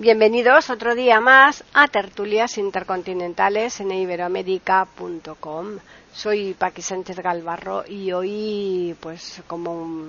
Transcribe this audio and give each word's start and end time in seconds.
Bienvenidos 0.00 0.70
otro 0.70 0.94
día 0.94 1.20
más 1.20 1.62
a 1.74 1.86
Tertulias 1.86 2.56
Intercontinentales 2.56 3.80
en 3.80 3.92
iberoamérica.com. 3.92 5.66
Soy 6.14 6.54
Paqui 6.54 6.80
Sánchez 6.80 7.18
Galvarro 7.18 7.84
y 7.86 8.10
hoy, 8.12 8.96
pues 8.98 9.42
como 9.46 10.06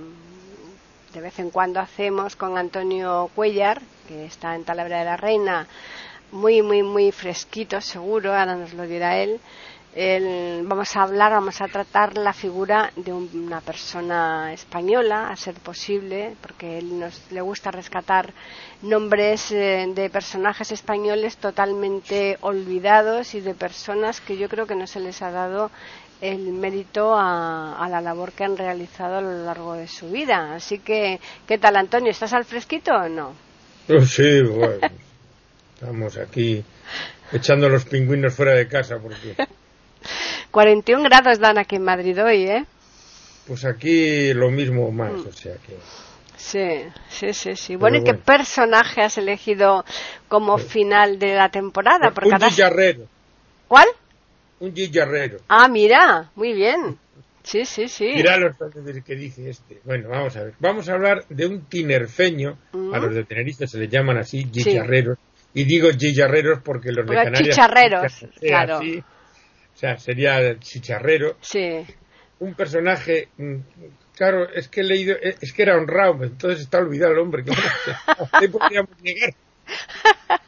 de 1.13 1.19
vez 1.19 1.37
en 1.39 1.49
cuando 1.49 1.81
hacemos 1.81 2.37
con 2.37 2.57
Antonio 2.57 3.29
Cuellar, 3.35 3.81
que 4.07 4.23
está 4.23 4.55
en 4.55 4.63
Talabra 4.63 4.99
de 4.99 5.03
la 5.03 5.17
Reina, 5.17 5.67
muy, 6.31 6.61
muy, 6.61 6.83
muy 6.83 7.11
fresquito 7.11 7.81
seguro, 7.81 8.31
ahora 8.31 8.55
nos 8.55 8.73
lo 8.73 8.83
dirá 8.83 9.17
él, 9.17 9.41
vamos 9.93 10.95
a 10.95 11.03
hablar, 11.03 11.31
vamos 11.31 11.59
a 11.61 11.67
tratar 11.67 12.17
la 12.17 12.33
figura 12.33 12.91
de 12.95 13.11
una 13.11 13.59
persona 13.61 14.53
española, 14.53 15.29
a 15.29 15.35
ser 15.35 15.55
posible, 15.55 16.35
porque 16.41 16.77
él 16.77 16.99
nos 16.99 17.31
le 17.31 17.41
gusta 17.41 17.71
rescatar 17.71 18.33
nombres 18.81 19.51
eh, 19.51 19.85
de 19.93 20.09
personajes 20.09 20.71
españoles 20.71 21.37
totalmente 21.37 22.37
olvidados 22.41 23.35
y 23.35 23.41
de 23.41 23.53
personas 23.53 24.21
que 24.21 24.37
yo 24.37 24.48
creo 24.48 24.65
que 24.65 24.75
no 24.75 24.87
se 24.87 25.01
les 25.01 25.21
ha 25.21 25.31
dado 25.31 25.71
el 26.21 26.53
mérito 26.53 27.15
a, 27.17 27.87
la 27.89 27.99
labor 27.99 28.31
que 28.31 28.43
han 28.43 28.55
realizado 28.55 29.17
a 29.17 29.21
lo 29.21 29.43
largo 29.43 29.73
de 29.73 29.87
su 29.87 30.09
vida. 30.11 30.53
Así 30.53 30.79
que, 30.79 31.20
¿qué 31.48 31.57
tal, 31.57 31.76
Antonio? 31.76 32.11
¿Estás 32.11 32.33
al 32.33 32.45
fresquito 32.45 32.93
o 32.93 33.09
no? 33.09 33.33
Oh, 33.89 34.01
sí, 34.01 34.41
bueno, 34.43 34.87
estamos 35.73 36.17
aquí 36.17 36.63
echando 37.31 37.67
los 37.70 37.85
pingüinos 37.85 38.35
fuera 38.35 38.53
de 38.53 38.67
casa 38.67 38.99
porque 38.99 39.35
41 40.52 41.04
grados 41.04 41.40
dan 41.40 41.57
aquí 41.57 41.77
en 41.77 41.84
Madrid 41.84 42.21
hoy, 42.24 42.44
¿eh? 42.44 42.66
Pues 43.48 43.66
aquí 43.66 44.34
lo 44.34 44.52
mismo 44.52 44.91
más, 44.91 45.13
mm. 45.13 45.27
o 45.27 45.32
sea 45.32 45.55
que... 45.55 45.77
Sí, 46.38 46.84
sí, 47.10 47.34
sí, 47.34 47.55
sí. 47.55 47.76
Bueno, 47.76 47.98
¿y 47.98 48.04
qué 48.04 48.16
personaje 48.16 49.02
has 49.02 49.18
elegido 49.18 49.85
como 50.27 50.57
final 50.57 51.20
de 51.20 51.35
la 51.35 51.49
temporada? 51.49 52.12
Porque 52.13 52.29
un 52.29 52.40
cada... 52.40 52.49
¿Cuál? 53.68 53.88
Un 54.60 54.74
guillarrero. 54.74 55.38
Ah, 55.48 55.68
mira, 55.68 56.32
muy 56.35 56.54
bien. 56.54 56.98
Sí, 57.44 57.66
sí, 57.66 57.88
sí. 57.88 58.12
Mira 58.16 58.38
los 58.38 58.55
que 59.05 59.16
dice 59.16 59.49
este. 59.49 59.82
Bueno, 59.84 60.10
vamos 60.10 60.35
a 60.35 60.44
ver. 60.44 60.54
Vamos 60.60 60.90
a 60.90 60.94
hablar 60.94 61.26
de 61.29 61.46
un 61.46 61.66
tinerfeño. 61.66 62.57
A 62.74 62.77
mm. 62.77 62.91
los 62.91 63.16
de 63.16 63.24
Tenerife 63.24 63.68
se 63.68 63.79
les 63.79 63.90
llaman 63.90 64.18
así, 64.18 64.44
guillarreros. 64.46 65.18
Y 65.53 65.66
digo 65.66 65.90
guillarreros 65.90 66.59
porque 66.63 66.91
los 66.91 67.06
de 67.06 67.16
Canarias... 67.16 67.56
Chicharreros, 67.56 68.25
claro. 68.40 68.79
Sea, 69.81 69.97
sería 69.97 70.59
chicharrero. 70.59 71.35
Sí. 71.41 71.85
Un 72.40 72.53
personaje, 72.53 73.29
mm, 73.38 73.56
claro, 74.16 74.47
es 74.50 74.68
que 74.68 74.81
he 74.81 74.84
leído, 74.84 75.16
eh, 75.16 75.35
es 75.41 75.53
que 75.53 75.63
era 75.63 75.75
honrado, 75.75 76.23
entonces 76.23 76.62
está 76.62 76.78
olvidado 76.78 77.13
el 77.13 77.19
hombre. 77.19 77.44
Que 78.40 78.50
podríamos 78.50 78.91
negar. 79.01 79.34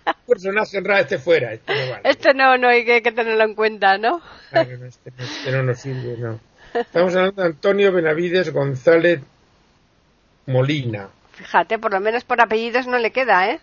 Un 0.05 0.25
personaje 0.27 0.77
honrado, 0.77 1.01
este 1.01 1.17
fuera. 1.17 1.53
Este 1.53 1.73
no, 1.73 1.91
vale. 1.91 2.01
este 2.03 2.33
no, 2.33 2.57
no 2.57 2.67
hay 2.69 2.85
que, 2.85 3.01
tenerlo 3.01 3.43
en 3.43 3.55
cuenta, 3.55 3.97
¿no? 3.97 4.21
Claro, 4.49 4.77
no, 4.77 4.85
este, 4.85 5.11
este 5.17 5.51
no 5.51 5.63
nos 5.63 5.79
sirve, 5.79 6.17
no. 6.17 6.39
Estamos 6.73 7.15
hablando 7.15 7.41
de 7.41 7.47
Antonio 7.49 7.91
Benavides 7.91 8.51
González 8.51 9.21
Molina. 10.47 11.09
Fíjate, 11.33 11.79
por 11.79 11.91
lo 11.91 11.99
menos 11.99 12.23
por 12.23 12.41
apellidos 12.41 12.87
no 12.87 12.97
le 12.97 13.11
queda, 13.11 13.49
¿eh? 13.49 13.59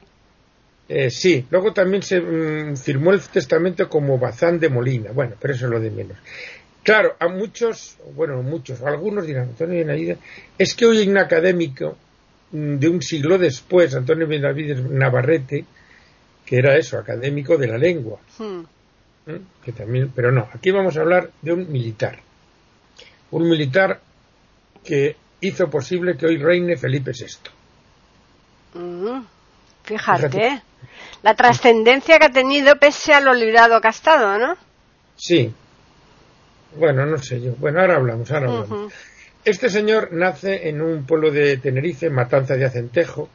Eh, 0.93 1.09
sí, 1.09 1.47
luego 1.51 1.73
también 1.73 2.03
se 2.03 2.21
mm, 2.21 2.77
firmó 2.77 3.13
el 3.13 3.21
testamento 3.21 3.89
como 3.89 4.19
Bazán 4.19 4.59
de 4.59 4.69
Molina. 4.69 5.13
Bueno, 5.13 5.37
pero 5.41 5.55
eso 5.55 5.67
es 5.67 5.71
lo 5.71 5.79
de 5.79 5.89
menos. 5.89 6.19
Claro, 6.83 7.15
a 7.21 7.29
muchos, 7.29 7.97
bueno, 8.17 8.43
muchos, 8.43 8.83
algunos 8.83 9.25
dirán, 9.25 9.51
Antonio 9.51 9.79
Benavides, 9.79 10.19
es 10.59 10.75
que 10.75 10.87
hoy 10.87 10.99
hay 10.99 11.09
un 11.09 11.19
académico 11.19 11.97
mm, 12.51 12.75
de 12.79 12.89
un 12.89 13.03
siglo 13.03 13.39
después, 13.39 13.95
Antonio 13.95 14.27
Benavides 14.27 14.83
Navarrete, 14.83 15.65
que 16.45 16.57
era 16.57 16.77
eso, 16.77 16.99
académico 16.99 17.57
de 17.57 17.69
la 17.69 17.79
lengua. 17.79 18.19
Hmm. 18.37 18.63
¿Mm? 19.27 19.63
Que 19.65 19.71
también, 19.71 20.11
pero 20.13 20.33
no, 20.33 20.49
aquí 20.53 20.73
vamos 20.73 20.97
a 20.97 21.03
hablar 21.03 21.31
de 21.41 21.53
un 21.53 21.71
militar. 21.71 22.19
Un 23.31 23.49
militar 23.49 24.01
que 24.83 25.15
hizo 25.41 25.71
posible 25.71 26.17
que 26.17 26.27
hoy 26.27 26.39
reine 26.39 26.77
Felipe 26.77 27.13
VI. 27.13 27.60
Fíjate 29.99 30.63
la 31.23 31.35
trascendencia 31.35 32.19
que 32.19 32.27
ha 32.27 32.31
tenido 32.31 32.77
pese 32.77 33.13
a 33.13 33.21
lo 33.21 33.33
olvidado 33.33 33.81
que 33.81 33.89
ha 33.89 33.91
estado, 33.91 34.39
¿no? 34.39 34.57
Sí. 35.17 35.53
Bueno, 36.77 37.05
no 37.07 37.19
sé 37.19 37.41
yo. 37.41 37.55
Bueno, 37.57 37.81
ahora 37.81 37.97
hablamos, 37.97 38.31
ahora 38.31 38.49
hablamos. 38.49 38.93
Este 39.45 39.69
señor 39.69 40.13
nace 40.13 40.69
en 40.69 40.81
un 40.83 41.05
pueblo 41.05 41.31
de 41.31 41.57
Tenerife, 41.57 42.11
Matanza 42.11 42.55
de 42.55 42.67
Acentejo, 42.67 43.29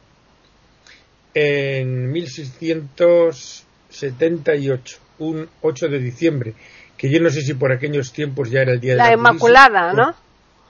en 1.33 2.11
1678, 2.11 4.97
un 5.19 5.49
8 5.61 5.87
de 5.87 5.99
diciembre, 5.99 6.53
que 6.97 7.09
yo 7.11 7.19
no 7.19 7.29
sé 7.29 7.41
si 7.41 7.53
por 7.55 7.71
aquellos 7.71 8.11
tiempos 8.13 8.49
ya 8.49 8.61
era 8.61 8.73
el 8.73 8.79
día 8.79 8.93
de 8.93 8.97
la, 8.97 9.07
la 9.07 9.13
Inmaculada, 9.13 9.93
¿no? 9.93 10.15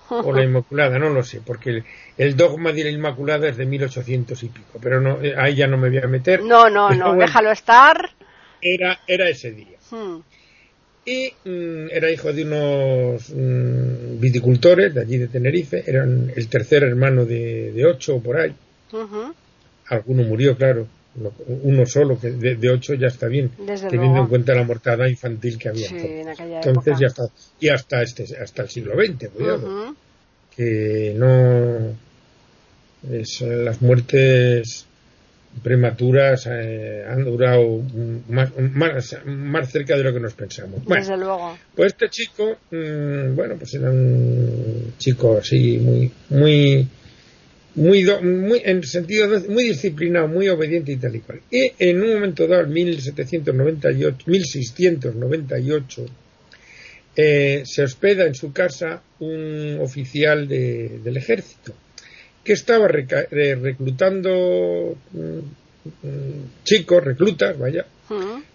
O 0.09 0.33
la 0.33 0.43
Inmaculada, 0.43 0.99
no 0.99 1.09
lo 1.09 1.23
sé, 1.23 1.41
porque 1.45 1.83
el, 2.17 2.35
dogma 2.35 2.71
de 2.71 2.83
la 2.83 2.89
Inmaculada 2.89 3.47
es 3.47 3.57
de 3.57 3.65
1800 3.65 4.43
y 4.43 4.49
pico, 4.49 4.79
pero 4.81 5.01
no, 5.01 5.21
eh, 5.21 5.35
ahí 5.37 5.55
ya 5.55 5.67
no 5.67 5.77
me 5.77 5.89
voy 5.89 5.99
a 5.99 6.07
meter. 6.07 6.43
No, 6.43 6.69
no, 6.69 6.89
no, 6.91 7.15
déjalo 7.15 7.51
estar. 7.51 8.11
Era, 8.61 8.99
era 9.07 9.29
ese 9.29 9.51
día. 9.51 9.77
Hmm. 9.91 10.19
Y 11.05 11.31
mm, 11.43 11.89
era 11.91 12.09
hijo 12.09 12.33
de 12.33 12.43
unos 12.43 13.29
mm, 13.29 14.19
viticultores 14.19 14.93
de 14.93 15.01
allí 15.01 15.17
de 15.17 15.27
Tenerife, 15.27 15.83
eran 15.85 16.31
el 16.35 16.47
tercer 16.47 16.83
hermano 16.83 17.25
de, 17.25 17.85
ocho 17.85 18.15
o 18.15 18.23
por 18.23 18.37
ahí. 18.37 18.55
Alguno 19.87 20.23
murió, 20.23 20.57
claro, 20.57 20.87
uno 21.47 21.85
solo, 21.85 22.19
que 22.19 22.31
de, 22.31 22.69
ocho 22.69 22.93
ya 22.93 23.07
está 23.07 23.27
bien, 23.27 23.51
teniendo 23.89 24.21
en 24.21 24.27
cuenta 24.27 24.53
la 24.53 24.63
mortalidad 24.63 25.07
infantil 25.07 25.57
que 25.57 25.69
había. 25.69 25.87
entonces. 25.89 26.99
ya 26.99 27.07
está, 27.07 27.29
y 27.59 27.69
hasta 27.69 28.01
este, 28.01 28.25
hasta 28.37 28.63
el 28.63 28.69
siglo 28.69 28.93
XX, 28.95 29.29
cuidado, 29.29 29.95
que 30.55 31.13
no 31.17 31.95
es, 33.11 33.41
las 33.41 33.81
muertes 33.81 34.85
prematuras 35.63 36.47
eh, 36.51 37.05
han 37.07 37.23
durado 37.23 37.81
más, 38.27 38.51
más, 39.25 39.71
cerca 39.71 39.95
de 39.95 40.03
lo 40.03 40.13
que 40.13 40.19
nos 40.19 40.33
pensamos. 40.33 40.81
Desde 40.85 41.17
luego. 41.17 41.57
Pues 41.75 41.93
este 41.93 42.09
chico, 42.09 42.57
mm, 42.71 43.35
bueno, 43.35 43.55
pues 43.57 43.73
era 43.75 43.89
un 43.89 44.93
chico 44.97 45.37
así 45.37 45.77
muy, 45.77 46.11
muy 46.29 46.87
muy, 47.75 48.03
muy 48.21 48.61
en 48.63 48.83
sentido 48.83 49.27
muy 49.49 49.65
disciplinado, 49.65 50.27
muy 50.27 50.47
obediente 50.49 50.91
y 50.91 50.97
tal 50.97 51.15
y 51.15 51.19
cual. 51.19 51.41
Y 51.51 51.71
en 51.77 52.01
un 52.01 52.13
momento 52.13 52.47
dado, 52.47 52.63
en 52.63 52.73
1798, 52.73 54.23
1698, 54.25 56.05
eh, 57.17 57.63
se 57.65 57.83
hospeda 57.83 58.25
en 58.25 58.35
su 58.35 58.51
casa 58.51 59.01
un 59.19 59.77
oficial 59.81 60.47
de, 60.47 60.99
del 61.03 61.17
ejército 61.17 61.73
que 62.43 62.53
estaba 62.53 62.87
eh, 62.87 63.55
reclutando 63.55 64.95
mm, 65.11 66.07
mm, 66.07 66.63
chicos, 66.63 67.03
reclutas, 67.03 67.57
vaya, 67.57 67.85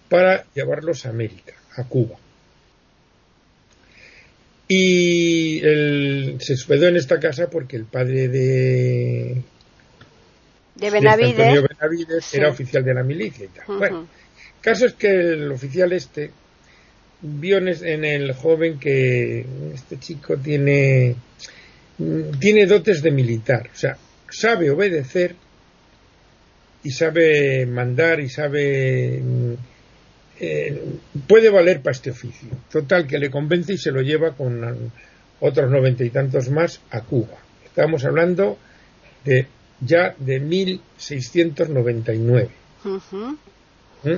para 0.09 0.45
llevarlos 0.55 1.05
a 1.07 1.11
América, 1.11 1.55
a 1.77 1.85
Cuba. 1.85 2.17
Y 4.73 5.59
él 5.65 6.37
se 6.39 6.53
hospedó 6.53 6.87
en 6.87 6.95
esta 6.95 7.19
casa 7.19 7.51
porque 7.51 7.75
el 7.75 7.87
padre 7.87 8.29
de, 8.29 9.43
de 10.77 10.91
Benavides, 10.91 12.33
era 12.33 12.51
oficial 12.51 12.85
de 12.85 12.95
la 12.95 13.03
milicia 13.03 13.47
y 13.47 13.49
tal. 13.49 13.65
Bueno, 13.67 13.99
el 14.03 14.61
caso 14.61 14.87
es 14.87 14.93
que 14.93 15.11
el 15.11 15.51
oficial 15.51 15.93
este 15.93 16.31
vio 17.21 17.59
en 17.59 18.05
el 18.05 18.33
joven 18.33 18.79
que 18.79 19.45
este 19.75 19.99
chico 19.99 20.37
tiene 20.37 21.17
tiene 22.39 22.67
dotes 22.67 23.03
de 23.03 23.11
militar, 23.11 23.71
o 23.75 23.77
sea, 23.77 23.99
sabe 24.31 24.71
obedecer 24.71 25.35
y 26.85 26.93
sabe 26.93 27.67
mandar 27.67 28.21
y 28.21 28.29
sabe 28.29 29.21
eh, 30.41 30.83
puede 31.27 31.51
valer 31.51 31.81
para 31.81 31.93
este 31.93 32.11
oficio. 32.11 32.49
Total, 32.71 33.07
que 33.07 33.19
le 33.19 33.31
convence 33.31 33.75
y 33.75 33.79
se 33.79 33.93
lo 33.93 34.01
lleva 34.01 34.35
con 34.35 34.91
otros 35.41 35.71
noventa 35.71 36.05
y 36.05 36.11
tantos 36.11 36.49
más 36.51 36.81
a 36.91 37.03
Cuba. 37.03 37.39
Estamos 37.65 38.05
hablando 38.05 38.59
de 39.25 39.47
ya 39.81 40.15
de 40.19 40.41
1699. 40.41 42.49
¿Mm? 44.03 44.17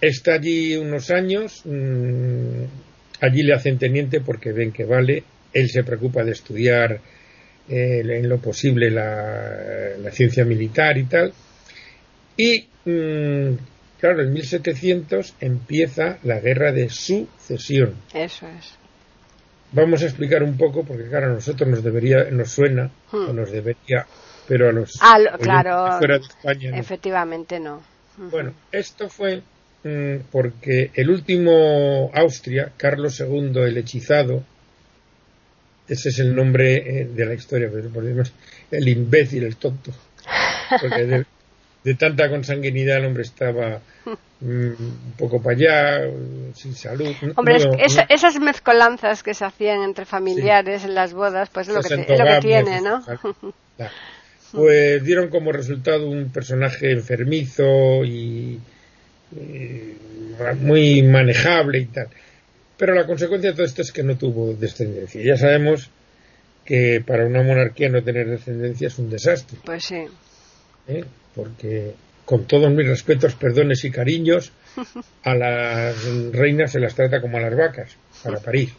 está 0.00 0.34
allí 0.34 0.76
unos 0.76 1.10
años, 1.10 1.62
mm, 1.64 2.64
allí 3.20 3.42
le 3.42 3.54
hacen 3.54 3.78
teniente 3.78 4.20
porque 4.20 4.52
ven 4.52 4.72
que 4.72 4.84
vale, 4.84 5.24
él 5.52 5.70
se 5.70 5.84
preocupa 5.84 6.24
de 6.24 6.32
estudiar 6.32 7.00
eh, 7.68 8.02
en 8.04 8.28
lo 8.28 8.38
posible 8.38 8.90
la, 8.90 10.10
ciencia 10.12 10.44
militar 10.44 10.98
y 10.98 11.04
tal, 11.04 11.32
y 12.36 12.66
mm, 12.84 13.54
claro, 13.98 14.22
en 14.22 14.32
1700 14.32 15.34
empieza 15.40 16.18
la 16.22 16.40
guerra 16.40 16.72
de 16.72 16.88
sucesión. 16.88 17.94
Eso 18.12 18.46
es. 18.46 18.74
Vamos 19.72 20.02
a 20.02 20.06
explicar 20.06 20.42
un 20.42 20.56
poco, 20.56 20.84
porque 20.84 21.08
claro, 21.08 21.26
a 21.26 21.34
nosotros 21.34 21.68
nos 21.68 21.82
debería, 21.82 22.30
nos 22.30 22.50
suena, 22.50 22.90
o 23.12 23.16
hmm. 23.16 23.36
nos 23.36 23.50
debería, 23.50 24.06
pero 24.46 24.68
a 24.68 24.72
los 24.72 24.98
ah, 25.00 25.18
claro, 25.40 25.98
fuera 25.98 26.18
de 26.18 26.24
España. 26.24 26.78
Efectivamente 26.78 27.58
no. 27.58 27.82
Bueno, 28.16 28.54
esto 28.72 29.08
fue 29.08 29.42
mm, 29.84 30.28
porque 30.30 30.90
el 30.94 31.10
último 31.10 32.10
Austria, 32.14 32.72
Carlos 32.76 33.20
II 33.20 33.60
el 33.62 33.76
hechizado, 33.76 34.44
ese 35.88 36.08
es 36.08 36.18
el 36.18 36.34
nombre 36.34 36.76
eh, 36.76 37.04
de 37.04 37.26
la 37.26 37.34
historia, 37.34 37.68
pero 37.72 37.90
por 37.90 38.04
el 38.04 38.88
imbécil, 38.88 39.44
el 39.44 39.56
tonto. 39.56 39.92
Porque 40.80 41.06
de, 41.06 41.26
tanta 41.94 42.28
consanguinidad 42.28 42.98
el 42.98 43.06
hombre 43.06 43.22
estaba 43.22 43.80
mm, 44.40 44.46
un 44.48 45.14
poco 45.16 45.40
para 45.40 45.56
allá, 45.56 46.10
sin 46.54 46.74
salud. 46.74 47.14
Hombre, 47.36 47.58
esas 48.08 48.40
mezcolanzas 48.40 49.22
que 49.22 49.34
se 49.34 49.44
hacían 49.44 49.82
entre 49.82 50.04
familiares 50.04 50.84
en 50.84 50.94
las 50.94 51.12
bodas, 51.12 51.48
pues 51.50 51.68
es 51.68 51.74
lo, 51.74 51.80
que, 51.82 51.94
es 52.12 52.18
lo 52.18 52.24
que 52.26 52.38
tiene, 52.40 52.80
¿no? 52.80 53.02
pues 54.52 55.04
dieron 55.04 55.28
como 55.28 55.52
resultado 55.52 56.08
un 56.08 56.30
personaje 56.30 56.90
enfermizo 56.92 58.04
y, 58.04 58.60
muy 60.60 61.02
manejable 61.02 61.78
y 61.80 61.86
tal. 61.86 62.08
Pero 62.76 62.94
la 62.94 63.06
consecuencia 63.06 63.50
de 63.50 63.56
todo 63.56 63.66
esto 63.66 63.82
es 63.82 63.92
que 63.92 64.02
no 64.02 64.16
tuvo 64.16 64.52
descendencia. 64.54 65.22
Ya 65.22 65.36
sabemos 65.36 65.90
que 66.64 67.02
para 67.06 67.26
una 67.26 67.42
monarquía 67.42 67.88
no 67.88 68.02
tener 68.02 68.28
descendencia 68.28 68.88
es 68.88 68.98
un 68.98 69.08
desastre. 69.08 69.58
Pues 69.64 69.84
sí. 69.84 70.04
¿Eh? 70.88 71.04
Porque, 71.36 71.94
con 72.24 72.46
todos 72.46 72.72
mis 72.72 72.88
respetos, 72.88 73.34
perdones 73.36 73.84
y 73.84 73.90
cariños, 73.92 74.50
a 75.22 75.34
las 75.34 76.04
reinas 76.32 76.72
se 76.72 76.80
las 76.80 76.94
trata 76.94 77.20
como 77.20 77.36
a 77.36 77.42
las 77.42 77.56
vacas, 77.56 77.96
para 78.24 78.40
París. 78.40 78.72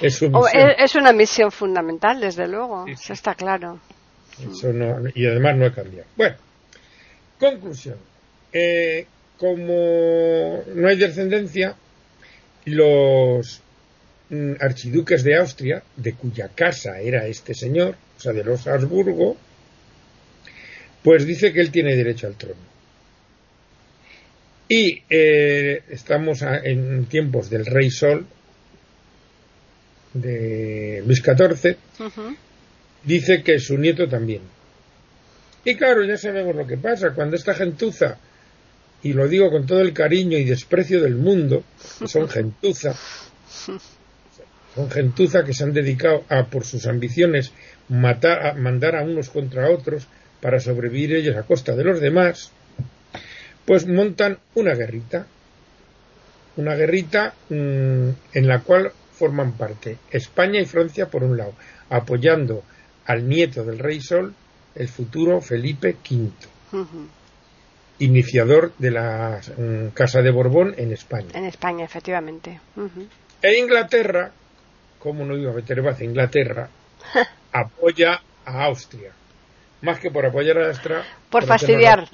Es, 0.00 0.94
una 0.94 1.12
misión 1.12 1.50
fundamental, 1.50 2.20
desde 2.20 2.46
luego, 2.46 2.86
eso 2.86 3.12
está 3.12 3.34
claro. 3.34 3.80
y 5.14 5.26
además 5.26 5.56
no 5.56 5.66
ha 5.66 5.72
cambiado. 5.72 6.06
Bueno, 6.16 6.36
conclusión. 7.38 7.96
Eh, 8.52 9.06
como 9.38 10.62
no 10.74 10.88
hay 10.88 10.96
descendencia, 10.96 11.74
los 12.66 13.60
mm, 14.30 14.52
archiduques 14.60 15.24
de 15.24 15.36
Austria, 15.36 15.82
de 15.96 16.14
cuya 16.14 16.48
casa 16.48 17.00
era 17.00 17.26
este 17.26 17.54
señor, 17.54 17.96
o 18.16 18.20
sea, 18.20 18.32
de 18.32 18.44
los 18.44 18.66
Habsburgo, 18.66 19.36
pues 21.04 21.26
dice 21.26 21.52
que 21.52 21.60
él 21.60 21.70
tiene 21.70 21.94
derecho 21.94 22.26
al 22.26 22.34
trono. 22.34 22.74
Y 24.66 25.02
eh, 25.10 25.82
estamos 25.90 26.40
en 26.40 27.04
tiempos 27.04 27.50
del 27.50 27.66
rey 27.66 27.90
Sol, 27.90 28.26
de 30.14 31.02
Luis 31.06 31.22
XIV, 31.22 31.76
dice 33.04 33.42
que 33.42 33.58
su 33.58 33.76
nieto 33.76 34.08
también. 34.08 34.40
Y 35.66 35.76
claro, 35.76 36.02
ya 36.04 36.16
sabemos 36.16 36.56
lo 36.56 36.66
que 36.66 36.78
pasa. 36.78 37.12
Cuando 37.14 37.36
esta 37.36 37.54
gentuza, 37.54 38.16
y 39.02 39.12
lo 39.12 39.28
digo 39.28 39.50
con 39.50 39.66
todo 39.66 39.80
el 39.80 39.92
cariño 39.92 40.38
y 40.38 40.44
desprecio 40.44 41.02
del 41.02 41.16
mundo, 41.16 41.64
son 42.06 42.30
gentuza, 42.30 42.96
son 44.74 44.90
gentuza 44.90 45.44
que 45.44 45.52
se 45.52 45.64
han 45.64 45.74
dedicado 45.74 46.24
a, 46.30 46.46
por 46.46 46.64
sus 46.64 46.86
ambiciones, 46.86 47.52
matar, 47.90 48.46
a 48.46 48.54
mandar 48.54 48.96
a 48.96 49.02
unos 49.02 49.28
contra 49.28 49.70
otros 49.70 50.08
para 50.44 50.60
sobrevivir 50.60 51.14
ellos 51.14 51.38
a 51.38 51.44
costa 51.44 51.74
de 51.74 51.84
los 51.84 52.02
demás, 52.02 52.52
pues 53.64 53.86
montan 53.86 54.36
una 54.54 54.74
guerrita. 54.74 55.26
Una 56.58 56.74
guerrita 56.74 57.32
mm, 57.48 58.08
en 58.34 58.46
la 58.46 58.60
cual 58.60 58.92
forman 59.14 59.52
parte 59.52 59.96
España 60.10 60.60
y 60.60 60.66
Francia 60.66 61.08
por 61.08 61.24
un 61.24 61.38
lado, 61.38 61.54
apoyando 61.88 62.62
al 63.06 63.26
nieto 63.26 63.64
del 63.64 63.78
rey 63.78 64.02
Sol, 64.02 64.34
el 64.74 64.88
futuro 64.88 65.40
Felipe 65.40 65.96
V, 66.10 66.84
iniciador 68.00 68.74
de 68.76 68.90
la 68.90 69.40
mm, 69.40 69.94
Casa 69.94 70.20
de 70.20 70.30
Borbón 70.30 70.74
en 70.76 70.92
España. 70.92 71.30
En 71.32 71.46
España, 71.46 71.86
efectivamente. 71.86 72.60
E 73.40 73.58
Inglaterra, 73.58 74.30
como 74.98 75.24
no 75.24 75.38
iba 75.38 75.52
a 75.52 75.54
meter 75.54 75.80
base 75.80 76.04
Inglaterra, 76.04 76.68
apoya 77.52 78.20
a 78.44 78.64
Austria. 78.64 79.10
Más 79.82 79.98
que 79.98 80.10
por 80.10 80.24
apoyar 80.24 80.58
a 80.58 80.68
Austria. 80.68 81.02
Por 81.30 81.44
fastidiar. 81.44 82.08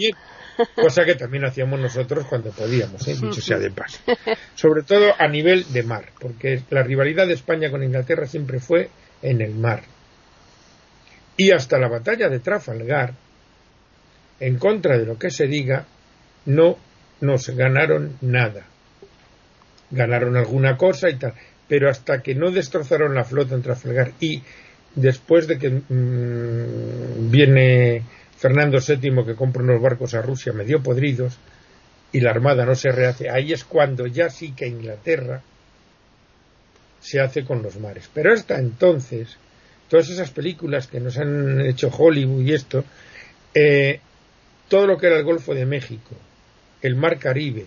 cosa 0.75 1.05
que 1.05 1.15
también 1.15 1.45
hacíamos 1.45 1.79
nosotros 1.81 2.27
cuando 2.27 2.51
podíamos, 2.51 3.07
¿eh? 3.07 3.15
dicho 3.21 3.41
sea 3.41 3.59
de 3.59 3.71
paso. 3.71 4.01
Sobre 4.55 4.83
todo 4.83 5.15
a 5.19 5.29
nivel 5.29 5.65
de 5.73 5.83
mar, 5.83 6.07
porque 6.19 6.63
la 6.71 6.83
rivalidad 6.83 7.27
de 7.27 7.35
España 7.35 7.71
con 7.71 7.83
Inglaterra 7.83 8.27
siempre 8.27 8.61
fue 8.61 8.91
en 9.23 9.41
el 9.41 9.55
mar. 9.55 9.83
Y 11.37 11.53
hasta 11.53 11.79
la 11.79 11.89
batalla 11.89 12.29
de 12.29 12.41
Trafalgar, 12.41 13.15
en 14.41 14.59
contra 14.59 14.99
de 14.99 15.07
lo 15.07 15.19
que 15.19 15.31
se 15.31 15.47
diga, 15.47 15.87
no 16.47 16.77
nos 17.21 17.49
ganaron 17.51 18.17
nada. 18.21 18.67
Ganaron 19.91 20.37
alguna 20.37 20.77
cosa 20.77 21.09
y 21.09 21.17
tal, 21.17 21.35
pero 21.69 21.89
hasta 21.89 22.23
que 22.23 22.35
no 22.35 22.51
destrozaron 22.51 23.15
la 23.15 23.25
flota 23.25 23.55
en 23.55 23.63
Trafalgar 23.63 24.13
y 24.21 24.43
después 24.95 25.47
de 25.47 25.59
que 25.59 25.71
mm, 25.71 26.80
viene 27.31 28.03
Fernando 28.37 28.79
VII 28.79 29.25
que 29.25 29.35
compra 29.35 29.63
unos 29.63 29.81
barcos 29.81 30.15
a 30.15 30.23
Rusia 30.23 30.53
medio 30.53 30.83
podridos 30.83 31.39
y 32.13 32.21
la 32.21 32.31
armada 32.31 32.65
no 32.65 32.75
se 32.75 32.91
rehace, 32.91 33.31
ahí 33.31 33.53
es 33.53 33.65
cuando 33.65 34.07
ya 34.07 34.31
sí 34.31 34.53
que 34.53 34.67
Inglaterra 34.67 35.43
se 37.01 37.21
hace 37.21 37.45
con 37.45 37.63
los 37.63 37.79
mares. 37.79 38.11
Pero 38.13 38.33
hasta 38.33 38.59
entonces, 38.59 39.37
todas 39.89 40.09
esas 40.09 40.31
películas 40.31 40.87
que 40.87 41.01
nos 41.01 41.19
han 41.19 41.61
hecho 41.61 41.89
Hollywood 41.89 42.43
y 42.43 42.53
esto, 42.53 42.85
eh, 43.55 44.01
todo 44.69 44.87
lo 44.87 44.99
que 44.99 45.07
era 45.07 45.19
el 45.19 45.25
Golfo 45.25 45.55
de 45.55 45.67
México, 45.67 46.17
el 46.83 46.97
Mar 46.97 47.19
Caribe 47.19 47.67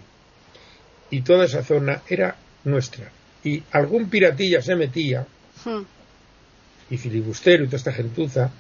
y 1.09 1.21
toda 1.21 1.45
esa 1.45 1.63
zona 1.63 2.01
era 2.07 2.35
nuestra. 2.63 3.11
Y 3.43 3.61
algún 3.71 4.09
piratilla 4.09 4.61
se 4.61 4.75
metía, 4.75 5.25
hmm. 5.65 5.81
Y 6.89 6.97
filibustero 6.97 7.63
y 7.63 7.67
toda 7.67 7.77
esta 7.77 7.93
gentuza, 7.93 8.51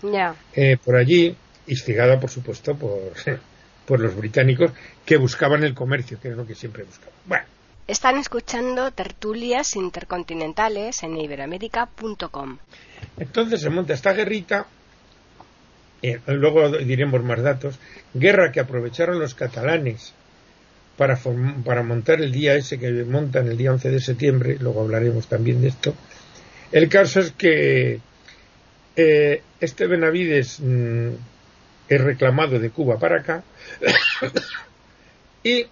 eh, 0.55 0.77
por 0.83 0.95
allí, 0.95 1.35
instigada 1.67 2.19
por 2.19 2.29
supuesto 2.29 2.75
por, 2.75 3.13
por 3.85 3.99
los 3.99 4.15
británicos 4.15 4.71
que 5.05 5.17
buscaban 5.17 5.63
el 5.63 5.73
comercio, 5.73 6.19
que 6.19 6.29
es 6.29 6.35
lo 6.35 6.45
que 6.45 6.55
siempre 6.55 6.83
buscaban. 6.83 7.13
Bueno. 7.25 7.45
Están 7.85 8.17
escuchando 8.17 8.91
tertulias 8.91 9.75
intercontinentales 9.75 11.03
en 11.03 11.17
iberoamérica.com. 11.17 12.57
Entonces 13.17 13.59
se 13.59 13.69
monta 13.69 13.93
esta 13.93 14.13
guerrita, 14.13 14.67
eh, 16.01 16.19
luego 16.27 16.69
diremos 16.69 17.21
más 17.23 17.41
datos, 17.41 17.79
guerra 18.13 18.53
que 18.53 18.61
aprovecharon 18.61 19.19
los 19.19 19.35
catalanes 19.35 20.13
para, 20.97 21.19
para 21.65 21.83
montar 21.83 22.21
el 22.21 22.31
día 22.31 22.55
ese 22.55 22.79
que 22.79 22.89
montan 23.03 23.47
el 23.47 23.57
día 23.57 23.71
11 23.71 23.91
de 23.91 23.99
septiembre, 23.99 24.57
luego 24.59 24.81
hablaremos 24.81 25.27
también 25.27 25.61
de 25.61 25.67
esto. 25.67 25.93
El 26.71 26.87
caso 26.89 27.19
es 27.19 27.31
que 27.31 27.99
eh, 28.95 29.41
este 29.59 29.87
Benavides 29.87 30.59
mm, 30.59 31.09
es 31.89 32.01
reclamado 32.01 32.59
de 32.59 32.69
Cuba 32.69 32.97
para 32.97 33.19
acá 33.19 33.43
y 35.43 35.65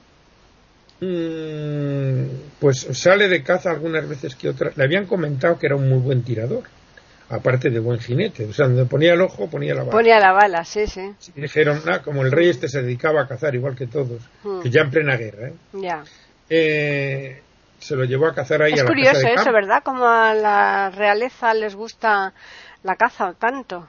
mm, 1.00 2.26
pues 2.60 2.88
sale 2.92 3.28
de 3.28 3.44
caza 3.44 3.72
algunas 3.72 4.08
veces 4.08 4.36
que 4.36 4.50
otras. 4.50 4.76
Le 4.78 4.84
habían 4.84 5.06
comentado 5.06 5.58
que 5.58 5.68
era 5.68 5.76
un 5.76 5.90
muy 5.90 6.00
buen 6.00 6.24
tirador, 6.24 6.64
aparte 7.30 7.70
de 7.70 7.80
buen 7.80 8.00
jinete. 8.00 8.46
O 8.46 8.54
sea, 8.54 8.68
donde 8.68 8.86
ponía 8.86 9.14
el 9.14 9.22
ojo, 9.22 9.50
ponía 9.50 9.74
la 9.74 9.82
bala. 9.82 9.92
Ponía 9.92 10.20
la 10.20 10.32
bala, 10.32 10.66
sí, 10.66 10.88
sí. 10.88 11.14
dijeron, 11.36 11.82
ah, 11.88 12.02
como 12.04 12.24
el 12.24 12.32
rey 12.32 12.50
este 12.50 12.68
se 12.68 12.82
dedicaba 12.82 13.22
a 13.22 13.28
cazar 13.28 13.56
igual 13.56 13.76
que 13.76 13.88
todos, 13.88 14.22
hmm. 14.44 14.62
que 14.62 14.70
ya 14.70 14.82
en 14.82 14.92
plena 14.92 15.16
guerra, 15.16 15.50
¿eh? 15.50 15.54
Ya. 15.74 16.04
Eh, 16.50 17.42
se 17.80 17.96
lo 17.96 18.04
llevó 18.04 18.28
a 18.28 18.36
cazar 18.36 18.62
ahí 18.62 18.74
es 18.74 18.82
a 18.82 18.84
la 18.84 18.90
curioso 18.90 19.28
eso, 19.28 19.52
¿verdad? 19.52 19.82
Como 19.84 20.06
a 20.06 20.36
la 20.36 20.92
realeza 20.92 21.54
les 21.54 21.76
gusta 21.76 22.34
la 22.84 22.96
caza 22.96 23.34
tanto. 23.34 23.88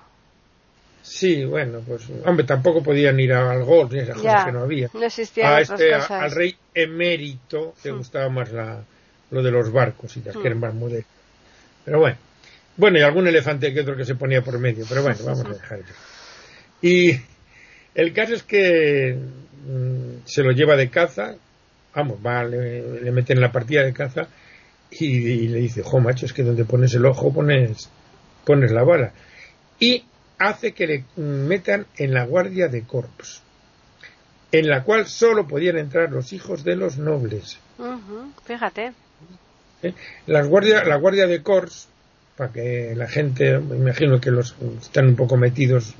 Sí, 1.02 1.44
bueno, 1.44 1.80
pues, 1.86 2.08
hombre, 2.24 2.46
tampoco 2.46 2.82
podían 2.82 3.18
ir 3.18 3.32
al 3.32 3.64
golf, 3.64 3.92
ni 3.92 4.00
esas 4.00 4.16
cosas 4.16 4.44
que 4.44 4.52
no 4.52 4.60
había. 4.60 4.88
No 4.94 5.02
existían 5.02 5.52
a 5.52 5.60
este, 5.60 5.92
Al 5.94 6.30
rey 6.30 6.56
emérito 6.74 7.74
le 7.82 7.92
hmm. 7.92 7.96
gustaba 7.96 8.28
más 8.28 8.52
la, 8.52 8.84
lo 9.30 9.42
de 9.42 9.50
los 9.50 9.72
barcos 9.72 10.16
y 10.16 10.22
las 10.22 10.36
que 10.36 10.46
eran 10.46 10.58
hmm. 10.58 10.60
más 10.60 10.74
modernas. 10.74 11.10
Pero 11.84 11.98
bueno, 11.98 12.16
bueno, 12.76 12.98
y 12.98 13.02
algún 13.02 13.26
elefante 13.26 13.74
que 13.74 13.80
otro 13.80 13.96
que 13.96 14.04
se 14.04 14.14
ponía 14.14 14.42
por 14.42 14.58
medio, 14.58 14.84
pero 14.88 15.02
bueno, 15.02 15.18
vamos 15.24 15.44
a 15.44 15.48
dejar 15.48 15.80
eso. 15.80 15.94
Y 16.80 17.20
El 17.94 18.12
caso 18.12 18.34
es 18.34 18.42
que 18.42 19.14
mm, 19.14 20.24
se 20.24 20.42
lo 20.42 20.52
lleva 20.52 20.76
de 20.76 20.88
caza, 20.88 21.34
vamos, 21.94 22.18
va, 22.24 22.44
le, 22.44 23.02
le 23.02 23.10
meten 23.10 23.36
en 23.38 23.42
la 23.42 23.52
partida 23.52 23.82
de 23.82 23.92
caza 23.92 24.28
y, 24.90 25.48
le 25.48 25.58
dice, 25.58 25.82
jo, 25.82 26.00
macho, 26.00 26.26
es 26.26 26.32
que 26.32 26.42
donde 26.42 26.64
pones 26.64 26.94
el 26.94 27.06
ojo 27.06 27.32
pones, 27.32 27.88
pones 28.44 28.72
la 28.72 28.82
bala. 28.84 29.12
Y 29.78 30.04
hace 30.38 30.72
que 30.72 30.86
le 30.86 31.04
metan 31.16 31.86
en 31.96 32.14
la 32.14 32.24
guardia 32.24 32.68
de 32.68 32.82
corps, 32.82 33.42
en 34.50 34.68
la 34.68 34.82
cual 34.82 35.06
solo 35.06 35.46
podían 35.46 35.78
entrar 35.78 36.10
los 36.10 36.32
hijos 36.32 36.64
de 36.64 36.76
los 36.76 36.98
nobles. 36.98 37.58
fíjate. 38.44 38.92
¿Eh? 39.82 39.94
Las 40.26 40.48
guardia, 40.48 40.84
la 40.84 40.96
guardia 40.96 41.26
de 41.26 41.42
corps, 41.42 41.88
para 42.36 42.52
que 42.52 42.94
la 42.96 43.08
gente, 43.08 43.58
me 43.58 43.76
imagino 43.76 44.20
que 44.20 44.30
los 44.30 44.54
están 44.80 45.08
un 45.08 45.16
poco 45.16 45.36
metidos, 45.36 45.94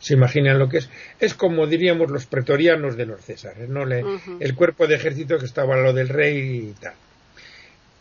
se 0.00 0.14
imaginan 0.14 0.58
lo 0.58 0.68
que 0.68 0.78
es, 0.78 0.90
es 1.20 1.34
como 1.34 1.66
diríamos 1.66 2.10
los 2.10 2.26
pretorianos 2.26 2.96
de 2.96 3.06
los 3.06 3.20
Césares, 3.24 3.68
¿no? 3.68 3.84
El 3.84 4.54
cuerpo 4.56 4.86
de 4.86 4.96
ejército 4.96 5.38
que 5.38 5.46
estaba 5.46 5.74
a 5.74 5.80
lo 5.80 5.92
del 5.92 6.08
rey 6.08 6.70
y 6.70 6.74
tal. 6.80 6.94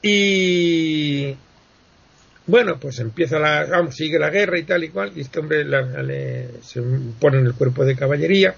Y 0.02 1.36
bueno, 2.48 2.80
pues 2.80 3.00
empieza 3.00 3.40
la, 3.40 3.66
vamos, 3.66 3.96
sigue 3.96 4.18
la 4.18 4.30
guerra 4.30 4.58
y 4.58 4.64
tal 4.64 4.84
y 4.84 4.90
cual, 4.90 5.12
y 5.16 5.22
este 5.22 5.40
hombre 5.40 5.64
se 6.62 6.82
pone 7.20 7.40
en 7.40 7.46
el 7.46 7.54
cuerpo 7.54 7.86
de 7.86 7.96
caballería, 7.96 8.56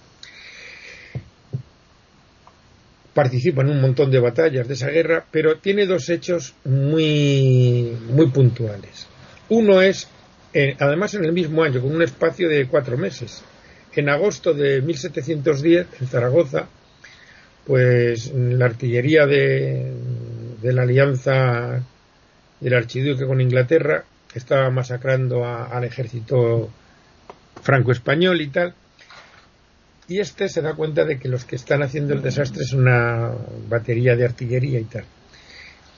participa 3.13 3.61
en 3.61 3.69
un 3.69 3.81
montón 3.81 4.09
de 4.09 4.19
batallas 4.19 4.67
de 4.67 4.73
esa 4.73 4.89
guerra, 4.89 5.25
pero 5.31 5.57
tiene 5.57 5.85
dos 5.85 6.09
hechos 6.09 6.55
muy, 6.65 7.95
muy 8.09 8.29
puntuales. 8.31 9.07
Uno 9.49 9.81
es, 9.81 10.07
eh, 10.53 10.75
además 10.79 11.13
en 11.13 11.25
el 11.25 11.33
mismo 11.33 11.63
año, 11.63 11.81
con 11.81 11.93
un 11.93 12.01
espacio 12.01 12.49
de 12.49 12.67
cuatro 12.67 12.97
meses. 12.97 13.43
En 13.95 14.09
agosto 14.09 14.53
de 14.53 14.81
1710, 14.81 15.87
en 16.01 16.07
Zaragoza, 16.07 16.67
pues 17.65 18.33
la 18.33 18.65
artillería 18.65 19.27
de, 19.27 19.93
de 20.61 20.73
la 20.73 20.81
alianza 20.81 21.83
del 22.63 22.73
archiduque 22.73 23.25
con 23.25 23.41
Inglaterra 23.41 24.03
estaba 24.33 24.69
masacrando 24.71 25.45
al 25.45 25.83
ejército 25.83 26.69
franco-español 27.61 28.41
y 28.41 28.47
tal. 28.47 28.73
Y 30.07 30.19
este 30.19 30.49
se 30.49 30.61
da 30.61 30.73
cuenta 30.73 31.05
de 31.05 31.19
que 31.19 31.29
los 31.29 31.45
que 31.45 31.55
están 31.55 31.83
haciendo 31.83 32.13
el 32.13 32.21
desastre 32.21 32.63
es 32.63 32.73
una 32.73 33.31
batería 33.69 34.15
de 34.15 34.25
artillería 34.25 34.79
y 34.79 34.85
tal. 34.85 35.03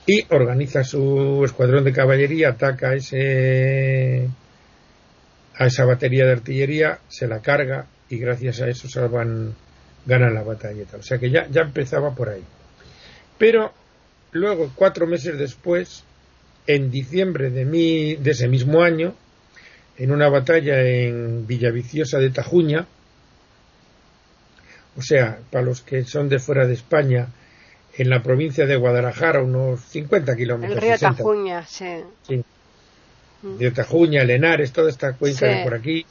Y 0.06 0.26
organiza 0.28 0.84
su 0.84 1.42
escuadrón 1.44 1.84
de 1.84 1.92
caballería, 1.92 2.50
ataca 2.50 2.90
a, 2.90 2.94
ese, 2.94 4.28
a 5.56 5.66
esa 5.66 5.84
batería 5.84 6.26
de 6.26 6.32
artillería, 6.32 6.98
se 7.08 7.26
la 7.26 7.40
carga 7.40 7.86
y 8.08 8.18
gracias 8.18 8.60
a 8.60 8.68
eso 8.68 8.88
salvan, 8.88 9.54
ganan 10.04 10.34
la 10.34 10.42
batalla. 10.42 10.84
O 10.98 11.02
sea 11.02 11.18
que 11.18 11.30
ya, 11.30 11.48
ya 11.48 11.62
empezaba 11.62 12.14
por 12.14 12.28
ahí. 12.28 12.44
Pero 13.38 13.72
Luego, 14.36 14.70
cuatro 14.74 15.06
meses 15.06 15.38
después, 15.38 16.04
en 16.66 16.90
diciembre 16.90 17.50
de, 17.50 17.64
mi, 17.64 18.16
de 18.16 18.30
ese 18.30 18.48
mismo 18.48 18.82
año, 18.82 19.14
en 19.98 20.12
una 20.12 20.28
batalla 20.28 20.82
en 20.82 21.46
Villaviciosa 21.46 22.18
de 22.18 22.30
Tajuña, 22.30 22.86
o 24.96 25.02
sea, 25.02 25.38
para 25.50 25.64
los 25.64 25.82
que 25.82 26.04
son 26.04 26.28
de 26.28 26.38
fuera 26.38 26.66
de 26.66 26.74
España, 26.74 27.28
en 27.98 28.10
la 28.10 28.22
provincia 28.22 28.66
de 28.66 28.76
Guadalajara, 28.76 29.42
unos 29.42 29.80
50 29.80 30.36
kilómetros. 30.36 30.76
El 30.76 30.82
río 30.82 30.98
Tajuña, 30.98 31.66
sí. 31.66 32.02
sí. 32.26 32.44
De 33.42 33.70
Tajuña, 33.70 34.24
Lenares, 34.24 34.72
toda 34.72 34.90
esta 34.90 35.12
cuenca 35.14 35.46
de 35.46 35.64
por 35.64 35.74
aquí. 35.74 36.04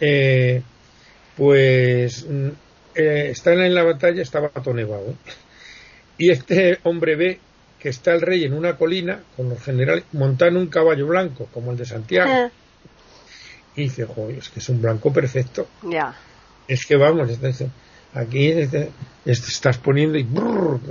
Eh, 0.00 0.62
pues 1.36 2.26
mm, 2.26 2.48
eh, 2.94 3.28
están 3.30 3.60
en 3.60 3.74
la 3.74 3.82
batalla, 3.82 4.22
estaba 4.22 4.48
todo 4.48 4.74
nevado. 4.74 5.14
Y 6.16 6.30
este 6.30 6.78
hombre 6.84 7.16
ve 7.16 7.40
que 7.80 7.88
está 7.88 8.12
el 8.12 8.20
rey 8.20 8.44
en 8.44 8.52
una 8.52 8.76
colina 8.76 9.20
con 9.36 9.48
los 9.48 9.60
generales 9.62 10.04
montando 10.12 10.60
un 10.60 10.66
caballo 10.66 11.06
blanco, 11.06 11.48
como 11.52 11.72
el 11.72 11.78
de 11.78 11.86
Santiago. 11.86 12.30
Ah. 12.30 12.50
Y 13.74 13.84
dice, 13.84 14.04
joder, 14.04 14.38
es 14.38 14.50
que 14.50 14.60
es 14.60 14.68
un 14.68 14.82
blanco 14.82 15.12
perfecto. 15.12 15.66
Ya. 15.82 16.14
Es 16.68 16.84
que 16.84 16.96
vamos, 16.96 17.30
aquí 18.12 18.52
estás 19.24 19.78
poniendo 19.78 20.18
y 20.18 20.26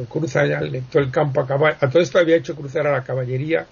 cruza 0.09 0.45
ya 0.47 0.61
todo 0.91 1.03
el 1.03 1.11
campo 1.11 1.41
a 1.41 1.47
caballo. 1.47 1.77
A 1.79 1.89
todo 1.89 2.01
esto 2.01 2.17
había 2.17 2.37
hecho 2.37 2.55
cruzar 2.55 2.87
a 2.87 2.91
la 2.91 3.03
caballería, 3.03 3.67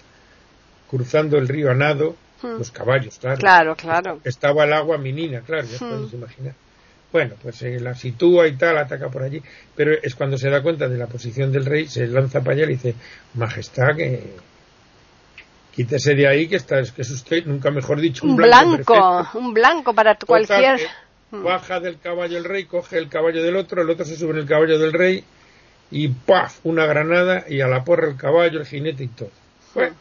cruzando 0.88 1.38
el 1.38 1.48
río 1.48 1.70
a 1.70 1.74
nado, 1.74 2.14
hmm. 2.42 2.58
los 2.58 2.70
caballos, 2.70 3.18
claro. 3.18 3.38
Claro, 3.38 3.76
claro. 3.76 4.20
Estaba 4.22 4.64
el 4.64 4.72
agua 4.72 4.96
minina, 4.96 5.40
claro, 5.40 5.66
ya 5.66 5.84
hmm. 5.84 5.90
puedes 5.90 6.12
imaginar. 6.12 6.54
Bueno, 7.10 7.34
pues 7.42 7.56
se 7.56 7.80
la 7.80 7.94
sitúa 7.94 8.46
y 8.46 8.56
tal, 8.56 8.76
ataca 8.76 9.08
por 9.08 9.22
allí, 9.22 9.42
pero 9.74 9.92
es 10.02 10.14
cuando 10.14 10.36
se 10.36 10.50
da 10.50 10.62
cuenta 10.62 10.88
de 10.88 10.98
la 10.98 11.06
posición 11.06 11.50
del 11.50 11.64
rey, 11.64 11.88
se 11.88 12.06
lanza 12.06 12.40
para 12.40 12.52
allá 12.52 12.64
y 12.64 12.74
dice, 12.74 12.94
Majestad, 13.34 13.96
que 13.96 14.34
quítese 15.74 16.14
de 16.14 16.28
ahí, 16.28 16.48
que, 16.48 16.56
está, 16.56 16.82
que 16.82 17.02
es 17.02 17.10
usted, 17.10 17.46
nunca 17.46 17.70
mejor 17.70 18.00
dicho, 18.00 18.26
un, 18.26 18.36
blanco. 18.36 19.26
un 19.34 19.54
blanco 19.54 19.94
para 19.94 20.16
cualquier... 20.16 20.80
Mm. 21.30 21.42
baja 21.42 21.78
del 21.78 21.98
caballo 21.98 22.38
el 22.38 22.44
rey, 22.44 22.64
coge 22.64 22.96
el 22.96 23.08
caballo 23.08 23.42
del 23.42 23.56
otro, 23.56 23.82
el 23.82 23.90
otro 23.90 24.04
se 24.04 24.16
sube 24.16 24.30
en 24.30 24.38
el 24.38 24.46
caballo 24.46 24.78
del 24.78 24.94
rey 24.94 25.22
y 25.90 26.08
¡paf! 26.08 26.60
una 26.64 26.86
granada 26.86 27.44
y 27.48 27.60
a 27.60 27.68
la 27.68 27.84
porra 27.84 28.08
el 28.08 28.16
caballo, 28.16 28.60
el 28.60 28.66
jinete 28.66 29.04
y 29.04 29.08
todo. 29.08 29.30
Bueno, 29.74 29.94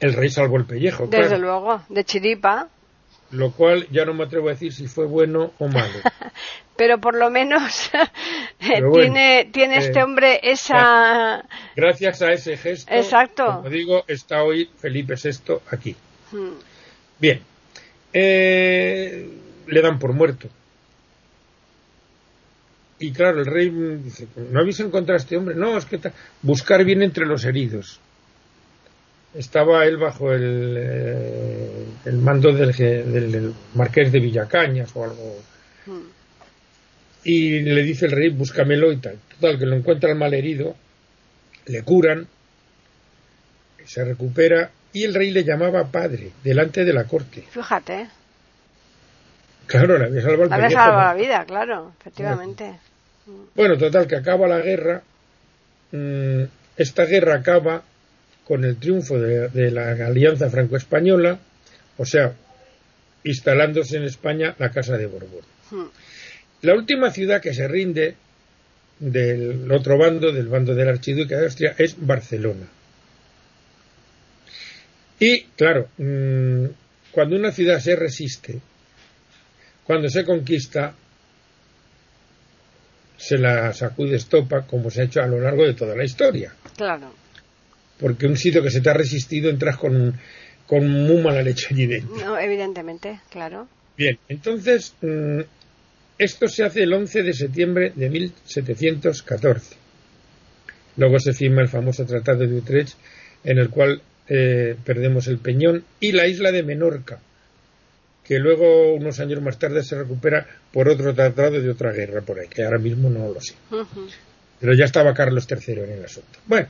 el 0.00 0.14
rey 0.14 0.30
salvó 0.30 0.56
el 0.56 0.64
pellejo. 0.64 1.06
Desde 1.06 1.38
luego, 1.38 1.82
de 1.88 2.04
chiripa 2.04 2.68
lo 3.30 3.52
cual 3.52 3.86
ya 3.90 4.04
no 4.04 4.14
me 4.14 4.24
atrevo 4.24 4.48
a 4.48 4.52
decir 4.52 4.72
si 4.72 4.86
fue 4.86 5.06
bueno 5.06 5.52
o 5.58 5.68
malo. 5.68 5.98
Pero 6.76 6.98
por 6.98 7.16
lo 7.16 7.30
menos 7.30 7.90
tiene, 8.58 9.50
tiene 9.52 9.76
este 9.78 9.98
eh, 9.98 10.02
hombre 10.02 10.40
esa... 10.42 11.44
Gracias 11.76 12.22
a 12.22 12.32
ese 12.32 12.56
gesto, 12.56 12.92
Exacto. 12.92 13.44
como 13.46 13.68
digo, 13.68 14.04
está 14.08 14.42
hoy 14.42 14.70
Felipe 14.78 15.14
VI 15.22 15.54
aquí. 15.70 15.94
Hmm. 16.32 16.54
Bien, 17.18 17.42
eh, 18.12 19.28
le 19.66 19.82
dan 19.82 19.98
por 19.98 20.14
muerto. 20.14 20.48
Y 22.98 23.12
claro, 23.12 23.40
el 23.40 23.46
rey 23.46 23.70
dice, 24.02 24.26
¿no 24.36 24.60
habéis 24.60 24.80
encontrado 24.80 25.18
a 25.18 25.22
este 25.22 25.36
hombre? 25.36 25.54
No, 25.54 25.76
es 25.76 25.84
que 25.86 25.98
buscar 26.42 26.84
bien 26.84 27.02
entre 27.02 27.26
los 27.26 27.44
heridos 27.44 28.00
estaba 29.34 29.84
él 29.86 29.96
bajo 29.96 30.32
el, 30.32 30.76
eh, 30.78 31.84
el 32.04 32.16
mando 32.16 32.52
del, 32.52 32.72
del, 32.72 33.54
marqués 33.74 34.10
de 34.12 34.20
Villacañas 34.20 34.90
o 34.94 35.04
algo. 35.04 35.38
Hmm. 35.86 36.08
Y 37.24 37.60
le 37.60 37.82
dice 37.82 38.06
el 38.06 38.12
rey, 38.12 38.30
búscamelo 38.30 38.92
y 38.92 38.96
tal. 38.96 39.18
Total, 39.36 39.58
que 39.58 39.66
lo 39.66 39.76
encuentra 39.76 40.10
el 40.10 40.16
malherido, 40.16 40.74
le 41.66 41.82
curan, 41.82 42.26
se 43.84 44.04
recupera 44.04 44.70
y 44.92 45.04
el 45.04 45.14
rey 45.14 45.30
le 45.30 45.44
llamaba 45.44 45.84
padre 45.84 46.32
delante 46.42 46.84
de 46.84 46.92
la 46.92 47.04
corte. 47.04 47.44
Fíjate. 47.50 48.08
Claro, 49.66 49.98
le 49.98 50.06
había 50.06 50.22
salvado, 50.22 50.52
había 50.52 50.70
salvado 50.70 51.00
la 51.00 51.14
vida, 51.14 51.44
claro, 51.44 51.92
efectivamente. 52.00 52.80
Bueno, 53.54 53.78
total, 53.78 54.08
que 54.08 54.16
acaba 54.16 54.48
la 54.48 54.58
guerra. 54.58 55.02
Mm, 55.92 56.44
esta 56.76 57.04
guerra 57.04 57.36
acaba 57.36 57.82
con 58.50 58.64
el 58.64 58.78
triunfo 58.78 59.16
de, 59.16 59.70
la 59.70 59.92
alianza 59.92 60.50
franco-española, 60.50 61.38
o 61.96 62.04
sea, 62.04 62.34
instalándose 63.22 63.98
en 63.98 64.02
España 64.02 64.56
la 64.58 64.72
Casa 64.72 64.96
de 64.96 65.06
Borbón. 65.06 65.44
Hmm. 65.70 65.86
La 66.62 66.74
última 66.74 67.12
ciudad 67.12 67.40
que 67.40 67.54
se 67.54 67.68
rinde 67.68 68.16
del 68.98 69.70
otro 69.70 69.96
bando, 69.96 70.32
del 70.32 70.48
bando 70.48 70.74
del 70.74 70.88
archiduque 70.88 71.36
de 71.36 71.44
Austria, 71.44 71.76
es 71.78 71.94
Barcelona. 72.04 72.66
Y, 75.20 75.42
claro, 75.56 75.86
mm, 75.98 76.64
cuando 77.12 77.36
una 77.36 77.52
ciudad 77.52 77.78
se 77.78 77.94
resiste, 77.94 78.60
cuando 79.84 80.08
se 80.08 80.24
conquista, 80.24 80.92
se 83.16 83.38
la 83.38 83.72
sacude 83.72 84.16
estopa, 84.16 84.62
como 84.62 84.90
se 84.90 85.02
ha 85.02 85.04
hecho 85.04 85.22
a 85.22 85.28
lo 85.28 85.38
largo 85.38 85.64
de 85.64 85.74
toda 85.74 85.94
la 85.94 86.02
historia. 86.02 86.52
Claro 86.76 87.12
porque 88.00 88.26
un 88.26 88.36
sitio 88.36 88.62
que 88.62 88.70
se 88.70 88.80
te 88.80 88.90
ha 88.90 88.94
resistido 88.94 89.50
entras 89.50 89.76
con, 89.76 90.18
con 90.66 90.88
muy 90.88 91.22
mala 91.22 91.42
leche 91.42 91.68
allí 91.70 91.86
dentro. 91.86 92.16
No, 92.16 92.38
evidentemente, 92.38 93.20
claro. 93.30 93.68
Bien, 93.96 94.18
entonces, 94.28 94.94
mm, 95.02 95.40
esto 96.18 96.48
se 96.48 96.64
hace 96.64 96.82
el 96.82 96.92
11 96.92 97.22
de 97.22 97.32
septiembre 97.34 97.92
de 97.94 98.08
1714. 98.08 99.76
Luego 100.96 101.18
se 101.18 101.32
firma 101.32 101.62
el 101.62 101.68
famoso 101.68 102.04
Tratado 102.04 102.46
de 102.46 102.54
Utrecht, 102.54 102.96
en 103.44 103.58
el 103.58 103.70
cual 103.70 104.02
eh, 104.28 104.76
perdemos 104.84 105.28
el 105.28 105.38
Peñón 105.38 105.84
y 105.98 106.12
la 106.12 106.26
isla 106.26 106.52
de 106.52 106.62
Menorca, 106.62 107.20
que 108.24 108.38
luego, 108.38 108.94
unos 108.94 109.18
años 109.20 109.42
más 109.42 109.58
tarde, 109.58 109.82
se 109.82 109.96
recupera 109.96 110.46
por 110.72 110.88
otro 110.88 111.14
tratado 111.14 111.60
de 111.60 111.70
otra 111.70 111.92
guerra 111.92 112.20
por 112.22 112.38
ahí, 112.38 112.48
que 112.48 112.64
ahora 112.64 112.78
mismo 112.78 113.10
no 113.10 113.28
lo 113.28 113.40
sé. 113.40 113.54
Pero 114.60 114.74
ya 114.74 114.84
estaba 114.84 115.14
Carlos 115.14 115.48
III 115.50 115.74
en 115.74 115.92
el 115.92 116.04
asunto. 116.04 116.38
Bueno, 116.46 116.68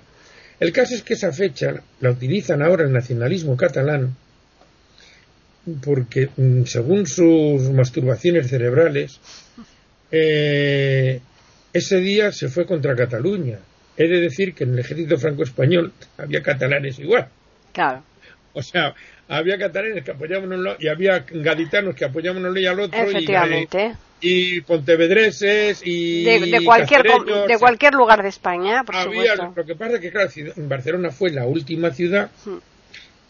el 0.60 0.72
caso 0.72 0.94
es 0.94 1.02
que 1.02 1.14
esa 1.14 1.32
fecha 1.32 1.82
la 2.00 2.10
utilizan 2.10 2.62
ahora 2.62 2.84
el 2.84 2.92
nacionalismo 2.92 3.56
catalán 3.56 4.14
porque 5.82 6.28
mm, 6.36 6.64
según 6.64 7.06
sus 7.06 7.70
masturbaciones 7.70 8.48
cerebrales, 8.48 9.20
eh, 10.10 11.20
ese 11.72 11.96
día 11.98 12.32
se 12.32 12.48
fue 12.48 12.66
contra 12.66 12.96
Cataluña. 12.96 13.58
He 13.96 14.08
de 14.08 14.20
decir 14.20 14.54
que 14.54 14.64
en 14.64 14.72
el 14.72 14.78
ejército 14.80 15.18
franco-español 15.18 15.92
había 16.16 16.42
catalanes 16.42 16.98
igual. 16.98 17.28
Claro. 17.72 18.02
O 18.54 18.62
sea, 18.62 18.94
había 19.28 19.58
catalanes 19.58 20.04
que 20.04 20.10
apoyaban 20.10 20.52
uno 20.52 20.74
y 20.78 20.88
había 20.88 21.24
gaditanos 21.30 21.94
que 21.94 22.04
apoyaban 22.04 22.44
uno 22.44 22.58
y 22.58 22.66
al 22.66 22.80
otro. 22.80 22.98
Efectivamente. 23.00 23.94
Y, 24.20 24.60
pontevedreses 24.62 25.80
y. 25.84 26.24
De, 26.24 26.64
cualquier, 26.64 27.04
de 27.04 27.58
cualquier 27.58 27.94
lugar 27.94 28.22
de 28.22 28.28
España, 28.28 28.82
por 28.84 28.96
había, 28.96 29.34
Lo 29.36 29.64
que 29.64 29.74
pasa 29.76 29.94
es 29.94 30.00
que, 30.00 30.10
claro, 30.10 30.30
Barcelona 30.56 31.10
fue 31.10 31.30
la 31.30 31.46
última 31.46 31.90
ciudad 31.90 32.30
hmm. 32.44 32.58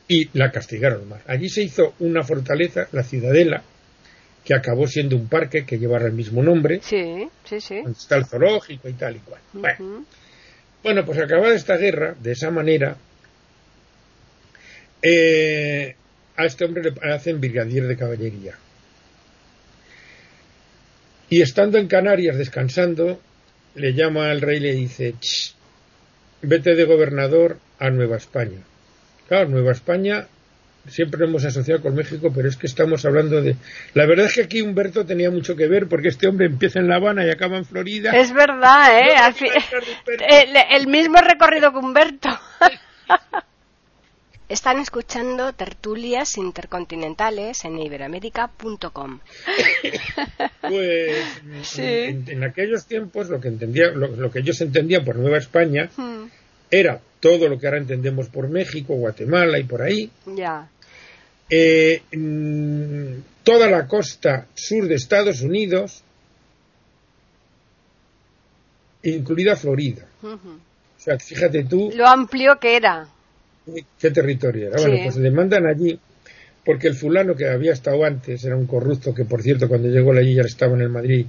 y 0.09 0.29
la 0.37 0.51
castigaron 0.51 1.09
más. 1.09 1.21
Allí 1.29 1.49
se 1.49 1.63
hizo 1.63 1.95
una 2.01 2.25
fortaleza, 2.25 2.89
la 2.91 3.05
Ciudadela, 3.05 3.63
que 4.45 4.55
acabó 4.55 4.89
siendo 4.89 5.15
un 5.17 5.29
parque 5.29 5.65
que 5.65 5.79
llevara 5.79 6.07
el 6.07 6.13
mismo 6.13 6.43
nombre. 6.43 6.81
Sí, 6.83 7.29
sí, 7.45 7.61
sí. 7.61 7.83
Está 7.89 8.17
el 8.17 8.25
zoológico 8.25 8.89
y 8.89 8.95
tal 8.95 9.17
y 9.17 9.19
cual. 9.21 9.41
bueno. 9.53 10.05
bueno, 10.83 11.05
pues 11.05 11.19
acabada 11.21 11.55
esta 11.55 11.77
guerra, 11.77 12.17
de 12.19 12.33
esa 12.33 12.51
manera, 12.51 12.97
eh, 15.03 15.95
a 16.37 16.45
este 16.45 16.65
hombre 16.65 16.83
le 16.83 17.13
hacen 17.13 17.41
brigadier 17.41 17.87
de 17.87 17.97
caballería. 17.97 18.55
Y 21.29 21.43
estando 21.43 21.79
en 21.79 21.87
Canarias 21.87 22.37
descansando, 22.37 23.21
le 23.75 23.95
llama 23.95 24.31
al 24.31 24.41
rey 24.41 24.57
y 24.57 24.61
le 24.61 24.73
dice, 24.73 25.15
vete 26.43 26.75
de 26.75 26.85
gobernador 26.85 27.59
a 27.79 27.91
Nueva 27.91 28.17
España. 28.17 28.59
Claro, 29.29 29.49
Nueva 29.49 29.73
España 29.73 30.27
siempre 30.89 31.21
lo 31.21 31.27
hemos 31.27 31.45
asociado 31.45 31.83
con 31.83 31.95
México, 31.95 32.33
pero 32.35 32.49
es 32.49 32.57
que 32.57 32.67
estamos 32.67 33.05
hablando 33.05 33.41
de... 33.43 33.57
La 33.95 34.07
verdad 34.07 34.27
es 34.27 34.35
que 34.35 34.43
aquí 34.43 34.61
Humberto 34.61 35.05
tenía 35.07 35.31
mucho 35.31 35.55
que 35.57 35.69
ver 35.69 35.89
porque 35.89 36.09
este 36.09 36.27
hombre 36.27 36.47
empieza 36.47 36.81
en 36.81 36.89
La 36.89 36.97
Habana 36.97 37.25
y 37.25 37.31
acaba 37.31 37.59
en 37.59 37.65
Florida. 37.65 38.13
Es 38.13 38.33
verdad, 38.33 38.99
¿eh? 38.99 39.15
el, 40.71 40.87
mismo 40.87 41.19
recorrido 41.19 41.73
que 41.73 41.79
Humberto. 41.79 42.29
Están 44.51 44.81
escuchando 44.81 45.53
tertulias 45.53 46.37
intercontinentales 46.37 47.65
en 47.65 47.79
iberoamérica.com. 47.79 49.21
Pues 50.61 51.79
en, 51.79 52.45
aquellos 52.45 52.87
tiempos 52.87 53.29
lo 53.29 53.41
que 53.41 53.49
entendía, 53.49 53.91
lo, 53.91 54.31
que 54.31 54.41
ellos 54.41 54.61
entendían 54.61 55.05
por 55.05 55.17
Nueva 55.17 55.39
España 55.39 55.91
hmm. 55.97 56.25
era 56.71 57.01
todo 57.19 57.49
lo 57.49 57.59
que 57.59 57.67
ahora 57.67 57.79
entendemos 57.79 58.29
por 58.29 58.49
México, 58.49 58.95
Guatemala 58.95 59.59
y 59.59 59.65
por 59.65 59.83
ahí. 59.83 60.11
Ya. 60.27 60.69
Eh, 61.49 62.03
mm, 62.13 63.43
toda 63.43 63.69
la 63.69 63.89
costa 63.89 64.47
sur 64.55 64.87
de 64.87 64.95
Estados 64.95 65.41
Unidos, 65.41 66.05
incluida 69.03 69.57
Florida. 69.57 70.07
O 70.23 70.39
sea, 70.99 71.19
fíjate 71.19 71.65
tú. 71.65 71.91
Lo 71.95 72.07
amplio 72.07 72.61
que 72.61 72.77
era 72.77 73.09
qué 73.99 74.11
territorio 74.11 74.69
era. 74.69 74.81
Bueno, 74.81 74.99
pues 75.05 75.17
le 75.17 75.31
mandan 75.31 75.67
allí 75.67 75.99
porque 76.65 76.89
el 76.89 76.95
fulano 76.95 77.35
que 77.35 77.49
había 77.49 77.73
estado 77.73 78.05
antes 78.05 78.45
era 78.45 78.57
un 78.57 78.67
corrupto 78.67 79.15
que, 79.15 79.25
por 79.25 79.43
cierto, 79.43 79.69
cuando 79.69 79.89
llegó 79.89 80.13
allí 80.13 80.35
ya 80.35 80.43
estaba 80.43 80.75
en 80.75 80.83
el 80.83 80.89
Madrid 80.89 81.27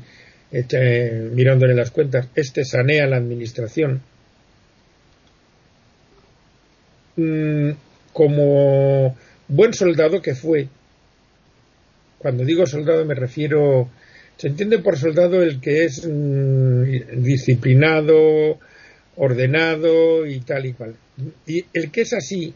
este, 0.52 1.30
mirándole 1.34 1.74
las 1.74 1.92
cuentas. 1.92 2.28
Este 2.36 2.66
sanea 2.66 3.08
la 3.08 3.18
administración. 3.18 4.02
Mm, 7.16 7.72
como 8.14 9.16
buen 9.48 9.74
soldado 9.74 10.22
que 10.22 10.36
fue, 10.36 10.68
cuando 12.18 12.46
digo 12.46 12.66
soldado 12.66 13.06
me 13.06 13.16
refiero, 13.16 13.90
se 14.38 14.48
entiende 14.48 14.80
por 14.80 14.98
soldado 14.98 15.42
el 15.44 15.60
que 15.60 15.86
es 15.86 16.08
mm, 16.08 17.22
disciplinado, 17.22 18.60
ordenado 19.24 20.26
y 20.26 20.40
tal 20.40 20.66
y 20.66 20.74
cual. 20.74 20.96
Y 21.46 21.64
el 21.74 21.92
que 21.92 22.02
es 22.02 22.14
así, 22.14 22.56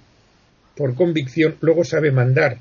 por 0.75 0.95
convicción, 0.95 1.57
luego 1.61 1.83
sabe 1.83 2.11
mandar, 2.11 2.57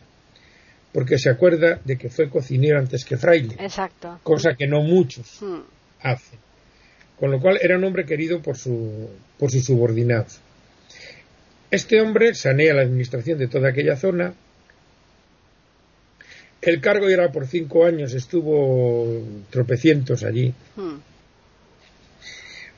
porque 0.92 1.16
se 1.16 1.30
acuerda 1.30 1.80
de 1.82 1.96
que 1.96 2.10
fue 2.10 2.28
cocinero 2.28 2.78
antes 2.78 3.06
que 3.06 3.16
fraile. 3.16 3.56
Exacto. 3.58 4.20
Cosa 4.22 4.56
que 4.56 4.66
no 4.66 4.82
muchos 4.82 5.38
hmm. 5.40 5.60
hacen. 6.02 6.38
Con 7.18 7.30
lo 7.30 7.40
cual 7.40 7.58
era 7.62 7.78
un 7.78 7.84
hombre 7.84 8.04
querido 8.04 8.42
por, 8.42 8.58
su, 8.58 9.08
por 9.38 9.50
sus 9.50 9.64
subordinados. 9.64 10.38
Este 11.70 11.98
hombre 12.02 12.34
sanea 12.34 12.74
la 12.74 12.82
administración 12.82 13.38
de 13.38 13.48
toda 13.48 13.70
aquella 13.70 13.96
zona. 13.96 14.34
El 16.60 16.82
cargo 16.82 17.08
era 17.08 17.32
por 17.32 17.46
cinco 17.46 17.86
años, 17.86 18.12
estuvo 18.12 19.22
tropecientos 19.50 20.24
allí. 20.24 20.52
Hmm 20.76 21.13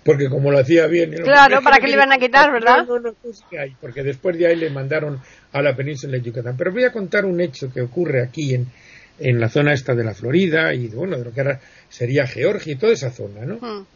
porque 0.07 0.29
como 0.31 0.51
lo 0.51 0.59
hacía 0.59 0.87
bien. 0.87 1.13
Claro, 1.13 1.61
¿para 1.63 1.79
qué 1.79 1.89
le 1.89 1.95
iban 1.95 2.13
a 2.13 2.19
quitar, 2.19 2.53
verdad? 2.53 2.87
Porque 3.81 4.03
después 4.03 4.39
de 4.39 4.47
ahí 4.47 4.57
le 4.57 4.71
mandaron 4.71 5.21
a 5.53 5.61
la 5.61 5.75
península 5.75 6.13
de 6.13 6.23
Yucatán. 6.23 6.57
Pero 6.57 6.73
voy 6.73 6.85
a 6.85 6.93
contar 6.93 7.25
un 7.25 7.41
hecho 7.41 7.73
que 7.73 7.83
ocurre 7.83 8.23
aquí 8.23 8.55
en, 8.55 8.69
en 9.19 9.41
la 9.41 9.49
zona 9.49 9.73
esta 9.73 9.95
de 9.95 10.05
la 10.05 10.15
Florida 10.15 10.73
y 10.73 10.87
bueno, 10.89 11.19
de 11.19 11.25
lo 11.25 11.33
que 11.33 11.41
ahora 11.41 11.61
sería 11.89 12.27
Georgia 12.27 12.73
y 12.73 12.77
toda 12.77 12.93
esa 12.93 13.11
zona, 13.11 13.45
¿no? 13.45 13.57
Hmm. 13.57 13.87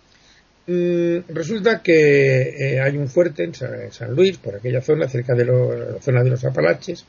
Mm, 0.66 1.25
resulta 1.29 1.83
que 1.83 2.42
eh, 2.42 2.81
hay 2.81 2.96
un 2.96 3.09
fuerte 3.09 3.44
en 3.44 3.55
San, 3.55 4.14
Luis, 4.14 4.37
por 4.37 4.57
aquella 4.57 4.83
zona, 4.83 5.09
cerca 5.09 5.35
de 5.35 5.46
la 5.46 6.01
zona 6.01 6.23
de 6.23 6.31
los 6.31 6.44
Apalaches, 6.44 7.07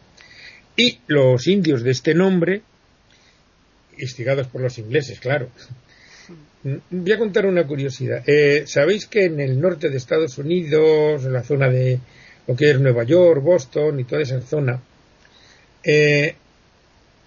y 0.75 0.99
los 1.07 1.47
indios 1.47 1.83
de 1.83 1.91
este 1.91 2.13
nombre, 2.13 2.61
instigados 3.97 4.47
por 4.47 4.61
los 4.61 4.77
ingleses, 4.77 5.19
claro, 5.19 5.49
voy 6.63 7.11
a 7.11 7.17
contar 7.17 7.45
una 7.45 7.65
curiosidad. 7.65 8.23
Eh, 8.27 8.63
Sabéis 8.65 9.05
que 9.05 9.25
en 9.25 9.39
el 9.39 9.59
norte 9.59 9.89
de 9.89 9.97
Estados 9.97 10.37
Unidos, 10.37 11.25
en 11.25 11.33
la 11.33 11.43
zona 11.43 11.69
de 11.69 11.99
lo 12.47 12.55
que 12.55 12.71
es 12.71 12.79
Nueva 12.79 13.03
York, 13.03 13.41
Boston 13.41 13.99
y 13.99 14.03
toda 14.03 14.21
esa 14.21 14.41
zona, 14.41 14.81
eh, 15.83 16.35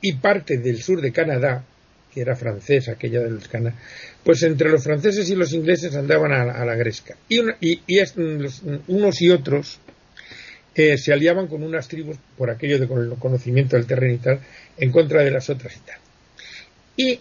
y 0.00 0.12
parte 0.14 0.58
del 0.58 0.82
sur 0.82 1.00
de 1.00 1.12
Canadá, 1.12 1.64
que 2.12 2.20
era 2.20 2.36
francesa, 2.36 2.92
aquella 2.92 3.20
de 3.20 3.30
los 3.30 3.48
Canadá, 3.48 3.76
pues 4.22 4.42
entre 4.42 4.70
los 4.70 4.84
franceses 4.84 5.28
y 5.30 5.34
los 5.34 5.52
ingleses 5.52 5.96
andaban 5.96 6.32
a, 6.32 6.64
la 6.64 6.74
gresca. 6.76 7.16
Y, 7.28 7.40
unos 8.86 9.22
y 9.22 9.30
otros 9.30 9.80
eh, 10.74 10.96
se 10.98 11.12
aliaban 11.12 11.48
con 11.48 11.62
unas 11.62 11.88
tribus 11.88 12.16
por 12.36 12.50
aquello 12.50 12.78
de 12.78 12.86
conocimiento 13.18 13.76
del 13.76 13.86
terreno 13.86 14.14
y 14.14 14.18
tal, 14.18 14.40
en 14.76 14.92
contra 14.92 15.22
de 15.22 15.30
las 15.30 15.50
otras 15.50 15.76
y 15.76 15.80
tal. 15.80 15.98
Y 16.96 17.20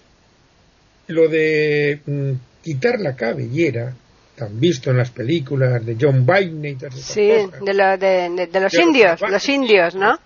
lo 1.08 1.28
de 1.28 2.00
mm, 2.06 2.32
quitar 2.62 3.00
la 3.00 3.16
cabellera, 3.16 3.94
tan 4.36 4.60
visto 4.60 4.92
en 4.92 4.98
las 4.98 5.12
películas 5.12 5.86
de 5.86 5.98
John 6.00 6.24
Wayne 6.28 6.70
y 6.72 6.76
todas 6.76 6.96
Sí, 6.96 7.28
de, 7.28 8.60
los 8.60 8.74
indios, 8.74 9.22
los, 9.22 9.50
indios, 9.50 9.96
¿no? 9.96 10.20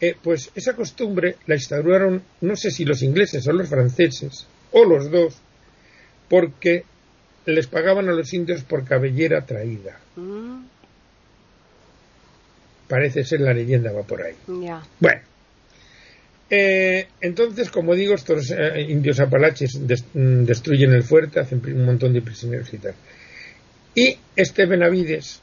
Eh, 0.00 0.16
pues 0.20 0.50
esa 0.54 0.74
costumbre 0.74 1.36
la 1.46 1.54
instauraron, 1.54 2.22
no 2.40 2.56
sé 2.56 2.70
si 2.70 2.84
los 2.84 3.02
ingleses 3.02 3.46
o 3.46 3.52
los 3.52 3.68
franceses, 3.68 4.46
o 4.72 4.84
los 4.84 5.10
dos, 5.10 5.36
porque 6.28 6.84
les 7.46 7.66
pagaban 7.66 8.08
a 8.08 8.12
los 8.12 8.32
indios 8.32 8.62
por 8.62 8.84
cabellera 8.84 9.44
traída. 9.44 9.98
Mm. 10.16 10.64
Parece 12.88 13.24
ser 13.24 13.40
la 13.40 13.54
leyenda 13.54 13.92
va 13.92 14.02
por 14.02 14.22
ahí. 14.22 14.34
Bueno, 14.46 15.20
eh, 16.54 17.08
entonces, 17.22 17.70
como 17.70 17.94
digo, 17.94 18.14
estos 18.14 18.50
eh, 18.50 18.82
indios 18.86 19.18
apalaches 19.20 19.80
mm, 19.80 20.44
destruyen 20.44 20.92
el 20.92 21.02
fuerte, 21.02 21.40
hacen 21.40 21.62
un 21.64 21.86
montón 21.86 22.12
de 22.12 22.20
prisioneros 22.20 22.70
y 22.74 22.76
tal. 22.76 22.94
Y 23.94 24.18
este 24.36 24.66
Benavides, 24.66 25.40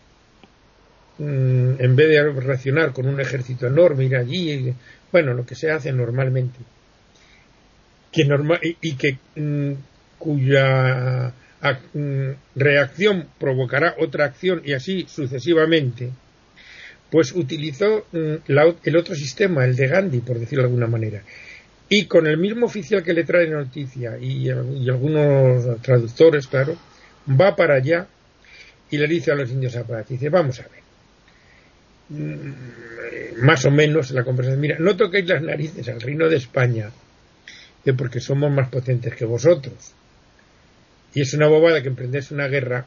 mm, 1.17 1.82
en 1.82 1.95
vez 1.95 2.10
de 2.10 2.32
reaccionar 2.32 2.93
con 2.93 3.08
un 3.08 3.19
ejército 3.19 3.65
enorme, 3.65 4.06
ir 4.06 4.17
allí, 4.17 4.72
bueno, 5.12 5.34
lo 5.34 5.48
que 5.48 5.56
se 5.56 5.72
hace 5.72 5.91
normalmente, 5.91 6.60
que 8.12 8.30
y, 8.80 8.93
que 8.93 9.17
mm, 9.36 9.74
cuya 10.19 11.34
reacción 12.56 13.30
provocará 13.39 13.95
otra 13.98 14.26
acción 14.26 14.62
y 14.63 14.74
así 14.74 15.08
sucesivamente, 15.10 16.12
pues 17.12 17.34
utilizó 17.34 18.06
mm, 18.12 18.36
el 18.84 18.95
otro 18.95 19.15
sistema, 19.15 19.65
el 19.65 19.76
de 19.76 19.88
Gandhi, 19.88 20.19
por 20.19 20.39
decirlo 20.39 20.63
de 20.63 20.67
alguna 20.67 20.88
manera. 20.88 21.22
Y 21.88 22.06
con 22.06 22.28
el 22.28 22.38
mismo 22.38 22.67
oficial 22.67 23.04
que 23.04 23.13
le 23.13 23.24
trae 23.24 23.48
noticia 23.48 24.17
y, 24.19 24.50
algunos 24.50 25.82
traductores, 25.82 26.48
claro, 26.48 26.78
va 27.30 27.56
para 27.56 27.76
allá 27.76 28.08
y 28.91 28.98
le 28.98 29.08
dice 29.08 29.32
a 29.32 29.36
los 29.36 29.50
indios 29.50 29.76
aparatos, 29.76 30.10
dice, 30.10 30.30
vamos 30.30 30.60
a 30.60 30.63
ver, 30.63 30.82
mm, 32.10 33.43
más 33.43 33.65
o 33.65 33.72
menos 33.72 34.12
la 34.12 34.24
conversación, 34.24 34.62
mira, 34.62 34.78
no 34.80 34.95
toquéis 34.95 35.28
las 35.28 35.41
narices 35.41 35.88
al 35.89 36.02
reino 36.02 36.30
de 36.30 36.38
España, 36.38 36.91
porque 37.98 38.19
somos 38.19 38.52
más 38.52 38.69
potentes 38.69 39.15
que 39.15 39.26
vosotros. 39.26 39.93
Y 41.15 41.22
es 41.22 41.34
una 41.34 41.48
bobada 41.48 41.82
que 41.82 41.88
emprendéis 41.88 42.30
una 42.30 42.48
guerra 42.48 42.86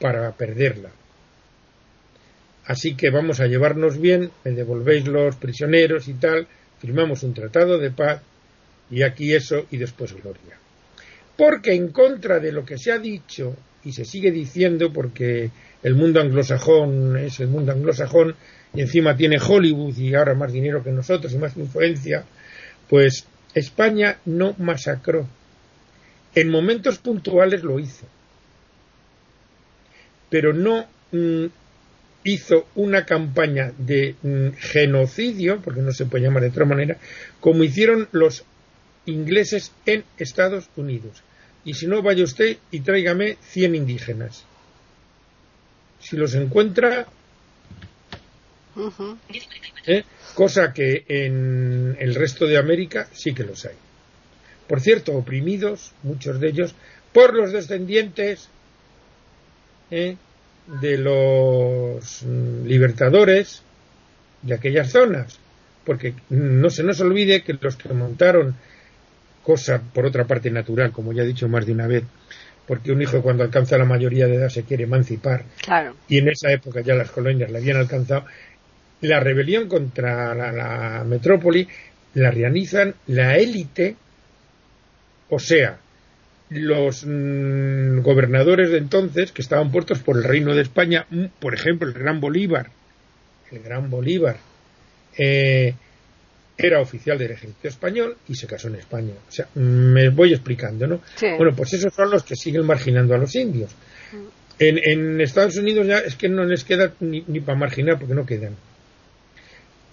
para 0.00 0.32
perderla 0.32 0.90
así 2.66 2.94
que 2.94 3.10
vamos 3.10 3.40
a 3.40 3.46
llevarnos 3.46 3.98
bien, 4.00 4.30
me 4.44 4.52
devolvéis 4.52 5.06
los 5.06 5.36
prisioneros 5.36 6.08
y 6.08 6.14
tal, 6.14 6.46
firmamos 6.78 7.22
un 7.22 7.34
tratado 7.34 7.78
de 7.78 7.90
paz 7.90 8.20
y 8.90 9.02
aquí 9.02 9.34
eso 9.34 9.66
y 9.70 9.78
después 9.78 10.12
gloria. 10.12 10.58
Porque 11.36 11.72
en 11.74 11.88
contra 11.88 12.38
de 12.38 12.52
lo 12.52 12.64
que 12.64 12.78
se 12.78 12.92
ha 12.92 12.98
dicho 12.98 13.56
y 13.84 13.92
se 13.92 14.04
sigue 14.04 14.30
diciendo, 14.30 14.92
porque 14.92 15.50
el 15.82 15.94
mundo 15.94 16.20
anglosajón 16.20 17.16
es 17.16 17.40
el 17.40 17.48
mundo 17.48 17.72
anglosajón 17.72 18.36
y 18.74 18.80
encima 18.80 19.16
tiene 19.16 19.38
Hollywood 19.38 19.96
y 19.96 20.14
ahora 20.14 20.34
más 20.34 20.52
dinero 20.52 20.82
que 20.82 20.90
nosotros 20.90 21.32
y 21.32 21.38
más 21.38 21.56
influencia, 21.56 22.24
pues 22.88 23.26
España 23.54 24.18
no 24.24 24.54
masacró. 24.58 25.26
En 26.34 26.50
momentos 26.50 26.98
puntuales 26.98 27.62
lo 27.62 27.78
hizo, 27.78 28.06
pero 30.30 30.54
no 30.54 30.86
mm, 31.10 31.46
hizo 32.24 32.66
una 32.74 33.04
campaña 33.04 33.72
de 33.78 34.14
mm, 34.22 34.56
genocidio, 34.58 35.60
porque 35.60 35.80
no 35.80 35.92
se 35.92 36.06
puede 36.06 36.24
llamar 36.24 36.42
de 36.42 36.50
otra 36.50 36.64
manera, 36.64 36.98
como 37.40 37.64
hicieron 37.64 38.08
los 38.12 38.44
ingleses 39.06 39.72
en 39.86 40.04
Estados 40.18 40.68
Unidos. 40.76 41.22
Y 41.64 41.74
si 41.74 41.86
no, 41.86 42.02
vaya 42.02 42.24
usted 42.24 42.58
y 42.70 42.80
tráigame 42.80 43.36
100 43.42 43.74
indígenas. 43.74 44.44
Si 46.00 46.16
los 46.16 46.34
encuentra, 46.34 47.06
¿eh? 49.86 50.04
cosa 50.34 50.72
que 50.72 51.04
en 51.08 51.96
el 52.00 52.14
resto 52.14 52.46
de 52.46 52.58
América 52.58 53.08
sí 53.12 53.34
que 53.34 53.44
los 53.44 53.64
hay. 53.64 53.76
Por 54.66 54.80
cierto, 54.80 55.12
oprimidos, 55.14 55.92
muchos 56.02 56.40
de 56.40 56.48
ellos, 56.48 56.74
por 57.12 57.34
los 57.34 57.52
descendientes 57.52 58.48
¿eh? 59.92 60.16
De 60.66 60.98
los 60.98 62.22
mm, 62.22 62.66
libertadores 62.66 63.62
de 64.42 64.54
aquellas 64.54 64.90
zonas. 64.90 65.38
Porque 65.84 66.14
no 66.30 66.70
se 66.70 66.84
nos 66.84 67.00
olvide 67.00 67.42
que 67.42 67.54
los 67.60 67.76
que 67.76 67.92
montaron 67.92 68.54
cosa 69.42 69.82
por 69.92 70.06
otra 70.06 70.24
parte 70.24 70.50
natural, 70.50 70.92
como 70.92 71.12
ya 71.12 71.22
he 71.22 71.26
dicho 71.26 71.48
más 71.48 71.66
de 71.66 71.72
una 71.72 71.86
vez, 71.86 72.04
porque 72.66 72.92
un 72.92 73.02
hijo 73.02 73.22
cuando 73.22 73.42
alcanza 73.42 73.76
la 73.76 73.84
mayoría 73.84 74.26
de 74.26 74.36
edad 74.36 74.48
se 74.48 74.62
quiere 74.62 74.84
emancipar. 74.84 75.44
Y 76.08 76.18
en 76.18 76.28
esa 76.28 76.52
época 76.52 76.80
ya 76.80 76.94
las 76.94 77.10
colonias 77.10 77.50
la 77.50 77.58
habían 77.58 77.76
alcanzado. 77.76 78.24
La 79.00 79.18
rebelión 79.18 79.68
contra 79.68 80.34
la, 80.34 81.04
metrópoli 81.04 81.66
la 82.14 82.30
realizan 82.30 82.94
la 83.08 83.36
élite, 83.36 83.96
o 85.28 85.38
sea, 85.38 85.78
los 86.52 87.04
mm, 87.06 88.00
gobernadores 88.00 88.70
de 88.70 88.78
entonces 88.78 89.32
que 89.32 89.42
estaban 89.42 89.70
puestos 89.70 90.00
por 90.00 90.16
el 90.16 90.24
Reino 90.24 90.54
de 90.54 90.62
España, 90.62 91.06
mm, 91.10 91.26
por 91.38 91.54
ejemplo, 91.54 91.88
el 91.88 91.94
Gran 91.94 92.20
Bolívar, 92.20 92.70
el 93.50 93.62
Gran 93.62 93.90
Bolívar, 93.90 94.36
eh, 95.16 95.74
era 96.56 96.80
oficial 96.80 97.18
del 97.18 97.32
ejército 97.32 97.68
español 97.68 98.16
y 98.28 98.34
se 98.34 98.46
casó 98.46 98.68
en 98.68 98.76
España. 98.76 99.14
O 99.28 99.32
sea, 99.32 99.48
me 99.54 100.10
voy 100.10 100.32
explicando, 100.32 100.86
¿no? 100.86 101.00
Bueno, 101.36 101.54
pues 101.56 101.72
esos 101.74 101.92
son 101.92 102.10
los 102.10 102.22
que 102.22 102.36
siguen 102.36 102.66
marginando 102.66 103.14
a 103.14 103.18
los 103.18 103.34
indios. 103.34 103.70
Mm. 104.12 104.42
En, 104.58 105.20
Estados 105.20 105.56
Unidos 105.56 105.86
ya 105.86 105.98
es 105.98 106.14
que 106.14 106.28
no 106.28 106.44
les 106.44 106.62
queda 106.64 106.92
ni, 107.00 107.22
para 107.40 107.58
marginar 107.58 107.98
porque 107.98 108.14
no 108.14 108.26
quedan. 108.26 108.54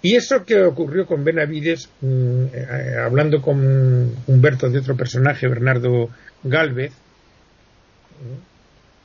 Y 0.02 0.16
eso 0.16 0.44
que 0.44 0.62
ocurrió 0.62 1.06
con 1.06 1.24
Benavides, 1.24 1.90
mm, 2.00 2.44
eh, 2.52 2.96
hablando 3.04 3.42
con 3.42 4.14
Humberto 4.26 4.70
de 4.70 4.78
otro 4.78 4.96
personaje, 4.96 5.46
Bernardo 5.46 6.08
Galvez, 6.42 6.92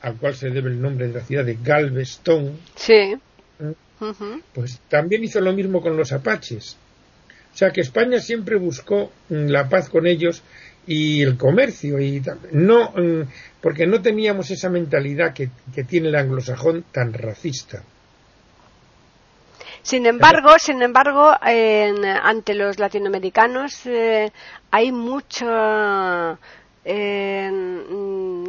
al 0.00 0.16
cual 0.16 0.34
se 0.34 0.50
debe 0.50 0.70
el 0.70 0.80
nombre 0.80 1.08
de 1.08 1.14
la 1.14 1.24
ciudad 1.24 1.44
de 1.44 1.58
Galveston, 1.62 2.58
sí. 2.76 3.16
pues 4.54 4.80
también 4.88 5.24
hizo 5.24 5.40
lo 5.40 5.52
mismo 5.52 5.80
con 5.80 5.96
los 5.96 6.12
apaches. 6.12 6.76
O 7.52 7.56
sea 7.56 7.70
que 7.70 7.80
España 7.80 8.20
siempre 8.20 8.56
buscó 8.56 9.10
mm, 9.28 9.46
la 9.46 9.68
paz 9.68 9.88
con 9.88 10.06
ellos 10.06 10.42
y 10.86 11.22
el 11.22 11.36
comercio 11.36 11.98
y 11.98 12.22
no 12.52 12.90
mm, 12.90 13.22
porque 13.60 13.86
no 13.86 14.02
teníamos 14.02 14.50
esa 14.50 14.68
mentalidad 14.68 15.34
que, 15.34 15.50
tiene 15.88 16.08
el 16.08 16.14
anglosajón 16.16 16.84
tan 16.92 17.12
racista. 17.12 17.82
Sin 19.86 20.04
embargo, 20.04 20.50
sin 20.58 20.82
embargo, 20.82 21.32
ante 21.40 22.54
los 22.54 22.80
latinoamericanos 22.80 23.86
eh, 23.86 24.32
hay 24.72 24.90
mucho 24.90 25.46
no 25.46 26.36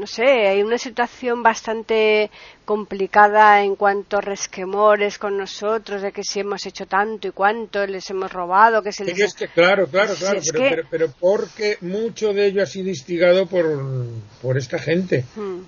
sé, 0.08 0.48
hay 0.48 0.64
una 0.64 0.80
situación 0.80 1.44
bastante 1.44 2.32
complicada 2.66 3.62
en 3.62 3.76
cuanto 3.76 4.18
a 4.18 4.22
resquemores 4.22 5.20
con 5.20 5.38
nosotros, 5.38 6.02
de 6.02 6.12
que 6.12 6.24
si 6.24 6.40
hemos 6.40 6.66
hecho 6.66 6.88
tanto 6.88 7.28
y 7.28 7.32
cuánto 7.32 7.86
les 7.86 8.10
hemos 8.10 8.34
robado, 8.34 8.82
que 8.82 8.92
se 8.92 9.06
les... 9.06 9.36
claro, 9.54 9.86
claro, 9.86 10.16
claro, 10.16 10.42
pero, 10.52 10.88
pero, 10.90 11.14
porque 11.20 11.78
mucho 11.82 12.34
de 12.34 12.48
ello 12.48 12.64
ha 12.64 12.66
sido 12.66 12.90
instigado 12.90 13.46
por, 13.46 14.08
por 14.42 14.58
esta 14.58 14.80
gente, 14.80 15.24
hmm. 15.36 15.60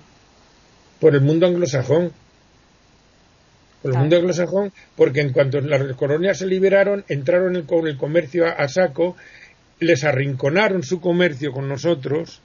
por 0.98 1.14
el 1.14 1.20
mundo 1.20 1.46
anglosajón. 1.46 2.12
Por 3.82 3.92
el 3.92 3.98
mundo 3.98 4.16
anglosajón, 4.16 4.72
porque 4.94 5.20
en 5.20 5.32
cuanto 5.32 5.60
las 5.60 5.96
colonias 5.96 6.38
se 6.38 6.46
liberaron, 6.46 7.04
entraron 7.08 7.62
con 7.62 7.86
el 7.86 7.96
comercio 7.96 8.46
a 8.46 8.68
saco, 8.68 9.16
les 9.78 10.04
arrinconaron 10.04 10.82
su 10.82 11.00
comercio 11.00 11.52
con 11.52 11.68
nosotros, 11.68 12.42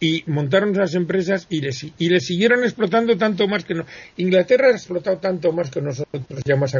y 0.00 0.24
montaron 0.26 0.72
esas 0.72 0.94
empresas 0.94 1.46
y 1.50 1.60
le, 1.60 1.70
y 1.98 2.08
le 2.08 2.20
siguieron 2.20 2.64
explotando 2.64 3.16
tanto 3.16 3.46
más 3.46 3.64
que 3.64 3.74
nosotros. 3.74 3.96
Inglaterra 4.16 4.68
ha 4.68 4.72
explotado 4.72 5.18
tanto 5.18 5.52
más 5.52 5.70
que 5.70 5.82
nosotros, 5.82 6.24
ya 6.44 6.56
más 6.56 6.74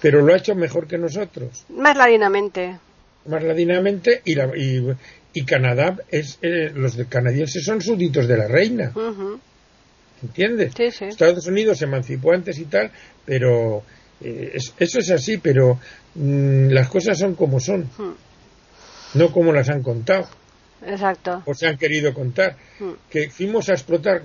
pero 0.00 0.22
lo 0.22 0.32
ha 0.32 0.36
hecho 0.36 0.54
mejor 0.54 0.86
que 0.86 0.96
nosotros. 0.96 1.64
Más 1.68 1.96
ladinamente. 1.96 2.78
Más 3.26 3.42
ladinamente 3.42 4.22
y, 4.24 4.34
la, 4.36 4.50
y, 4.54 5.44
Canadá, 5.44 5.96
es 6.08 6.38
eh, 6.42 6.70
los 6.74 6.96
canadienses 7.08 7.64
son 7.64 7.80
súbditos 7.80 8.28
de 8.28 8.36
la 8.36 8.46
reina. 8.46 8.92
¿Entiendes? 10.22 10.78
Estados 10.78 11.46
Unidos 11.46 11.78
se 11.78 11.84
emancipó 11.84 12.32
antes 12.32 12.58
y 12.58 12.64
tal, 12.66 12.90
pero 13.24 13.82
eh, 14.20 14.56
eso 14.78 14.98
es 14.98 15.10
así, 15.10 15.38
pero 15.38 15.78
mm, 16.14 16.68
las 16.68 16.88
cosas 16.88 17.18
son 17.18 17.34
como 17.34 17.58
son, 17.58 17.88
no 19.14 19.32
como 19.32 19.52
las 19.52 19.68
han 19.68 19.82
contado. 19.82 20.28
Exacto. 20.84 21.42
O 21.46 21.54
se 21.54 21.66
han 21.66 21.78
querido 21.78 22.12
contar. 22.12 22.56
Hmm. 22.78 22.92
Que 23.08 23.30
fuimos 23.30 23.68
a 23.68 23.72
explotar. 23.72 24.22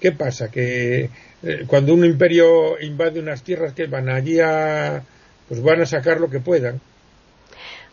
¿qué, 0.00 0.12
pasa? 0.12 0.50
Que 0.50 1.10
eh, 1.42 1.64
cuando 1.66 1.94
un 1.94 2.04
imperio 2.04 2.80
invade 2.80 3.20
unas 3.20 3.42
tierras, 3.42 3.72
que 3.72 3.86
van 3.86 4.08
allí 4.08 4.38
a. 4.40 5.02
Pues 5.48 5.62
van 5.62 5.80
a 5.80 5.86
sacar 5.86 6.20
lo 6.20 6.28
que 6.28 6.40
puedan. 6.40 6.80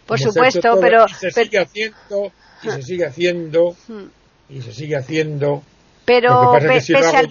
Por 0.06 0.20
supuesto, 0.20 0.78
pero. 0.82 1.06
Y 1.06 1.14
se 1.14 1.32
sigue 1.32 1.60
haciendo, 1.60 2.32
y 2.64 2.70
se 2.70 2.82
sigue 2.82 3.06
haciendo, 3.06 3.76
hmm. 3.88 4.04
y 4.50 4.62
se 4.62 4.74
sigue 4.74 4.98
haciendo. 4.98 5.64
Pero, 6.06 6.58
pese, 6.60 6.96
al 6.98 7.30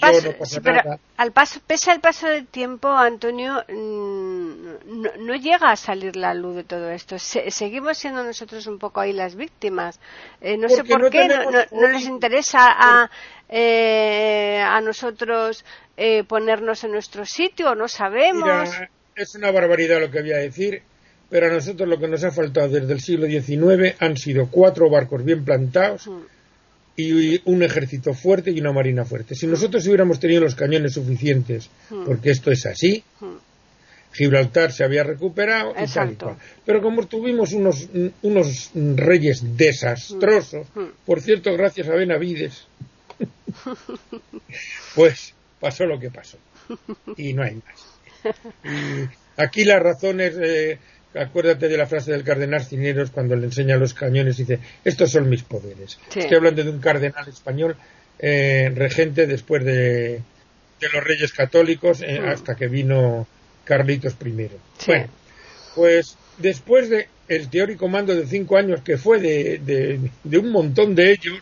paso, 1.33 1.61
pese 1.67 1.91
al 1.91 2.01
paso 2.01 2.27
del 2.27 2.47
tiempo, 2.47 2.89
Antonio, 2.89 3.63
mm, 3.69 5.25
no, 5.27 5.35
llega 5.35 5.71
a 5.71 5.77
salir 5.77 6.17
la 6.17 6.33
luz 6.33 6.57
de 6.57 6.65
todo 6.65 6.91
esto. 6.91 7.19
seguimos 7.19 7.99
siendo 7.99 8.25
nosotros 8.25 8.67
un 8.67 8.79
poco 8.79 9.01
ahí 9.01 9.13
las 9.13 9.37
víctimas. 9.37 10.01
Eh, 10.41 10.57
no 10.57 10.71
sé 10.71 10.85
por 10.85 11.11
qué 11.11 11.29
no, 11.29 11.89
les 11.89 12.07
interesa 12.07 12.61
a, 12.71 13.11
eh, 13.49 14.63
a 14.65 14.81
nosotros 14.81 15.67
eh, 15.99 16.25
ponernos 16.25 16.83
en 16.85 16.93
nuestro 16.93 17.27
sitio, 17.27 17.75
no 17.75 17.89
sabemos. 17.89 18.71
es 19.15 19.35
una 19.35 19.51
barbaridad 19.51 20.01
lo 20.01 20.11
que 20.11 20.23
voy 20.23 20.33
a 20.33 20.39
decir, 20.39 20.83
pero 21.29 21.49
a 21.49 21.51
nosotros 21.51 21.87
lo 21.87 21.99
que 21.99 22.09
nos 22.09 22.25
ha 22.25 22.31
faltado 22.31 22.69
desde 22.69 22.93
el 22.95 23.01
siglo 23.01 23.27
XIX 23.27 23.97
han 24.01 24.17
sido 24.17 24.49
cuatro 24.51 24.89
barcos 24.89 25.23
bien 25.23 25.45
plantados. 25.45 26.07
Mm 26.07 26.23
y 26.97 27.41
un 27.51 27.63
ejército 27.63 28.15
fuerte 28.15 28.51
y 28.51 28.61
una 28.61 28.73
marina 28.73 29.05
fuerte. 29.05 29.35
Si 29.35 29.47
nosotros 29.47 29.87
hubiéramos 29.87 30.21
tenido 30.21 30.43
los 30.43 30.55
cañones 30.55 30.95
suficientes, 30.95 31.71
hmm. 31.91 32.05
porque 32.05 32.31
esto 32.31 32.51
es 32.51 32.67
así, 32.67 33.03
hmm. 33.21 33.37
Gibraltar 34.13 34.73
se 34.73 34.85
había 34.85 35.03
recuperado 35.05 35.73
y 35.73 35.91
tal 35.91 36.13
y 36.13 36.19
Pero 36.67 36.83
como 36.83 37.07
tuvimos 37.07 37.55
unos, 37.55 37.89
unos 38.21 38.71
reyes 38.75 39.57
desastrosos, 39.57 40.67
hmm. 40.75 40.85
por 41.07 41.23
cierto, 41.23 41.53
gracias 41.55 41.89
a 41.89 41.95
Benavides, 41.95 42.67
pues 44.95 45.35
pasó 45.61 45.87
lo 45.87 45.99
que 45.99 46.11
pasó. 46.11 46.37
Y 47.17 47.33
no 47.33 47.43
hay 47.43 47.57
más. 47.57 47.87
Y 48.65 49.09
aquí 49.37 49.65
las 49.65 49.83
razones 49.83 50.35
eh, 50.41 50.79
acuérdate 51.15 51.69
de 51.69 51.77
la 51.77 51.87
frase 51.87 52.13
del 52.13 52.25
cardenal 52.25 52.65
Cineros 52.65 53.11
cuando 53.11 53.37
le 53.37 53.47
enseña 53.47 53.77
los 53.77 53.95
cañones 53.95 54.39
y 54.39 54.45
dice, 54.45 54.61
estos 54.85 55.11
son 55.11 55.29
mis 55.29 55.43
poderes. 55.43 55.99
Estoy 56.15 56.37
hablando 56.37 56.65
de 56.65 56.71
un 56.71 56.81
cardenal 56.81 57.29
español 57.29 57.77
eh, 58.19 58.71
regente 58.75 59.27
después 59.27 59.65
de, 59.65 60.23
los 60.93 61.05
reyes 61.05 61.33
católicos 61.33 62.03
eh, 62.03 62.21
mm. 62.21 62.29
hasta 62.29 62.55
que 62.55 62.69
vino 62.69 63.27
Carlitos 63.65 64.17
I. 64.25 64.49
Bueno, 64.87 65.09
pues 65.75 66.17
después 66.39 66.91
de 66.91 67.09
el 67.29 67.49
teórico 67.49 67.89
mando 67.89 68.15
de 68.15 68.27
cinco 68.27 68.57
años 68.57 68.83
que 68.83 68.99
fue 68.99 69.21
de, 69.21 69.59
de, 70.25 70.39
un 70.39 70.51
montón 70.51 70.95
de 70.95 71.13
ellos, 71.13 71.39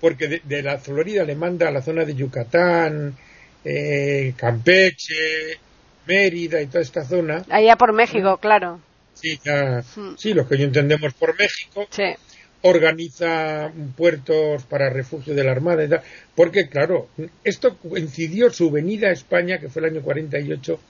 porque 0.00 0.42
de, 0.44 0.62
la 0.62 0.78
Florida 0.78 1.24
le 1.24 1.34
manda 1.34 1.68
a 1.68 1.70
la 1.70 1.80
zona 1.80 2.04
de 2.04 2.14
Yucatán, 2.14 3.16
eh, 3.64 4.34
Campeche, 4.36 5.58
Mérida 6.06 6.60
y 6.60 6.66
toda 6.66 6.82
esta 6.82 7.04
zona. 7.04 7.44
Allá 7.48 7.76
por 7.76 7.92
México, 7.92 8.38
claro. 8.38 8.80
Sí, 9.14 9.38
ya, 9.44 9.82
hmm. 9.96 10.16
sí, 10.16 10.34
lo 10.34 10.46
que 10.46 10.58
yo 10.58 10.64
entendemos 10.64 11.14
por 11.14 11.38
México. 11.38 11.86
Sí. 11.90 12.14
Organiza 12.62 13.70
puertos 13.96 14.64
para 14.64 14.90
refugio 14.90 15.34
de 15.34 15.44
la 15.44 15.52
Armada 15.52 15.84
y 15.84 15.88
tal. 15.88 16.02
Porque, 16.34 16.68
claro, 16.68 17.08
esto 17.44 17.76
coincidió 17.76 18.50
su 18.50 18.70
venida 18.70 19.08
a 19.08 19.12
España, 19.12 19.58
que 19.58 19.68
fue 19.68 19.82
el 19.82 19.92
año 19.92 20.02
48, 20.02 20.80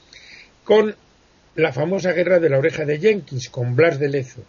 con 0.65 0.95
la 1.57 1.73
famosa 1.73 2.13
guerra 2.13 2.39
de 2.41 2.49
la 2.49 2.59
oreja 2.59 2.85
de 2.85 2.99
Jenkins, 2.99 3.49
con 3.49 3.77
Blas 3.77 3.99
de 3.99 4.09
Lezo. 4.09 4.43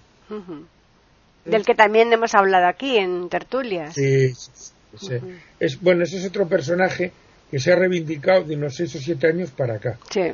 Del 1.46 1.66
que 1.66 1.76
también 1.76 2.12
hemos 2.12 2.34
hablado 2.34 2.68
aquí 2.68 2.98
en 2.98 3.30
Tertulias. 3.30 3.94
Sí, 3.94 4.34
sí, 4.34 5.16
es, 5.60 5.80
bueno, 5.82 6.04
ese 6.04 6.18
es 6.18 6.26
otro 6.26 6.48
personaje 6.48 7.12
que 7.52 7.60
se 7.60 7.72
ha 7.72 7.76
reivindicado 7.76 8.44
de 8.44 8.56
unos 8.56 8.76
seis 8.76 8.96
o 8.96 9.00
siete 9.00 9.28
años 9.28 9.52
para 9.52 9.76
acá. 9.76 9.98
Sí. 10.10 10.34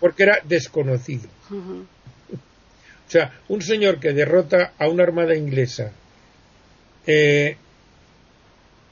Porque 0.00 0.24
era 0.24 0.38
desconocido. 0.44 1.28
O 1.50 3.10
sea, 3.10 3.32
un 3.48 3.62
señor 3.62 4.00
que 4.00 4.12
derrota 4.12 4.72
a 4.78 4.88
una 4.88 5.04
armada 5.04 5.34
inglesa 5.36 5.92
eh, 7.06 7.56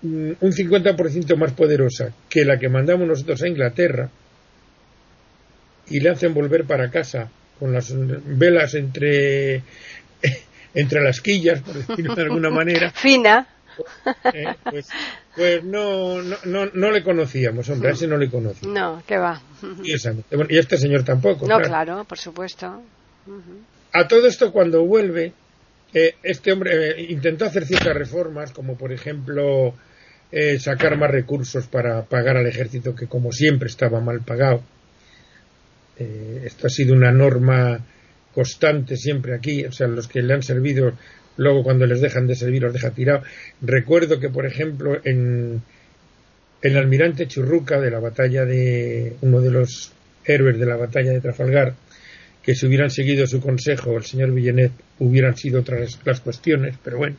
un 0.02 0.52
50% 0.52 1.36
más 1.36 1.52
poderosa 1.52 2.12
que 2.28 2.44
la 2.44 2.58
que 2.58 2.68
mandamos 2.68 3.08
nosotros 3.08 3.42
a 3.42 3.48
Inglaterra 3.48 4.10
y 5.88 6.00
le 6.00 6.10
hacen 6.10 6.34
volver 6.34 6.64
para 6.64 6.90
casa 6.90 7.30
con 7.58 7.72
las 7.72 7.92
velas 7.92 8.74
entre 8.74 9.62
entre 10.74 11.02
las 11.02 11.20
quillas, 11.20 11.60
por 11.60 11.74
decirlo 11.74 12.14
de 12.14 12.22
alguna 12.22 12.50
manera. 12.50 12.90
Fina. 12.94 13.46
Eh, 14.32 14.54
pues, 14.70 14.88
pues 15.34 15.64
no, 15.64 16.22
no, 16.22 16.66
no, 16.72 16.90
le 16.90 17.02
conocíamos, 17.02 17.68
hombre, 17.68 17.90
a 17.90 17.92
ese 17.92 18.06
no 18.06 18.16
le 18.16 18.30
conocía. 18.30 18.68
No, 18.68 19.02
que 19.06 19.18
va. 19.18 19.40
Y, 19.82 19.92
y 19.92 20.58
este 20.58 20.76
señor 20.76 21.04
tampoco. 21.04 21.46
No, 21.46 21.58
claro, 21.60 22.04
por 22.04 22.18
supuesto. 22.18 22.82
A 23.92 24.08
todo 24.08 24.26
esto, 24.26 24.52
cuando 24.52 24.84
vuelve, 24.84 25.32
eh, 25.92 26.14
este 26.22 26.52
hombre 26.52 26.90
eh, 26.90 27.06
intentó 27.08 27.44
hacer 27.44 27.64
ciertas 27.64 27.94
reformas, 27.94 28.52
como 28.52 28.76
por 28.76 28.92
ejemplo 28.92 29.74
sacar 30.58 30.98
más 30.98 31.12
recursos 31.12 31.68
para 31.68 32.02
pagar 32.06 32.36
al 32.36 32.46
ejército, 32.48 32.92
que 32.96 33.06
como 33.06 33.30
siempre 33.30 33.68
estaba 33.68 34.00
mal 34.00 34.22
pagado. 34.22 34.62
esto 35.96 36.66
ha 36.66 36.70
sido 36.70 36.92
una 36.92 37.12
norma 37.12 37.78
constante 38.34 38.96
siempre 38.96 39.34
aquí, 39.34 39.64
o 39.64 39.72
sea, 39.72 39.86
los 39.86 40.08
que 40.08 40.20
le 40.20 40.34
han 40.34 40.42
servido, 40.42 40.92
luego 41.36 41.62
cuando 41.62 41.86
les 41.86 42.00
dejan 42.00 42.26
de 42.26 42.34
servir 42.34 42.62
los 42.62 42.72
deja 42.72 42.90
tirado. 42.90 43.22
Recuerdo 43.60 44.20
que, 44.20 44.28
por 44.28 44.46
ejemplo, 44.46 45.00
en 45.04 45.62
el 46.62 46.76
almirante 46.78 47.28
Churruca 47.28 47.80
de 47.80 47.90
la 47.90 48.00
batalla 48.00 48.44
de 48.44 49.16
uno 49.20 49.40
de 49.40 49.50
los 49.50 49.92
héroes 50.24 50.58
de 50.58 50.66
la 50.66 50.76
batalla 50.76 51.12
de 51.12 51.20
Trafalgar, 51.20 51.74
que 52.42 52.54
si 52.54 52.66
hubieran 52.66 52.90
seguido 52.90 53.26
su 53.26 53.40
consejo, 53.40 53.96
el 53.96 54.04
señor 54.04 54.32
Villenet, 54.32 54.72
hubieran 54.98 55.36
sido 55.36 55.60
otras 55.60 55.98
las 56.04 56.20
cuestiones, 56.20 56.76
pero 56.82 56.98
bueno. 56.98 57.16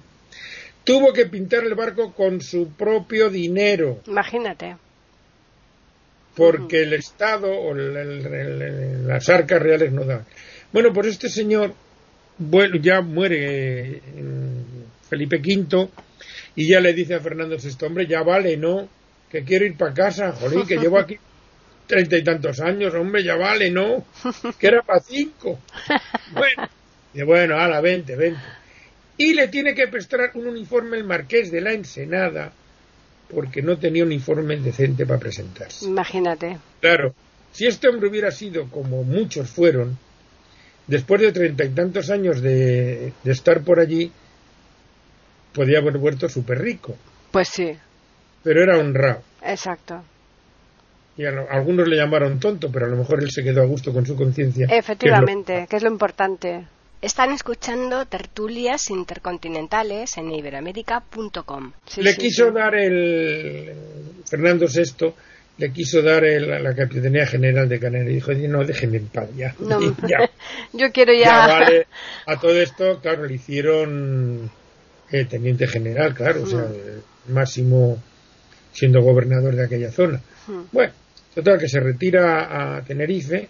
Tuvo 0.83 1.13
que 1.13 1.25
pintar 1.25 1.63
el 1.63 1.73
barco 1.73 2.13
con 2.13 2.41
su 2.41 2.69
propio 2.73 3.29
dinero. 3.29 4.01
Imagínate. 4.05 4.77
Porque 6.35 6.83
el 6.83 6.93
Estado 6.93 7.49
o 7.51 7.73
las 7.73 9.29
arcas 9.29 9.61
reales 9.61 9.91
no 9.91 10.05
dan. 10.05 10.25
Bueno, 10.71 10.93
pues 10.93 11.07
este 11.07 11.29
señor 11.29 11.73
ya 12.81 13.01
muere 13.01 13.97
eh, 13.97 14.01
Felipe 15.09 15.37
V 15.37 15.89
y 16.55 16.69
ya 16.69 16.79
le 16.79 16.93
dice 16.93 17.15
a 17.15 17.19
Fernando 17.19 17.57
VI, 17.57 17.85
hombre, 17.85 18.07
ya 18.07 18.23
vale, 18.23 18.57
¿no? 18.57 18.87
Que 19.29 19.43
quiero 19.43 19.65
ir 19.65 19.75
para 19.77 19.93
casa, 19.93 20.31
jolín, 20.31 20.65
que 20.65 20.77
llevo 20.77 20.97
aquí 20.97 21.17
treinta 21.87 22.17
y 22.17 22.23
tantos 22.23 22.59
años, 22.59 22.93
hombre, 22.93 23.23
ya 23.23 23.35
vale, 23.35 23.69
¿no? 23.71 24.05
Que 24.59 24.67
era 24.67 24.81
para 24.81 24.99
cinco. 24.99 25.59
Bueno, 26.33 26.69
y 27.13 27.21
bueno, 27.23 27.55
la 27.55 27.81
vente, 27.81 28.15
vente. 28.15 28.41
Y 29.17 29.33
le 29.33 29.47
tiene 29.47 29.73
que 29.73 29.87
prestar 29.87 30.31
un 30.33 30.47
uniforme 30.47 30.97
el 30.97 31.03
marqués 31.03 31.51
de 31.51 31.61
la 31.61 31.71
Ensenada 31.71 32.51
porque 33.29 33.61
no 33.61 33.77
tenía 33.77 34.03
un 34.03 34.09
uniforme 34.09 34.57
decente 34.57 35.05
para 35.05 35.19
presentarse. 35.19 35.85
Imagínate. 35.85 36.57
Claro, 36.81 37.15
si 37.51 37.65
este 37.65 37.87
hombre 37.87 38.09
hubiera 38.09 38.31
sido 38.31 38.69
como 38.69 39.03
muchos 39.03 39.49
fueron, 39.49 39.97
después 40.87 41.21
de 41.21 41.31
treinta 41.31 41.65
y 41.65 41.69
tantos 41.69 42.09
años 42.09 42.41
de, 42.41 43.13
estar 43.23 43.63
por 43.63 43.79
allí, 43.79 44.11
podía 45.53 45.79
haber 45.79 45.97
vuelto 45.97 46.29
súper 46.29 46.59
rico. 46.59 46.95
Pues 47.31 47.49
sí. 47.49 47.77
Pero 48.43 48.61
era 48.61 48.77
honrado. 48.77 49.21
Exacto. 49.43 50.03
Y 51.17 51.25
algunos 51.25 51.87
le 51.87 51.95
llamaron 51.95 52.39
tonto, 52.39 52.69
pero 52.71 52.87
a 52.87 52.89
lo 52.89 52.97
mejor 52.97 53.23
él 53.23 53.31
se 53.31 53.41
quedó 53.41 53.61
a 53.61 53.65
gusto 53.65 53.93
con 53.93 54.05
su 54.05 54.15
conciencia. 54.15 54.67
Efectivamente, 54.69 55.65
que 55.69 55.77
es, 55.77 55.83
lo... 55.83 55.89
importante. 55.89 56.67
Están 57.01 57.31
escuchando 57.31 58.05
tertulias 58.05 58.89
intercontinentales 58.89 60.17
en 60.17 60.31
iberoamérica.com. 60.31 61.71
le 61.97 62.15
quiso 62.15 62.51
dar 62.51 62.75
el 62.75 63.73
Fernando 64.25 64.65
VI 64.65 65.13
le 65.57 65.71
quiso 65.71 66.01
dar 66.01 66.23
la 66.23 66.75
capitanía 66.75 67.25
general 67.25 67.69
de 67.69 67.79
Canarias 67.79 68.11
y 68.11 68.15
dijo, 68.15 68.33
no, 68.33 68.65
déjenme 68.65 68.97
en 68.97 69.07
paz 69.07 69.29
ya. 69.35 69.55
Yo 70.73 70.91
quiero 70.91 71.13
ya. 71.13 71.47
vale. 71.47 71.87
A 72.25 72.39
todo 72.39 72.59
esto, 72.59 72.99
claro, 73.01 73.25
le 73.25 73.35
hicieron 73.35 74.49
eh, 75.11 75.25
teniente 75.25 75.67
general, 75.67 76.13
claro, 76.13 76.43
o 76.43 76.47
sea, 76.47 76.59
mm. 76.59 77.33
máximo 77.33 78.01
siendo 78.73 79.01
gobernador 79.01 79.55
de 79.55 79.63
aquella 79.63 79.91
zona. 79.91 80.21
Mm. 80.47 80.61
Bueno, 80.71 80.93
total 81.33 81.59
que 81.59 81.69
se 81.69 81.79
retira 81.79 82.77
a 82.77 82.83
Tenerife 82.83 83.47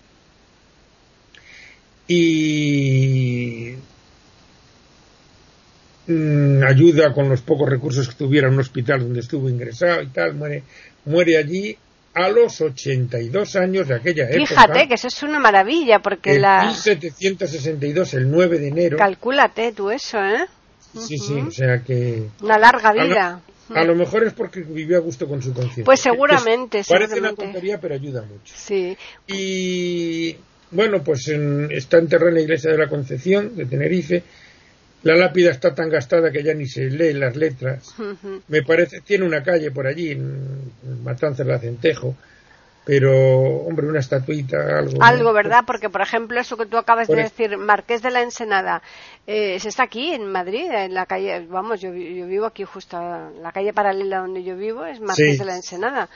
y 2.07 3.73
mm, 6.05 6.63
ayuda 6.63 7.11
con 7.13 7.29
los 7.29 7.41
pocos 7.41 7.67
recursos 7.67 8.07
que 8.07 8.15
tuviera 8.15 8.49
un 8.49 8.59
hospital 8.59 8.99
donde 8.99 9.21
estuvo 9.21 9.49
ingresado 9.49 10.03
y 10.03 10.07
tal, 10.07 10.35
muere, 10.35 10.61
muere 11.05 11.37
allí 11.37 11.75
a 12.15 12.30
los 12.30 12.62
82 12.62 13.56
años 13.58 13.89
de 13.89 13.95
aquella 13.95 14.23
época. 14.23 14.47
Fíjate 14.47 14.88
que 14.88 14.93
eso 14.95 15.08
es 15.08 15.21
una 15.21 15.38
maravilla 15.38 15.99
porque 15.99 16.36
en 16.36 16.41
la 16.43 16.63
1762 16.67 18.13
el 18.13 18.32
9 18.32 18.58
de 18.58 18.67
enero. 18.69 18.97
Calcúlate 18.97 19.73
tú 19.73 19.91
eso, 19.91 20.17
¿eh? 20.19 20.45
Sí, 20.97 21.17
sí, 21.17 21.34
o 21.34 21.51
sea 21.51 21.84
que 21.84 22.30
una 22.41 22.58
larga 22.58 22.93
vida. 22.93 23.41
A 23.73 23.84
lo, 23.84 23.95
mejor 23.95 24.23
es 24.23 24.34
porque 24.34 24.62
vivió 24.62 24.95
a 24.95 25.01
gusto 25.01 25.28
con 25.28 25.41
su 25.41 25.51
conciencia. 25.51 25.84
Pues 25.84 25.99
seguramente, 25.99 26.84
Parece 26.88 27.19
una 27.19 27.34
tontería, 27.34 27.80
pero 27.82 27.95
ayuda 27.95 28.21
mucho. 28.21 28.54
Sí. 28.56 28.95
Y 29.28 30.38
bueno, 30.71 31.04
pues 31.04 31.28
está 31.71 31.97
enterrado 31.97 32.30
en 32.30 32.36
la 32.36 32.41
iglesia 32.41 32.71
de 32.71 32.78
la 32.78 32.88
Concepción 32.88 33.56
de 33.56 33.65
Tenerife 33.65 34.23
la 35.05 35.15
lápida 35.15 35.51
está 35.51 35.75
tan 35.75 35.89
gastada 35.89 36.31
que 36.31 36.41
ya 36.41 36.55
ni 36.55 36.65
se 36.65 36.89
leen 36.89 37.19
las 37.19 37.35
letras. 37.35 37.93
Me 38.47 38.63
parece, 38.63 39.01
tiene 39.01 39.23
una 39.23 39.43
calle 39.43 39.69
por 39.69 39.85
allí, 39.85 40.09
en 40.09 41.03
Matanzas 41.03 41.45
la 41.45 41.59
Centejo, 41.59 42.15
pero, 42.85 43.13
hombre, 43.67 43.85
una 43.85 43.99
estatuita, 43.99 44.79
algo. 44.79 45.03
Algo, 45.03 45.31
¿verdad? 45.31 45.63
Porque, 45.65 45.91
por 45.91 46.01
ejemplo, 46.01 46.39
eso 46.39 46.57
que 46.57 46.65
tú 46.65 46.77
acabas 46.77 47.07
de 47.07 47.17
decir, 47.17 47.55
Marqués 47.55 48.01
de 48.01 48.09
la 48.09 48.23
Ensenada, 48.23 48.81
eh, 49.27 49.59
se 49.59 49.69
está 49.69 49.83
aquí, 49.83 50.11
en 50.11 50.31
Madrid, 50.31 50.71
en 50.71 50.95
la 50.95 51.05
calle, 51.05 51.45
vamos, 51.49 51.81
yo, 51.81 51.91
vivo 51.91 52.47
aquí 52.47 52.63
justo, 52.63 52.97
la 52.99 53.51
calle 53.51 53.73
paralela 53.73 54.19
donde 54.19 54.43
yo 54.43 54.55
vivo 54.55 54.85
es 54.85 54.99
Marqués 54.99 55.37
de 55.37 55.45
la 55.45 55.55
Ensenada. 55.55 56.09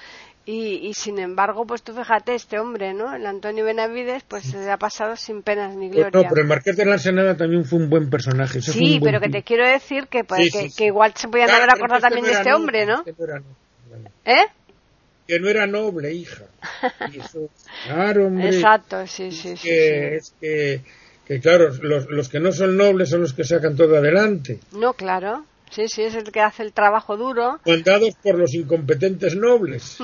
Y, 0.46 0.94
sin 0.96 1.20
embargo, 1.20 1.68
pues 1.68 1.84
tú 1.84 1.94
fíjate, 1.94 2.34
este 2.34 2.58
hombre, 2.58 2.94
¿no? 2.96 3.14
El 3.14 3.28
Antonio 3.28 3.64
Benavides, 3.66 4.24
pues 4.28 4.46
se 4.46 4.72
ha 4.72 4.78
pasado 4.78 5.16
sin 5.16 5.44
penas 5.44 5.76
ni 5.76 5.90
gloria. 5.90 6.10
No, 6.12 6.28
pero 6.28 6.42
el 6.42 6.48
Marqués 6.48 6.76
de 6.76 6.86
la 6.86 6.94
Ensenada 6.94 7.38
también 7.38 7.66
fue 7.66 7.78
un 7.78 7.88
buen 7.88 8.10
personaje. 8.10 8.60
sí, 8.60 9.00
pero 9.04 9.22
que 9.22 9.30
te 9.30 9.44
quiero 9.44 9.68
decir 9.68 10.08
que, 10.08 10.24
pues, 10.24 10.52
que, 10.76 10.86
igual 10.86 11.14
se 11.16 11.28
podían 11.28 11.52
haber 11.52 11.70
acordado 11.70 12.02
también 12.02 12.26
de 12.26 12.32
este 12.32 12.52
hombre, 12.52 12.88
¿no? 12.88 13.04
¿Eh? 14.26 14.46
Que 15.28 15.40
no 15.40 15.50
era 15.50 15.68
noble, 15.68 16.12
hija. 16.14 16.46
claro, 17.86 18.28
hombre. 18.28 18.48
Exacto, 18.48 19.06
sí, 19.06 19.32
sí, 19.32 19.56
sí. 19.56 19.70
Es 19.70 20.34
que, 20.42 20.82
que, 21.28 21.40
claro, 21.40 21.72
los, 21.84 22.10
los 22.10 22.28
que 22.28 22.40
no 22.40 22.52
son 22.52 22.76
nobles 22.76 23.10
son 23.10 23.22
los 23.22 23.34
que 23.34 23.44
sacan 23.44 23.76
todo 23.76 23.98
adelante. 23.98 24.60
No, 24.72 24.94
claro. 24.94 25.46
Sí, 25.70 25.88
sí, 25.88 26.04
es 26.04 26.16
el 26.16 26.32
que 26.32 26.42
hace 26.42 26.64
el 26.64 26.74
trabajo 26.74 27.18
duro. 27.18 27.60
Mandados 27.66 28.16
por 28.24 28.36
los 28.36 28.54
incompetentes 28.54 29.36
nobles. 29.36 29.98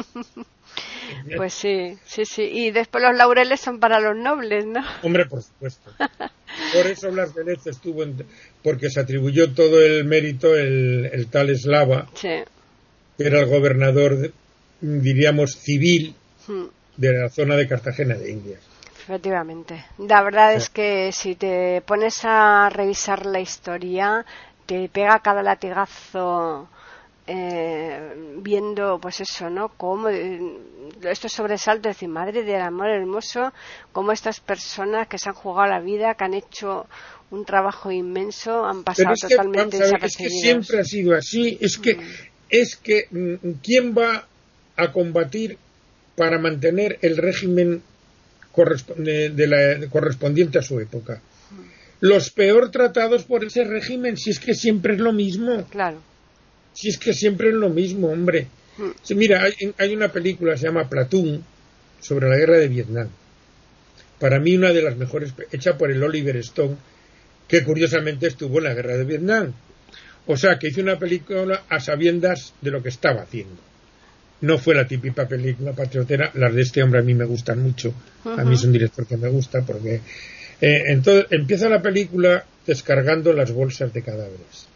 pues 1.37 1.53
sí, 1.53 1.97
sí, 2.05 2.25
sí. 2.25 2.43
Y 2.43 2.71
después 2.71 3.03
los 3.03 3.15
laureles 3.15 3.59
son 3.59 3.79
para 3.79 3.99
los 3.99 4.15
nobles, 4.15 4.65
¿no? 4.65 4.81
Hombre, 5.03 5.25
por 5.25 5.41
supuesto. 5.41 5.91
Por 5.97 6.87
eso 6.87 7.11
Blas 7.11 7.33
de 7.33 7.43
Lezo 7.43 7.69
estuvo, 7.69 8.03
porque 8.63 8.89
se 8.89 8.99
atribuyó 8.99 9.53
todo 9.53 9.81
el 9.81 10.05
mérito 10.05 10.55
el, 10.55 11.27
tal 11.29 11.49
Eslava, 11.49 12.07
que 12.21 12.45
era 13.17 13.39
el 13.39 13.45
gobernador, 13.47 14.31
diríamos, 14.81 15.55
civil 15.55 16.15
hmm. 16.47 16.65
de 16.97 17.13
la 17.13 17.29
zona 17.29 17.55
de 17.55 17.67
Cartagena 17.67 18.15
de 18.15 18.31
Indias. 18.31 18.61
Efectivamente. 19.07 19.85
La 19.99 20.23
verdad 20.23 20.55
es 20.55 20.69
que 20.69 21.11
si 21.11 21.35
te 21.35 21.81
pones 21.85 22.21
a 22.23 22.69
revisar 22.71 23.27
la 23.27 23.39
historia, 23.39 24.25
te 24.65 24.89
pega 24.89 25.19
cada 25.19 25.43
latigazo 25.43 26.67
eh, 27.27 28.13
viendo 28.37 28.99
pues 28.99 29.21
eso 29.21 29.49
no 29.49 29.69
cómo 29.69 30.09
eh, 30.09 30.39
estos 31.03 31.31
sobresaltos 31.31 31.91
decir 31.91 32.09
madre 32.09 32.43
del 32.43 32.61
amor 32.61 32.89
hermoso 32.89 33.51
cómo 33.91 34.11
estas 34.11 34.39
personas 34.39 35.07
que 35.07 35.17
se 35.17 35.29
han 35.29 35.35
jugado 35.35 35.69
la 35.69 35.79
vida 35.79 36.13
que 36.13 36.23
han 36.23 36.33
hecho 36.35 36.87
un 37.31 37.45
trabajo 37.45 37.91
inmenso 37.91 38.65
han 38.65 38.83
pasado 38.83 39.15
totalmente 39.19 39.77
es 39.77 40.17
que 40.17 40.29
siempre 40.29 40.79
ha 40.79 40.83
sido 40.83 41.15
así 41.15 41.57
es 41.59 41.77
que 41.77 41.95
mm. 41.95 42.01
es 42.49 42.75
que 42.75 43.07
mm, 43.09 43.51
quién 43.63 43.95
va 43.95 44.27
a 44.77 44.91
combatir 44.91 45.57
para 46.15 46.37
mantener 46.37 46.99
el 47.01 47.17
régimen 47.17 47.81
de 48.97 49.47
la, 49.47 49.87
correspondiente 49.89 50.59
a 50.59 50.61
su 50.61 50.79
época. 50.79 51.21
Los 52.07 52.29
peor 52.29 52.71
tratados 52.71 53.23
por 53.23 53.43
ese 53.43 53.63
régimen 53.63 54.17
si 54.17 54.29
es 54.31 54.39
que 54.39 54.53
siempre 54.53 54.93
es 54.93 54.99
lo 54.99 55.13
mismo 55.13 55.65
claro 55.69 55.99
si 56.75 56.89
es 56.89 56.97
que 56.97 57.13
siempre 57.13 57.49
es 57.49 57.55
lo 57.55 57.69
mismo, 57.69 58.09
hombre. 58.09 58.47
Hmm. 58.77 58.91
mira, 59.15 59.43
hay, 59.77 59.95
una 59.95 60.09
película, 60.09 60.57
se 60.57 60.65
llama 60.65 60.89
Platoon, 60.89 61.43
sobre 62.01 62.29
la 62.29 62.35
guerra 62.35 62.57
de 62.57 62.67
Vietnam. 62.67 63.07
Para 64.19 64.39
mí 64.39 64.55
una 64.55 64.73
de 64.73 64.81
las 64.81 64.97
mejores, 64.97 65.33
hecha 65.51 65.77
por 65.77 65.89
el 65.89 66.03
Oliver 66.03 66.35
Stone, 66.37 66.75
que 67.47 67.63
curiosamente 67.63 68.27
estuvo 68.27 68.57
en 68.57 68.65
la 68.65 68.73
guerra 68.73 68.97
de 68.97 69.05
Vietnam. 69.05 69.53
O 70.27 70.35
sea, 70.35 70.59
que 70.59 70.67
hizo 70.67 70.81
una 70.81 70.99
película 70.99 71.63
a 71.69 71.79
sabiendas 71.79 72.53
de 72.61 72.71
lo 72.71 72.83
que 72.83 72.89
estaba 72.89 73.21
haciendo. 73.21 73.61
No 74.41 74.57
fue 74.57 74.75
la 74.75 74.85
típica 74.85 75.27
película 75.27 75.71
patriotera, 75.71 76.31
las 76.33 76.53
de 76.53 76.61
este 76.61 76.83
hombre 76.83 76.99
a 76.99 77.03
mí 77.03 77.13
me 77.13 77.25
gustan 77.25 77.61
mucho. 77.61 77.93
A 78.25 78.43
mí 78.43 78.55
es 78.55 78.63
un 78.63 78.73
director 78.73 79.07
que 79.07 79.17
me 79.17 79.29
gusta 79.29 79.61
porque... 79.61 80.01
Eh, 80.61 80.83
entonces 80.87 81.27
empieza 81.31 81.69
la 81.69 81.81
película 81.81 82.45
descargando 82.65 83.33
las 83.33 83.51
bolsas 83.51 83.93
de 83.93 84.01
cadáveres 84.01 84.67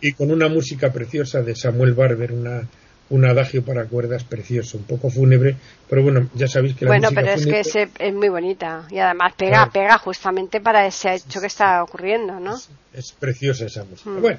y 0.00 0.12
con 0.12 0.30
una 0.30 0.48
música 0.48 0.92
preciosa 0.92 1.42
de 1.42 1.54
Samuel 1.54 1.94
Barber, 1.94 2.32
una, 2.32 2.68
un 3.10 3.24
adagio 3.24 3.64
para 3.64 3.86
cuerdas 3.86 4.24
precioso, 4.24 4.78
un 4.78 4.84
poco 4.84 5.10
fúnebre, 5.10 5.56
pero 5.88 6.02
bueno, 6.02 6.28
ya 6.34 6.48
sabéis 6.48 6.76
que 6.76 6.84
la 6.84 6.90
bueno, 6.90 7.08
pero 7.14 7.32
es 7.32 7.46
que 7.46 7.60
es, 7.60 8.14
muy 8.14 8.28
bonita 8.28 8.86
y 8.90 8.98
además 8.98 9.34
pega, 9.36 9.70
pega 9.70 9.98
justamente 9.98 10.60
para 10.60 10.86
ese 10.86 11.14
hecho 11.14 11.40
que 11.40 11.46
está 11.46 11.82
ocurriendo, 11.82 12.38
¿no? 12.40 12.56
Es, 12.92 13.12
preciosa 13.12 13.66
esa 13.66 13.84
música. 13.84 14.10
Mm. 14.10 14.20
Bueno, 14.20 14.38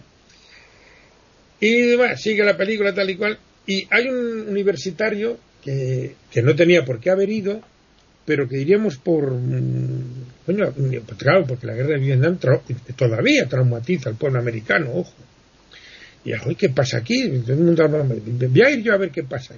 y 1.60 1.95
bueno, 1.95 2.15
sigue 2.17 2.43
la 2.43 2.55
película 2.55 2.93
tal 2.93 3.10
y 3.10 3.17
cual, 3.17 3.39
y 3.65 3.88
hay 3.89 4.07
un 4.07 4.47
universitario 4.49 5.38
que, 5.63 6.15
que 6.31 6.41
no 6.41 6.55
tenía 6.55 6.86
por 6.86 6.99
qué 6.99 7.10
haber 7.10 7.29
ido, 7.29 7.62
pero 8.27 8.45
que 8.45 8.57
iríamos 8.57 8.97
por. 8.97 9.31
Mm, 9.31 10.25
bueno, 10.45 10.73
pues 10.73 11.17
claro, 11.17 11.45
porque 11.47 11.65
la 11.65 11.73
guerra 11.73 11.93
de 11.93 11.99
Vietnam 11.99 12.37
todavía 12.97 13.47
traumatiza 13.47 14.09
al 14.09 14.17
pueblo 14.17 14.37
americano, 14.37 14.91
ojo. 14.93 15.13
Y 16.25 16.55
¿qué 16.55 16.67
pasa 16.67 16.97
aquí? 16.97 17.25
Voy 17.29 18.61
a 18.61 18.69
ir 18.69 18.83
yo 18.83 18.93
a 18.93 18.97
ver 18.97 19.11
qué 19.11 19.23
pasa. 19.23 19.55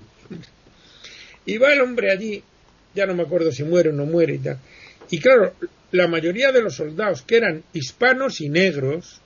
Y 1.47 1.57
va 1.57 1.73
el 1.73 1.81
hombre 1.81 2.11
allí, 2.11 2.43
ya 2.93 3.07
no 3.07 3.15
me 3.15 3.23
acuerdo 3.23 3.51
si 3.51 3.63
muere 3.63 3.89
o 3.89 3.93
no 3.93 4.05
muere 4.05 4.35
y 4.35 4.37
tal. 4.37 4.59
Y 5.09 5.19
claro, 5.19 5.55
la 5.91 6.07
mayoría 6.07 6.51
de 6.51 6.61
los 6.61 6.75
soldados 6.75 7.23
que 7.23 7.37
eran 7.37 7.63
hispanos 7.73 8.39
y 8.39 8.49
negros, 8.49 9.19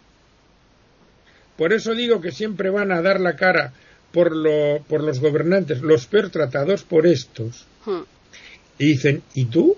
por 1.57 1.73
eso 1.73 1.93
digo 1.93 2.21
que 2.21 2.31
siempre 2.31 2.69
van 2.69 2.93
a 2.93 3.01
dar 3.01 3.19
la 3.19 3.35
cara 3.35 3.73
por, 4.13 4.33
lo, 4.33 4.81
por 4.87 5.03
los 5.03 5.19
gobernantes, 5.19 5.81
los 5.81 6.05
peor 6.05 6.29
tratados 6.29 6.83
por 6.83 7.05
estos. 7.05 7.65
Y 8.77 8.85
dicen, 8.85 9.21
¿y 9.33 9.45
tú? 9.45 9.75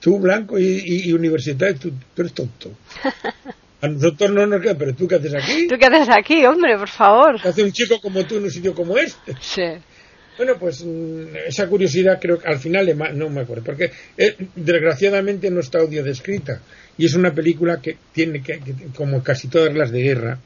Tú 0.00 0.18
blanco 0.18 0.58
y, 0.58 1.12
universitario, 1.12 1.76
tú, 1.76 1.90
tú 2.14 2.22
eres 2.22 2.32
tonto. 2.32 2.72
A 3.80 3.88
nosotros 3.88 4.30
no 4.30 4.46
nos 4.46 4.62
queda, 4.62 4.74
pero 4.74 4.94
tú 4.94 5.06
qué 5.06 5.16
haces 5.16 5.34
aquí? 5.34 5.68
¿Tú 5.68 5.76
qué 5.78 5.86
haces 5.86 6.08
aquí, 6.08 6.44
hombre, 6.46 6.78
por 6.78 6.88
favor? 6.88 7.40
¿Qué 7.40 7.48
hace 7.48 7.62
un 7.62 7.72
chico 7.72 8.00
como 8.00 8.24
tú 8.24 8.36
en 8.36 8.44
un 8.44 8.50
sitio 8.50 8.74
como 8.74 8.96
este? 8.96 9.34
Sí. 9.40 9.62
Bueno, 10.36 10.54
pues 10.58 10.84
mm, 10.84 11.36
esa 11.46 11.66
curiosidad 11.66 12.18
creo 12.20 12.38
que 12.38 12.48
al 12.48 12.58
final 12.58 12.94
no 13.14 13.28
me 13.28 13.42
acuerdo, 13.42 13.64
porque 13.64 13.90
eh, 14.16 14.36
desgraciadamente 14.54 15.50
no 15.50 15.60
está 15.60 15.78
audio 15.78 16.02
descrita 16.02 16.60
y 16.98 17.06
es 17.06 17.14
una 17.14 17.32
película 17.32 17.80
que 17.80 17.96
tiene 18.12 18.42
que, 18.42 18.60
como 18.94 19.22
casi 19.22 19.48
todas 19.48 19.74
las 19.74 19.90
de 19.90 20.02
guerra, 20.02 20.38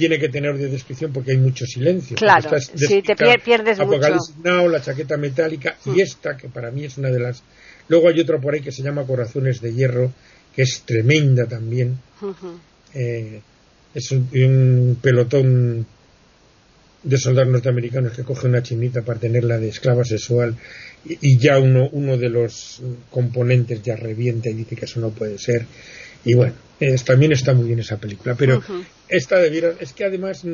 tiene 0.00 0.18
que 0.18 0.30
tener 0.30 0.52
audio 0.52 0.70
descripción 0.70 1.12
porque 1.12 1.32
hay 1.32 1.36
mucho 1.36 1.66
silencio. 1.66 2.16
Claro, 2.16 2.58
si 2.58 3.02
te 3.02 3.14
pierdes 3.14 3.78
Apocalipsis 3.78 4.34
mucho. 4.34 4.68
la 4.68 4.80
chaqueta 4.80 5.18
metálica 5.18 5.76
y 5.84 5.90
mm. 5.90 6.00
esta 6.00 6.38
que 6.38 6.48
para 6.48 6.70
mí 6.70 6.86
es 6.86 6.96
una 6.96 7.10
de 7.10 7.20
las. 7.20 7.42
Luego 7.86 8.08
hay 8.08 8.18
otra 8.18 8.38
por 8.38 8.54
ahí 8.54 8.62
que 8.62 8.72
se 8.72 8.82
llama 8.82 9.04
Corazones 9.04 9.60
de 9.60 9.74
Hierro, 9.74 10.10
que 10.56 10.62
es 10.62 10.84
tremenda 10.86 11.46
también. 11.46 11.98
Eh, 12.94 13.42
es 13.94 14.10
un, 14.10 14.96
pelotón 15.02 15.86
de 17.02 17.18
soldados 17.18 17.52
norteamericanos 17.52 18.14
que 18.14 18.24
coge 18.24 18.46
una 18.46 18.62
chinita 18.62 19.02
para 19.02 19.20
tenerla 19.20 19.58
de 19.58 19.68
esclava 19.68 20.04
sexual 20.04 20.56
y, 21.04 21.36
ya 21.36 21.58
uno, 21.58 21.90
uno 21.92 22.16
de 22.16 22.30
los 22.30 22.80
componentes 23.10 23.82
ya 23.82 23.96
revienta 23.96 24.48
y 24.48 24.54
dice 24.54 24.76
que 24.76 24.86
eso 24.86 24.98
no 24.98 25.10
puede 25.10 25.36
ser. 25.36 25.66
Y 26.24 26.34
bueno, 26.34 26.54
también 27.04 27.32
está 27.32 27.54
muy 27.54 27.66
bien 27.66 27.78
esa 27.78 27.98
película. 27.98 28.34
Pero 28.34 28.62
esta 29.08 29.38
debiera, 29.38 29.72
es 29.80 29.92
que 29.92 30.04
además, 30.04 30.44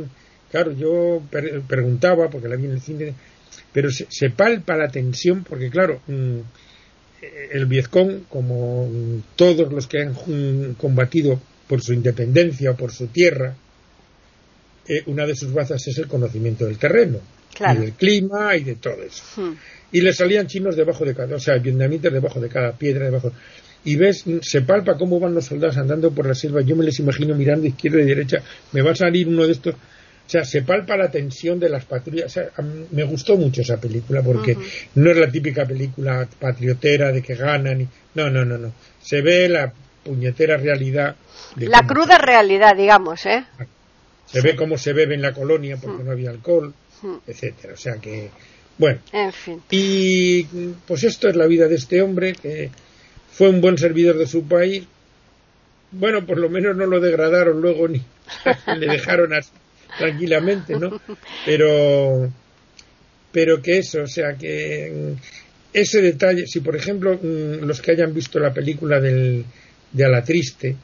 claro, 0.50 0.72
yo 0.72 1.22
preguntaba, 1.66 2.28
porque 2.30 2.48
la 2.48 2.56
vi 2.56 2.66
en 2.66 2.72
el 2.72 2.80
cine, 2.80 3.14
pero 3.72 3.90
se, 3.90 4.06
se 4.08 4.30
palpa 4.30 4.76
la 4.76 4.88
tensión, 4.88 5.44
porque 5.44 5.70
claro, 5.70 6.00
mm, 6.06 6.40
el 7.52 7.66
Vietcong, 7.66 8.24
como 8.28 8.88
todos 9.36 9.72
los 9.72 9.86
que 9.86 10.02
han 10.02 10.74
combatido 10.74 11.40
por 11.66 11.82
su 11.82 11.92
independencia 11.92 12.72
o 12.72 12.76
por 12.76 12.92
su 12.92 13.08
tierra, 13.08 13.54
eh, 14.88 15.02
una 15.06 15.26
de 15.26 15.34
sus 15.34 15.52
bazas 15.52 15.86
es 15.88 15.98
el 15.98 16.06
conocimiento 16.06 16.66
del 16.66 16.78
terreno, 16.78 17.18
y 17.58 17.76
del 17.78 17.92
clima 17.92 18.54
y 18.56 18.64
de 18.64 18.76
todo 18.76 19.02
eso. 19.02 19.24
Hmm. 19.36 19.54
Y 19.92 20.00
le 20.00 20.12
salían 20.12 20.46
chinos 20.46 20.76
debajo 20.76 21.04
de 21.04 21.14
cada, 21.14 21.36
o 21.36 21.40
sea, 21.40 21.56
vietnamitas 21.58 22.12
debajo 22.12 22.40
de 22.40 22.48
cada 22.48 22.72
piedra, 22.72 23.06
debajo. 23.06 23.32
Y 23.86 23.96
ves, 23.96 24.24
se 24.42 24.60
palpa 24.60 24.98
cómo 24.98 25.18
van 25.18 25.34
los 25.34 25.46
soldados 25.46 25.78
andando 25.78 26.10
por 26.10 26.26
la 26.26 26.34
selva. 26.34 26.60
Yo 26.60 26.76
me 26.76 26.84
les 26.84 26.98
imagino 26.98 27.34
mirando 27.34 27.66
izquierda 27.66 28.02
y 28.02 28.04
derecha. 28.04 28.42
Me 28.72 28.82
va 28.82 28.90
a 28.90 28.96
salir 28.96 29.26
uno 29.26 29.46
de 29.46 29.52
estos 29.52 29.74
o 30.26 30.28
sea, 30.28 30.44
se 30.44 30.62
palpa 30.62 30.96
la 30.96 31.08
tensión 31.08 31.60
de 31.60 31.68
las 31.68 31.84
patrullas. 31.84 32.38
me 32.90 33.04
gustó 33.04 33.36
mucho 33.36 33.60
esa 33.60 33.80
película 33.80 34.22
porque 34.22 34.56
no 34.96 35.10
es 35.12 35.16
la 35.16 35.30
típica 35.30 35.64
película 35.64 36.28
patriotera 36.40 37.12
de 37.12 37.22
que 37.22 37.36
ganan. 37.36 37.88
No, 38.14 38.28
no, 38.28 38.44
no, 38.44 38.58
no. 38.58 38.72
Se 39.00 39.22
ve 39.22 39.48
la 39.48 39.72
puñetera 40.02 40.56
realidad. 40.56 41.14
la 41.56 41.86
cruda 41.86 42.18
realidad, 42.18 42.76
digamos, 42.76 43.24
¿eh? 43.24 43.44
Se 44.26 44.40
ve 44.40 44.56
cómo 44.56 44.76
se 44.76 44.92
bebe 44.92 45.14
en 45.14 45.22
la 45.22 45.32
colonia 45.32 45.76
porque 45.76 46.02
no 46.02 46.10
había 46.10 46.30
alcohol, 46.30 46.74
etcétera. 47.24 47.74
O 47.74 47.76
sea 47.76 47.98
que, 47.98 48.30
bueno. 48.78 48.98
En 49.12 49.32
fin. 49.32 49.62
Y 49.70 50.42
pues 50.88 51.04
esto 51.04 51.28
es 51.28 51.36
la 51.36 51.46
vida 51.46 51.68
de 51.68 51.76
este 51.76 52.02
hombre 52.02 52.32
que 52.32 52.72
fue 53.36 53.50
un 53.50 53.60
buen 53.60 53.76
servidor 53.76 54.16
de 54.16 54.26
su 54.26 54.48
país. 54.48 54.84
Bueno, 55.92 56.24
por 56.24 56.38
lo 56.38 56.48
menos 56.48 56.74
no 56.74 56.86
lo 56.86 57.00
degradaron 57.00 57.60
luego 57.60 57.86
ni 57.86 58.00
le 58.78 58.86
dejaron 58.86 59.34
así 59.34 59.50
tranquilamente, 59.98 60.78
¿no? 60.78 61.00
Pero, 61.44 62.32
pero 63.32 63.60
que 63.62 63.78
eso, 63.78 64.02
o 64.02 64.06
sea, 64.06 64.36
que 64.36 64.90
mm, 64.92 65.20
ese 65.72 66.00
detalle, 66.00 66.46
si 66.46 66.60
por 66.60 66.76
ejemplo 66.76 67.18
mm, 67.22 67.64
los 67.64 67.80
que 67.82 67.92
hayan 67.92 68.14
visto 68.14 68.38
la 68.38 68.54
película 68.54 69.00
del, 69.00 69.44
de 69.92 70.08
la 70.08 70.24
Triste, 70.24 70.76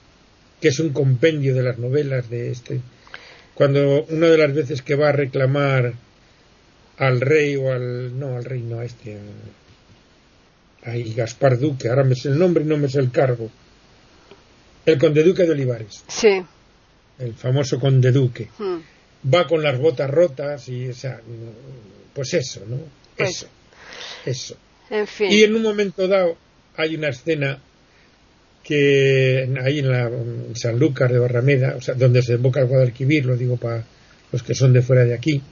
que 0.61 0.69
es 0.69 0.79
un 0.79 0.93
compendio 0.93 1.55
de 1.55 1.63
las 1.63 1.79
novelas 1.79 2.29
de 2.29 2.51
este, 2.51 2.81
cuando 3.55 4.05
una 4.05 4.29
de 4.29 4.39
las 4.39 4.55
veces 4.55 4.83
que 4.83 4.95
va 4.95 5.09
a 5.09 5.13
reclamar 5.13 5.95
al 6.99 7.21
rey 7.21 7.57
o 7.57 7.73
al, 7.73 8.19
no, 8.19 8.37
al 8.37 8.45
rey 8.45 8.61
no, 8.61 8.79
a 8.79 8.85
este, 8.85 9.17
a, 10.85 10.93
Gaspar 11.15 11.59
Duque, 11.59 11.89
ahora 11.89 12.05
me 12.05 12.15
sé 12.15 12.29
el 12.29 12.39
nombre 12.39 12.65
y 12.65 12.67
no 12.67 12.77
me 12.77 12.89
sé 12.89 13.01
el 13.01 13.11
cargo, 13.11 13.51
el 14.87 14.99
conde 14.99 15.23
Duque 15.23 15.45
de 15.45 15.51
Olivares. 15.51 16.05
Sí. 16.09 16.43
El 17.19 17.35
famoso 17.35 17.79
conde 17.79 18.11
Duque. 18.11 18.49
Hmm 18.59 18.81
va 19.23 19.47
con 19.47 19.63
las 19.63 19.79
botas 19.79 20.11
rotas 20.11 20.69
y, 20.69 20.89
o 20.89 20.95
sea, 20.95 21.21
pues 22.15 22.35
eso, 22.35 22.65
¿no? 22.69 22.79
Pues, 23.17 23.31
eso, 23.31 23.47
eso. 24.27 24.57
En 24.91 25.07
fin. 25.07 25.31
Y 25.31 25.43
en 25.43 25.55
un 25.55 25.63
momento 25.63 26.09
dado 26.09 26.37
hay 26.77 26.97
una 26.97 27.09
escena 27.09 27.61
que 28.63 29.49
ahí 29.63 29.81
en, 29.81 29.91
la, 29.91 30.11
San 30.55 30.79
Lucas 30.79 31.11
de 31.11 31.19
Barrameda, 31.19 31.77
o 31.77 31.81
sea, 31.81 31.95
donde 31.95 32.23
se 32.23 32.35
emboca 32.35 32.61
el 32.61 32.67
Guadalquivir, 32.67 33.27
lo 33.27 33.37
digo 33.37 33.57
para 33.57 33.85
los 34.31 34.43
que 34.43 34.55
son 34.55 34.73
de 34.73 34.83
fuera 34.83 35.05
de 35.05 35.15
aquí, 35.15 35.43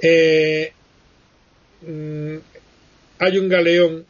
eh, 0.00 0.72
mm, 1.86 2.36
hay 3.18 3.38
un 3.38 3.48
galeón 3.48 4.04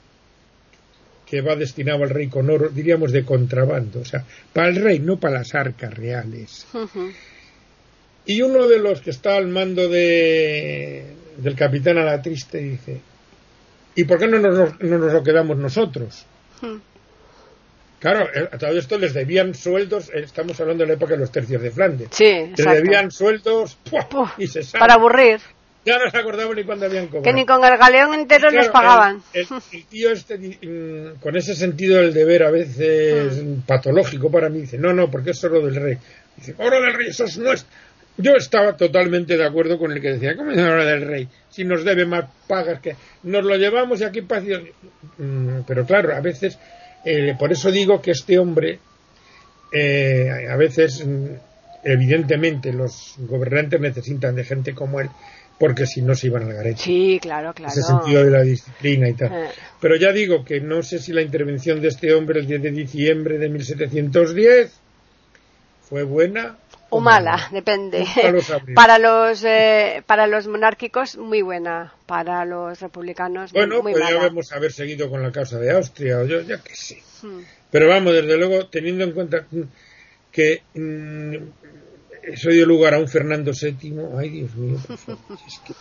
que 1.32 1.40
va 1.40 1.56
destinado 1.56 2.02
al 2.02 2.10
rey 2.10 2.28
con 2.28 2.50
oro, 2.50 2.68
diríamos 2.68 3.10
de 3.10 3.24
contrabando, 3.24 4.00
o 4.00 4.04
sea, 4.04 4.22
para 4.52 4.68
el 4.68 4.76
rey, 4.76 4.98
no 4.98 5.18
para 5.18 5.38
las 5.38 5.54
arcas 5.54 5.94
reales. 5.94 6.66
Y 8.26 8.42
uno 8.42 8.68
de 8.68 8.78
los 8.78 9.00
que 9.00 9.08
está 9.08 9.36
al 9.36 9.48
mando 9.48 9.88
de, 9.88 11.06
del 11.38 11.56
capitán 11.56 11.96
a 11.96 12.04
la 12.04 12.20
triste 12.20 12.58
dice, 12.58 13.00
¿y 13.94 14.04
por 14.04 14.18
qué 14.18 14.28
no 14.28 14.40
nos, 14.40 14.78
no 14.78 14.98
nos 14.98 15.10
lo 15.10 15.22
quedamos 15.22 15.56
nosotros? 15.56 16.26
Claro, 17.98 18.28
eh, 18.34 18.50
a 18.52 18.58
todo 18.58 18.78
esto 18.78 18.98
les 18.98 19.14
debían 19.14 19.54
sueldos, 19.54 20.10
eh, 20.10 20.24
estamos 20.24 20.60
hablando 20.60 20.82
de 20.82 20.88
la 20.88 20.94
época 20.96 21.14
de 21.14 21.20
los 21.20 21.32
tercios 21.32 21.62
de 21.62 21.70
Flandes. 21.70 22.08
Sí, 22.10 22.52
Les 22.58 22.74
debían 22.74 23.10
sueldos 23.10 23.78
y 24.36 24.48
se 24.48 24.60
Para 24.78 24.96
aburrir. 24.96 25.40
Ya 25.84 25.98
no 25.98 26.10
se 26.10 26.16
acordaban 26.16 26.54
ni 26.54 26.64
cuándo 26.64 26.86
habían 26.86 27.06
cobrado. 27.06 27.24
Que 27.24 27.32
ni 27.32 27.44
con 27.44 27.64
el 27.64 27.76
galeón 27.76 28.14
entero 28.14 28.50
les 28.50 28.68
pagaban. 28.68 29.22
El, 29.32 29.46
tío 29.90 30.12
este, 30.12 30.38
mm, 30.38 31.20
con 31.20 31.36
ese 31.36 31.54
sentido 31.54 32.00
del 32.00 32.14
deber 32.14 32.44
a 32.44 32.50
veces 32.50 33.42
hmm. 33.42 33.62
patológico 33.66 34.30
para 34.30 34.48
mí, 34.48 34.60
dice, 34.60 34.78
no, 34.78 34.92
no, 34.92 35.10
porque 35.10 35.30
es 35.30 35.42
oro 35.42 35.60
del 35.60 35.74
rey. 35.74 35.98
Dice, 36.36 36.54
oro 36.58 36.80
del 36.80 36.94
rey, 36.94 37.08
eso 37.08 37.24
es 37.24 37.36
nuestro. 37.38 37.68
Yo 38.16 38.32
estaba 38.36 38.76
totalmente 38.76 39.36
de 39.36 39.44
acuerdo 39.44 39.78
con 39.78 39.90
el 39.90 40.00
que 40.00 40.12
decía, 40.12 40.36
¿cómo 40.36 40.52
es 40.52 40.58
oro 40.58 40.84
del 40.84 41.02
rey? 41.02 41.28
Si 41.50 41.64
nos 41.64 41.82
debe 41.82 42.04
más 42.04 42.26
pagas 42.46 42.80
que... 42.80 42.94
Nos 43.24 43.44
lo 43.44 43.56
llevamos 43.56 44.00
y 44.00 44.04
aquí 44.04 44.20
paz. 44.20 44.44
Mm, 45.18 45.60
pero 45.66 45.86
claro, 45.86 46.14
a 46.14 46.20
veces 46.20 46.58
eh, 47.04 47.34
por 47.38 47.52
eso 47.52 47.70
digo 47.70 48.00
que 48.00 48.12
este 48.12 48.38
hombre, 48.38 48.78
eh, 49.72 50.28
a 50.48 50.56
veces, 50.56 51.04
mm, 51.04 51.26
evidentemente, 51.84 52.72
los 52.72 53.14
gobernantes 53.18 53.80
necesitan 53.80 54.36
de 54.36 54.44
gente 54.44 54.74
como 54.74 55.00
él, 55.00 55.08
porque 55.62 55.86
si 55.86 56.02
no 56.02 56.16
se 56.16 56.26
iban 56.26 56.42
al 56.42 56.54
garete. 56.54 56.82
Sí, 56.82 57.20
claro, 57.22 57.54
claro. 57.54 57.72
Ese 57.72 57.84
sentido 57.84 58.24
de 58.24 58.32
la 58.32 58.40
disciplina 58.40 59.08
y 59.08 59.14
tal. 59.14 59.32
Eh. 59.32 59.48
Pero 59.80 59.94
ya 59.94 60.10
digo 60.10 60.44
que 60.44 60.60
no 60.60 60.82
sé 60.82 60.98
si 60.98 61.12
la 61.12 61.22
intervención 61.22 61.80
de 61.80 61.86
este 61.86 62.12
hombre 62.14 62.40
el 62.40 62.48
10 62.48 62.62
de 62.62 62.70
diciembre 62.72 63.38
de 63.38 63.48
1710 63.48 64.72
fue 65.88 66.02
buena 66.02 66.56
o 66.88 66.98
mala, 66.98 67.48
depende. 67.52 68.04
para 68.74 68.98
los 68.98 69.44
eh, 69.44 70.02
para 70.04 70.26
los 70.26 70.48
monárquicos 70.48 71.16
muy 71.16 71.42
buena, 71.42 71.94
para 72.06 72.44
los 72.44 72.80
republicanos 72.80 73.52
bueno, 73.52 73.84
muy, 73.84 73.92
pues 73.92 74.04
ya 74.04 74.14
podríamos 74.16 74.52
haber 74.52 74.72
seguido 74.72 75.08
con 75.08 75.22
la 75.22 75.30
causa 75.30 75.60
de 75.60 75.70
Austria 75.70 76.18
o 76.18 76.24
yo 76.24 76.40
ya 76.40 76.58
que 76.58 76.74
sí. 76.74 76.98
Hmm. 77.22 77.42
Pero 77.70 77.88
vamos, 77.88 78.14
desde 78.14 78.36
luego 78.36 78.66
teniendo 78.66 79.04
en 79.04 79.12
cuenta 79.12 79.46
que 80.32 80.62
mm, 80.74 81.36
eso 82.22 82.50
dio 82.50 82.66
lugar 82.66 82.94
a 82.94 82.98
un 82.98 83.08
Fernando 83.08 83.52
VII, 83.52 83.94
ay 84.18 84.28
Dios 84.30 84.54
mío, 84.54 84.78
es 85.46 85.58
que 85.66 85.74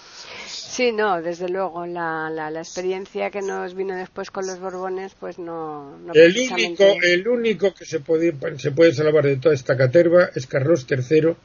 Sí, 0.72 0.94
no, 0.94 1.22
desde 1.22 1.50
luego. 1.50 1.86
La, 1.86 2.30
la, 2.30 2.50
experiencia 2.60 3.30
que 3.30 3.42
nos 3.42 3.76
vino 3.76 3.94
después 3.94 4.32
con 4.32 4.48
los 4.48 4.58
Borbones, 4.58 5.14
pues 5.20 5.38
no. 5.38 6.00
el, 6.14 6.38
único, 6.50 6.86
el 7.04 7.28
único 7.28 7.74
que 7.74 7.84
se 7.84 8.00
puede, 8.00 8.34
se 8.58 8.72
puede 8.72 8.94
salvar 8.94 9.26
de 9.26 9.36
toda 9.36 9.54
esta 9.54 9.76
caterva 9.76 10.30
es 10.34 10.48
Carlos 10.48 10.88
III. 10.90 11.36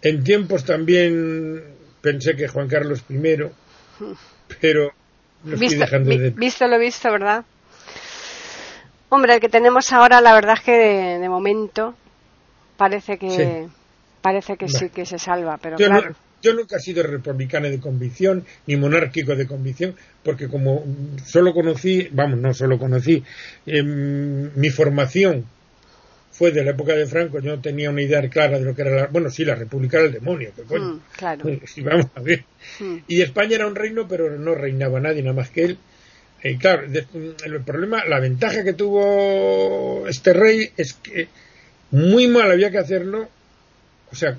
En 0.00 0.24
tiempos 0.24 0.64
también 0.64 1.62
pensé 2.00 2.34
que 2.36 2.48
Juan 2.48 2.68
Carlos 2.68 3.04
I, 3.10 3.18
pero 4.62 4.92
lo 5.44 5.54
estoy 5.54 5.78
dejando 5.78 6.10
de... 6.10 6.30
Visto 6.30 6.66
lo 6.66 6.78
visto, 6.78 7.12
¿verdad? 7.12 7.44
Hombre, 9.10 9.34
el 9.34 9.40
que 9.40 9.50
tenemos 9.50 9.92
ahora, 9.92 10.22
la 10.22 10.32
verdad 10.32 10.54
es 10.58 10.64
que 10.64 10.72
de, 11.18 11.28
momento 11.28 11.94
parece 12.76 13.18
que. 13.18 13.68
Parece 14.20 14.56
que 14.56 14.68
sí 14.68 14.88
que 14.88 15.04
se 15.04 15.18
salva, 15.18 15.58
pero 15.58 15.76
claro. 15.76 16.14
Yo 16.44 16.52
nunca 16.52 16.76
he 16.76 16.80
sido 16.80 17.02
republicano 17.02 17.70
de 17.70 17.80
convicción, 17.80 18.44
ni 18.66 18.76
monárquico 18.76 19.34
de 19.34 19.46
convicción, 19.46 19.94
porque 20.22 20.46
como 20.46 20.84
solo 21.24 21.54
conocí, 21.54 22.08
vamos, 22.12 22.38
no 22.38 22.52
solo 22.52 22.78
conocí, 22.78 23.24
em, 23.64 24.50
mi 24.54 24.68
formación 24.68 25.46
fue 26.30 26.52
de 26.52 26.62
la 26.62 26.72
época 26.72 26.94
de 26.94 27.06
Franco, 27.06 27.38
yo 27.40 27.56
no 27.56 27.62
tenía 27.62 27.88
una 27.88 28.02
idea 28.02 28.28
clara 28.28 28.58
de 28.58 28.64
lo 28.64 28.74
que 28.74 28.82
era 28.82 28.90
la, 28.94 29.06
bueno, 29.06 29.30
sí, 29.30 29.44
la 29.44 29.54
República 29.54 29.98
del 30.02 30.12
demonio, 30.12 30.52
mm, 30.56 30.96
claro. 31.16 31.44
vamos 31.82 32.06
a 32.14 32.20
ver. 32.20 32.44
Mm. 32.80 32.96
Y 33.08 33.22
España 33.22 33.54
era 33.54 33.66
un 33.66 33.74
reino, 33.74 34.06
pero 34.06 34.36
no 34.38 34.54
reinaba 34.54 35.00
nadie, 35.00 35.22
nada 35.22 35.36
más 35.36 35.48
que 35.48 35.64
él. 35.64 35.78
Y 36.42 36.58
claro, 36.58 36.82
el 36.84 37.60
problema, 37.64 38.04
la 38.04 38.20
ventaja 38.20 38.62
que 38.64 38.74
tuvo 38.74 40.06
este 40.08 40.34
rey 40.34 40.70
es 40.76 40.92
que 40.92 41.28
muy 41.94 42.28
mal 42.28 42.50
había 42.50 42.70
que 42.70 42.78
hacerlo 42.78 43.28
o 44.14 44.16
sea, 44.16 44.36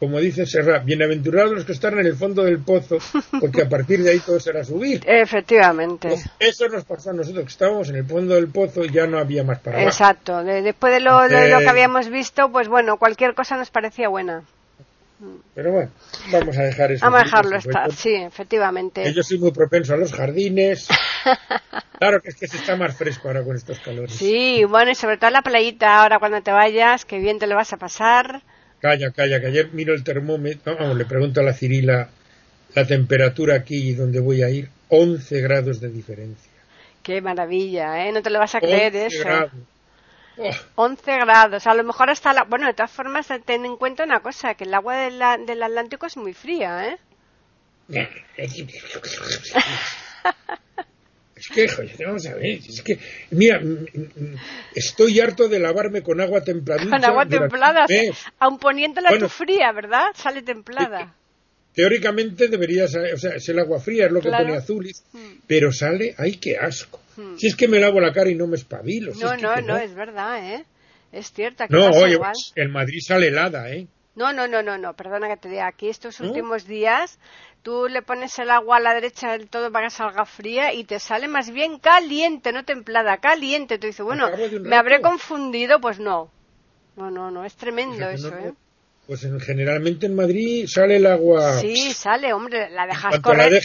como, 0.00 0.18
dice 0.18 0.46
Serra, 0.46 0.80
bienaventurados 0.80 1.52
los 1.52 1.64
que 1.64 1.70
están 1.70 1.96
en 1.96 2.06
el 2.06 2.16
fondo 2.16 2.42
del 2.42 2.58
pozo, 2.58 2.98
porque 3.40 3.62
a 3.62 3.68
partir 3.68 4.02
de 4.02 4.10
ahí 4.10 4.18
todo 4.18 4.40
será 4.40 4.64
subir. 4.64 5.00
Efectivamente. 5.06 6.08
Pues 6.08 6.28
eso 6.40 6.68
nos 6.68 6.84
pasó 6.84 7.10
a 7.10 7.12
nosotros, 7.12 7.44
que 7.44 7.50
estábamos 7.50 7.88
en 7.90 7.96
el 7.96 8.04
fondo 8.04 8.34
del 8.34 8.48
pozo 8.48 8.84
y 8.84 8.90
ya 8.90 9.06
no 9.06 9.20
había 9.20 9.44
más 9.44 9.60
para 9.60 9.84
Exacto. 9.84 10.42
después 10.42 10.92
de 10.92 10.98
lo, 10.98 11.20
de 11.28 11.50
lo 11.50 11.60
que 11.60 11.68
habíamos 11.68 12.08
visto, 12.08 12.50
pues 12.50 12.66
bueno, 12.66 12.96
cualquier 12.96 13.34
cosa 13.34 13.56
nos 13.56 13.70
parecía 13.70 14.08
buena. 14.08 14.42
Pero 15.54 15.72
bueno, 15.72 15.90
vamos 16.32 16.56
a 16.58 16.62
dejar 16.62 16.92
eso. 16.92 17.04
Vamos 17.04 17.20
a 17.20 17.24
dejarlo 17.24 17.56
estar, 17.56 17.92
sí, 17.92 18.14
efectivamente. 18.14 19.12
Yo 19.12 19.22
soy 19.22 19.38
muy 19.38 19.52
propenso 19.52 19.94
a 19.94 19.96
los 19.96 20.12
jardines. 20.12 20.88
claro 21.98 22.20
que 22.20 22.30
es 22.30 22.36
que 22.36 22.48
se 22.48 22.56
está 22.56 22.76
más 22.76 22.96
fresco 22.96 23.28
ahora 23.28 23.44
con 23.44 23.54
estos 23.56 23.78
calores. 23.80 24.12
Sí, 24.12 24.64
bueno, 24.64 24.90
y 24.90 24.94
sobre 24.94 25.18
todo 25.18 25.30
la 25.30 25.42
playita, 25.42 26.02
ahora 26.02 26.18
cuando 26.18 26.42
te 26.42 26.50
vayas, 26.50 27.04
que 27.04 27.18
bien 27.18 27.38
te 27.38 27.46
lo 27.46 27.54
vas 27.54 27.72
a 27.72 27.76
pasar. 27.76 28.42
Calla, 28.80 29.12
calla, 29.12 29.40
que 29.40 29.46
ayer 29.46 29.70
miro 29.72 29.94
el 29.94 30.02
termómetro, 30.02 30.94
le 30.94 31.04
pregunto 31.04 31.40
a 31.40 31.44
la 31.44 31.52
Cirila 31.52 32.08
la 32.74 32.86
temperatura 32.86 33.54
aquí 33.54 33.90
y 33.90 33.94
donde 33.94 34.20
voy 34.20 34.42
a 34.42 34.50
ir, 34.50 34.70
11 34.88 35.40
grados 35.40 35.80
de 35.80 35.88
diferencia. 35.90 36.50
Qué 37.02 37.20
maravilla, 37.20 38.06
¿eh? 38.06 38.12
No 38.12 38.22
te 38.22 38.30
lo 38.30 38.38
vas 38.38 38.54
a 38.54 38.60
creer 38.60 38.94
eso. 38.96 39.22
Grados. 39.24 39.52
11 40.74 41.16
grados, 41.18 41.66
a 41.66 41.74
lo 41.74 41.84
mejor 41.84 42.10
hasta 42.10 42.32
la... 42.32 42.44
Bueno, 42.44 42.66
de 42.66 42.74
todas 42.74 42.90
formas, 42.90 43.28
ten 43.44 43.64
en 43.64 43.76
cuenta 43.76 44.04
una 44.04 44.20
cosa, 44.20 44.54
que 44.54 44.64
el 44.64 44.74
agua 44.74 44.96
del 44.96 45.62
Atlántico 45.62 46.06
es 46.06 46.16
muy 46.16 46.34
fría, 46.34 46.88
¿eh? 46.88 46.98
Es 51.42 51.48
que, 51.48 51.66
joder, 51.66 51.90
vamos 52.06 52.24
a 52.26 52.34
ver, 52.34 52.60
es 52.60 52.82
que, 52.82 53.00
mira, 53.30 53.60
estoy 54.76 55.18
harto 55.18 55.48
de 55.48 55.58
lavarme 55.58 56.00
con 56.00 56.20
agua 56.20 56.44
templada. 56.44 56.88
Con 56.88 57.04
agua 57.04 57.26
templada, 57.26 57.84
aun 58.38 58.58
poniéndola 58.60 59.18
tu 59.18 59.28
fría, 59.28 59.72
¿verdad? 59.72 60.12
Sale 60.14 60.42
templada. 60.42 61.16
Teóricamente 61.74 62.46
debería 62.46 62.86
salir, 62.86 63.14
o 63.14 63.18
sea, 63.18 63.34
es 63.34 63.48
el 63.48 63.58
agua 63.58 63.80
fría, 63.80 64.06
es 64.06 64.12
lo 64.12 64.20
que 64.20 64.30
pone 64.30 64.54
azulis, 64.54 65.02
hmm. 65.12 65.42
pero 65.48 65.72
sale, 65.72 66.14
ay, 66.16 66.36
qué 66.36 66.56
asco. 66.56 67.01
Hmm. 67.16 67.36
Si 67.36 67.46
es 67.46 67.56
que 67.56 67.68
me 67.68 67.78
lavo 67.78 68.00
la 68.00 68.12
cara 68.12 68.30
y 68.30 68.34
no 68.34 68.46
me 68.46 68.56
espabilo. 68.56 69.12
no, 69.14 69.36
no, 69.36 69.60
no, 69.60 69.76
es 69.76 69.94
verdad, 69.94 70.54
¿eh? 70.54 70.64
Es 71.12 71.32
cierto. 71.32 71.64
No, 71.68 71.90
oye, 71.90 72.18
el 72.54 72.68
Madrid 72.70 73.00
sale 73.06 73.28
helada, 73.28 73.70
¿eh? 73.70 73.86
No, 74.14 74.32
no, 74.32 74.46
no, 74.46 74.62
no, 74.62 74.76
no, 74.76 74.94
perdona 74.94 75.28
que 75.28 75.38
te 75.38 75.48
diga, 75.48 75.66
aquí 75.66 75.88
estos 75.88 76.20
últimos 76.20 76.66
días 76.66 77.18
tú 77.62 77.86
le 77.88 78.02
pones 78.02 78.38
el 78.38 78.50
agua 78.50 78.76
a 78.76 78.80
la 78.80 78.94
derecha 78.94 79.32
del 79.32 79.48
todo 79.48 79.70
para 79.72 79.86
que 79.86 79.94
salga 79.94 80.26
fría 80.26 80.74
y 80.74 80.84
te 80.84 80.98
sale 80.98 81.28
más 81.28 81.50
bien 81.50 81.78
caliente, 81.78 82.52
no 82.52 82.64
templada, 82.64 83.18
caliente. 83.18 83.78
Tú 83.78 83.86
dices, 83.86 84.04
bueno, 84.04 84.28
¿me 84.60 84.76
habré 84.76 85.00
confundido? 85.00 85.80
Pues 85.80 85.98
no. 85.98 86.30
No, 86.96 87.10
no, 87.10 87.30
no, 87.30 87.44
es 87.44 87.54
tremendo 87.54 88.08
eso, 88.10 88.28
¿eh? 88.36 88.52
Pues 89.06 89.26
generalmente 89.44 90.06
en 90.06 90.14
Madrid 90.14 90.66
sale 90.68 90.96
el 90.96 91.06
agua. 91.06 91.58
Sí, 91.58 91.92
sale, 91.92 92.32
hombre, 92.32 92.70
la 92.70 92.86
dejas 92.86 93.18
correr. 93.20 93.62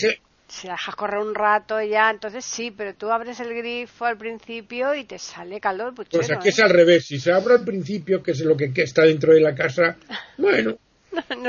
Si 0.48 0.68
la 0.68 0.74
dejas 0.74 0.96
correr 0.96 1.20
un 1.20 1.36
rato 1.36 1.82
ya, 1.82 2.10
entonces 2.10 2.46
sí, 2.46 2.72
pero 2.72 2.96
tú 2.96 3.12
abres 3.12 3.40
el 3.42 3.54
grifo 3.54 4.06
al 4.06 4.18
principio 4.18 4.96
y 4.96 5.04
te 5.04 5.20
sale 5.20 5.60
calor. 5.60 5.94
pues 5.94 6.32
aquí 6.32 6.50
es 6.50 6.60
¿eh? 6.60 6.64
al 6.64 6.70
revés, 6.70 7.06
si 7.06 7.20
se 7.20 7.34
abre 7.34 7.56
al 7.56 7.66
principio, 7.66 8.24
que 8.24 8.32
es 8.32 8.40
lo 8.42 8.56
que 8.56 8.72
está 8.76 9.04
dentro 9.04 9.34
de 9.34 9.42
la 9.42 9.54
casa, 9.54 9.98
bueno, 10.38 10.78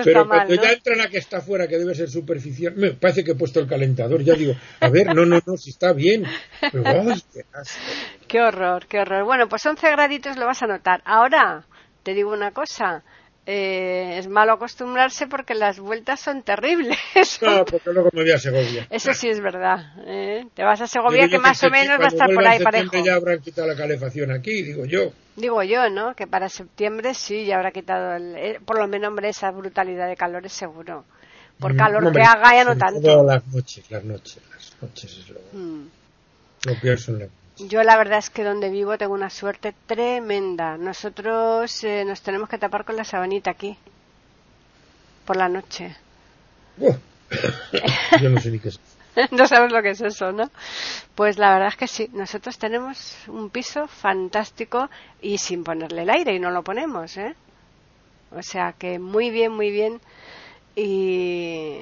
pero 0.04 0.26
cuando 0.26 0.54
ya 0.54 0.72
entra 0.72 0.96
la 0.96 1.08
que 1.08 1.18
está 1.18 1.40
fuera, 1.40 1.66
que 1.66 1.78
debe 1.78 1.94
ser 1.94 2.08
superficial, 2.08 2.74
me 2.76 2.92
parece 2.92 3.24
que 3.24 3.32
he 3.32 3.34
puesto 3.34 3.60
el 3.60 3.66
calentador. 3.66 4.22
Ya 4.22 4.34
digo, 4.34 4.54
a 4.80 4.88
ver, 4.88 5.14
no, 5.14 5.26
no, 5.26 5.40
no, 5.44 5.56
si 5.56 5.70
está 5.70 5.92
bien. 5.92 6.24
qué, 8.28 8.40
horror, 8.40 8.86
qué 8.86 9.00
horror. 9.00 9.24
Bueno, 9.24 9.48
pues 9.48 9.64
11 9.64 9.90
graditos 9.90 10.36
lo 10.36 10.46
vas 10.46 10.62
a 10.62 10.66
notar. 10.66 11.02
Ahora, 11.04 11.64
te 12.02 12.14
digo 12.14 12.32
una 12.32 12.52
cosa. 12.52 13.02
Eh, 13.50 14.18
es 14.18 14.28
malo 14.28 14.52
acostumbrarse 14.52 15.26
porque 15.26 15.54
las 15.54 15.80
vueltas 15.80 16.20
son 16.20 16.42
terribles. 16.42 16.98
No, 17.40 17.64
porque 17.70 17.90
luego 17.94 18.10
me 18.12 18.20
voy 18.20 18.30
a 18.30 18.38
Segovia. 18.38 18.86
Eso 18.90 19.14
sí 19.14 19.30
es 19.30 19.40
verdad. 19.40 19.94
¿eh? 20.04 20.44
Te 20.52 20.64
vas 20.64 20.82
a 20.82 20.86
Segovia 20.86 21.30
que 21.30 21.38
más 21.38 21.64
o 21.64 21.70
menos 21.70 21.98
va 21.98 22.04
a 22.04 22.08
estar 22.08 22.28
por 22.34 22.46
ahí 22.46 22.62
parejo. 22.62 23.02
ya 23.02 23.14
habrán 23.14 23.40
quitado 23.40 23.66
la 23.66 23.74
calefacción 23.74 24.32
aquí, 24.32 24.62
digo 24.62 24.84
yo. 24.84 25.12
Digo 25.34 25.62
yo, 25.62 25.88
¿no? 25.88 26.14
Que 26.14 26.26
para 26.26 26.50
septiembre 26.50 27.14
sí 27.14 27.46
ya 27.46 27.56
habrá 27.56 27.70
quitado, 27.70 28.16
el, 28.16 28.36
eh, 28.36 28.60
por 28.62 28.78
lo 28.78 28.86
menos, 28.86 29.08
hombre, 29.08 29.30
esa 29.30 29.50
brutalidad 29.50 30.08
de 30.08 30.16
calor 30.16 30.44
es 30.44 30.52
seguro. 30.52 31.06
Por 31.58 31.72
mm, 31.72 31.76
calor 31.78 32.12
que 32.12 32.20
haga 32.20 32.52
ya 32.52 32.64
no 32.64 32.76
tanto. 32.76 33.24
Las 33.24 33.46
noches, 33.46 33.90
las 33.90 34.04
noches, 34.04 34.42
las 34.52 34.82
noches 34.82 35.18
es 35.20 35.30
lo, 35.30 35.40
mm. 35.54 35.88
lo 36.66 36.80
peor 36.82 36.98
son 36.98 37.18
las 37.20 37.30
yo 37.58 37.82
la 37.82 37.96
verdad 37.96 38.18
es 38.18 38.30
que 38.30 38.44
donde 38.44 38.70
vivo 38.70 38.96
tengo 38.98 39.14
una 39.14 39.30
suerte 39.30 39.74
tremenda. 39.86 40.76
Nosotros 40.76 41.82
eh, 41.84 42.04
nos 42.04 42.22
tenemos 42.22 42.48
que 42.48 42.58
tapar 42.58 42.84
con 42.84 42.96
la 42.96 43.04
sabanita 43.04 43.50
aquí. 43.50 43.76
Por 45.24 45.36
la 45.36 45.48
noche. 45.48 45.96
yo 48.20 48.30
no 48.30 48.40
sé 48.40 48.50
ni 48.50 48.58
qué 48.58 48.68
es. 48.68 48.80
no 49.32 49.46
sabes 49.46 49.72
lo 49.72 49.82
que 49.82 49.90
es 49.90 50.00
eso, 50.00 50.32
¿no? 50.32 50.50
Pues 51.14 51.38
la 51.38 51.52
verdad 51.52 51.68
es 51.68 51.76
que 51.76 51.88
sí. 51.88 52.08
Nosotros 52.12 52.58
tenemos 52.58 53.16
un 53.26 53.50
piso 53.50 53.88
fantástico 53.88 54.88
y 55.20 55.38
sin 55.38 55.64
ponerle 55.64 56.02
el 56.02 56.10
aire 56.10 56.34
y 56.34 56.38
no 56.38 56.50
lo 56.50 56.62
ponemos, 56.62 57.16
¿eh? 57.16 57.34
O 58.30 58.42
sea 58.42 58.72
que 58.72 58.98
muy 58.98 59.30
bien, 59.30 59.52
muy 59.52 59.70
bien. 59.70 60.00
Y 60.76 61.80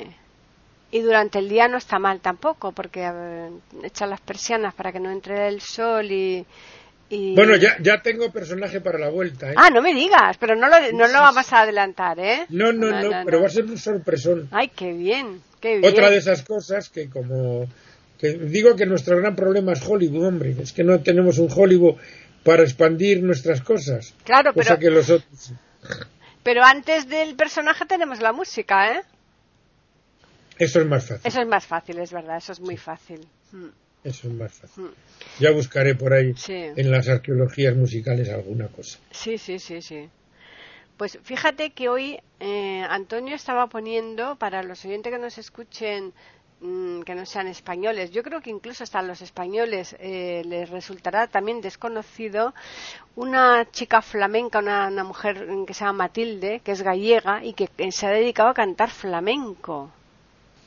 y 0.91 1.01
durante 1.01 1.39
el 1.39 1.49
día 1.49 1.69
no 1.69 1.79
está 1.79 1.99
mal 1.99 2.21
tampoco 2.21 2.73
porque 2.73 3.11
echan 3.83 4.11
las 4.11 4.21
persianas 4.21 4.75
para 4.75 4.93
que 4.93 5.01
no 5.01 5.11
entre 5.11 5.49
el 5.49 5.61
sol 5.61 6.11
y, 6.11 6.47
Bueno, 7.11 7.57
ya, 7.57 7.77
ya 7.81 8.03
tengo 8.03 8.31
personaje 8.31 8.81
para 8.81 8.99
la 8.99 9.11
vuelta. 9.11 9.51
¿eh? 9.51 9.55
Ah, 9.57 9.71
no 9.71 9.83
me 9.83 9.95
digas, 9.95 10.37
pero 10.39 10.55
no 10.57 10.69
lo, 10.69 10.77
no 10.93 11.07
lo 11.09 11.21
vamos 11.21 11.53
a 11.53 11.63
adelantar, 11.63 12.19
¿eh? 12.19 12.47
No, 12.49 12.73
no, 12.73 12.91
no, 12.91 13.25
pero 13.25 13.41
va 13.41 13.47
a 13.47 13.51
ser 13.51 13.65
un 13.65 13.79
sorpresón. 13.79 14.49
Ay, 14.53 14.69
qué 14.69 14.93
bien, 14.93 15.43
qué 15.61 15.79
bien. 15.79 15.93
Otra 15.93 16.11
de 16.11 16.19
esas 16.19 16.43
cosas 16.43 16.89
que 16.89 17.09
como... 17.09 17.67
Que 18.19 18.33
digo 18.33 18.75
que 18.77 18.87
nuestro 18.87 19.19
gran 19.19 19.37
problema 19.37 19.75
es 19.75 19.87
Hollywood, 19.87 20.27
hombre. 20.27 20.57
Es 20.59 20.73
que 20.73 20.83
no 20.83 21.01
tenemos 21.01 21.39
un 21.39 21.49
Hollywood 21.55 21.97
para 22.43 22.63
expandir 22.63 23.23
nuestras 23.23 23.61
cosas. 23.61 24.15
Claro, 24.25 24.53
pero... 24.55 24.79
que 24.79 24.91
los 24.91 25.11
otros... 25.11 25.53
Pero 26.43 26.63
antes 26.65 27.09
del 27.09 27.35
personaje 27.35 27.85
tenemos 27.87 28.21
la 28.21 28.33
música, 28.33 28.93
¿eh? 28.93 29.03
Eso 30.59 30.81
es 30.81 30.87
más 30.87 31.07
fácil. 31.07 31.27
Eso 31.27 31.41
es 31.41 31.47
más 31.47 31.67
fácil, 31.67 31.99
es 31.99 32.13
verdad, 32.13 32.39
eso 32.39 32.53
es 32.53 32.61
muy 32.61 32.77
fácil. 32.77 33.27
Mm. 33.53 33.67
Eso 34.05 34.29
es 34.29 34.35
más 34.35 34.53
fácil. 34.53 34.85
Mm. 34.85 34.95
Ya 35.41 35.51
buscaré 35.51 35.95
por 35.95 36.13
ahí 36.13 36.35
en 36.49 36.91
las 36.91 37.09
arqueologías 37.09 37.75
musicales 37.77 38.29
alguna 38.29 38.69
cosa. 38.69 38.99
Sí, 39.11 39.37
sí, 39.37 39.59
sí, 39.59 39.83
sí. 39.83 40.09
Pues 40.97 41.19
fíjate 41.25 41.71
que 41.71 41.89
hoy 41.91 42.19
eh, 42.41 42.87
Antonio 42.89 43.35
estaba 43.35 43.67
poniendo 43.67 44.37
para 44.37 44.63
los 44.63 44.83
oyentes 44.87 45.13
que 45.13 45.19
nos 45.19 45.37
escuchen 45.37 46.15
mm, 46.61 47.03
que 47.03 47.15
no 47.15 47.27
sean 47.27 47.49
españoles. 47.49 48.13
Yo 48.13 48.23
creo 48.23 48.41
que 48.41 48.49
incluso 48.49 48.83
hasta 48.83 49.03
los 49.03 49.21
españoles 49.21 49.95
eh, 49.99 50.43
les 50.47 50.71
resultará 50.71 51.27
también 51.27 51.61
desconocido 51.61 52.55
una 53.15 53.71
chica 53.71 54.01
flamenca, 54.01 54.61
una, 54.61 54.89
una, 54.89 55.05
mujer 55.05 55.47
que 55.67 55.75
se 55.75 55.85
llama 55.85 56.05
Matilde, 56.05 56.61
que 56.61 56.73
es 56.73 56.81
gallega 56.81 57.45
y 57.45 57.53
que 57.53 57.69
se 57.93 58.07
ha 58.07 58.11
dedicado 58.11 58.49
a 58.49 58.55
cantar 58.55 58.91
flamenco. 58.91 59.91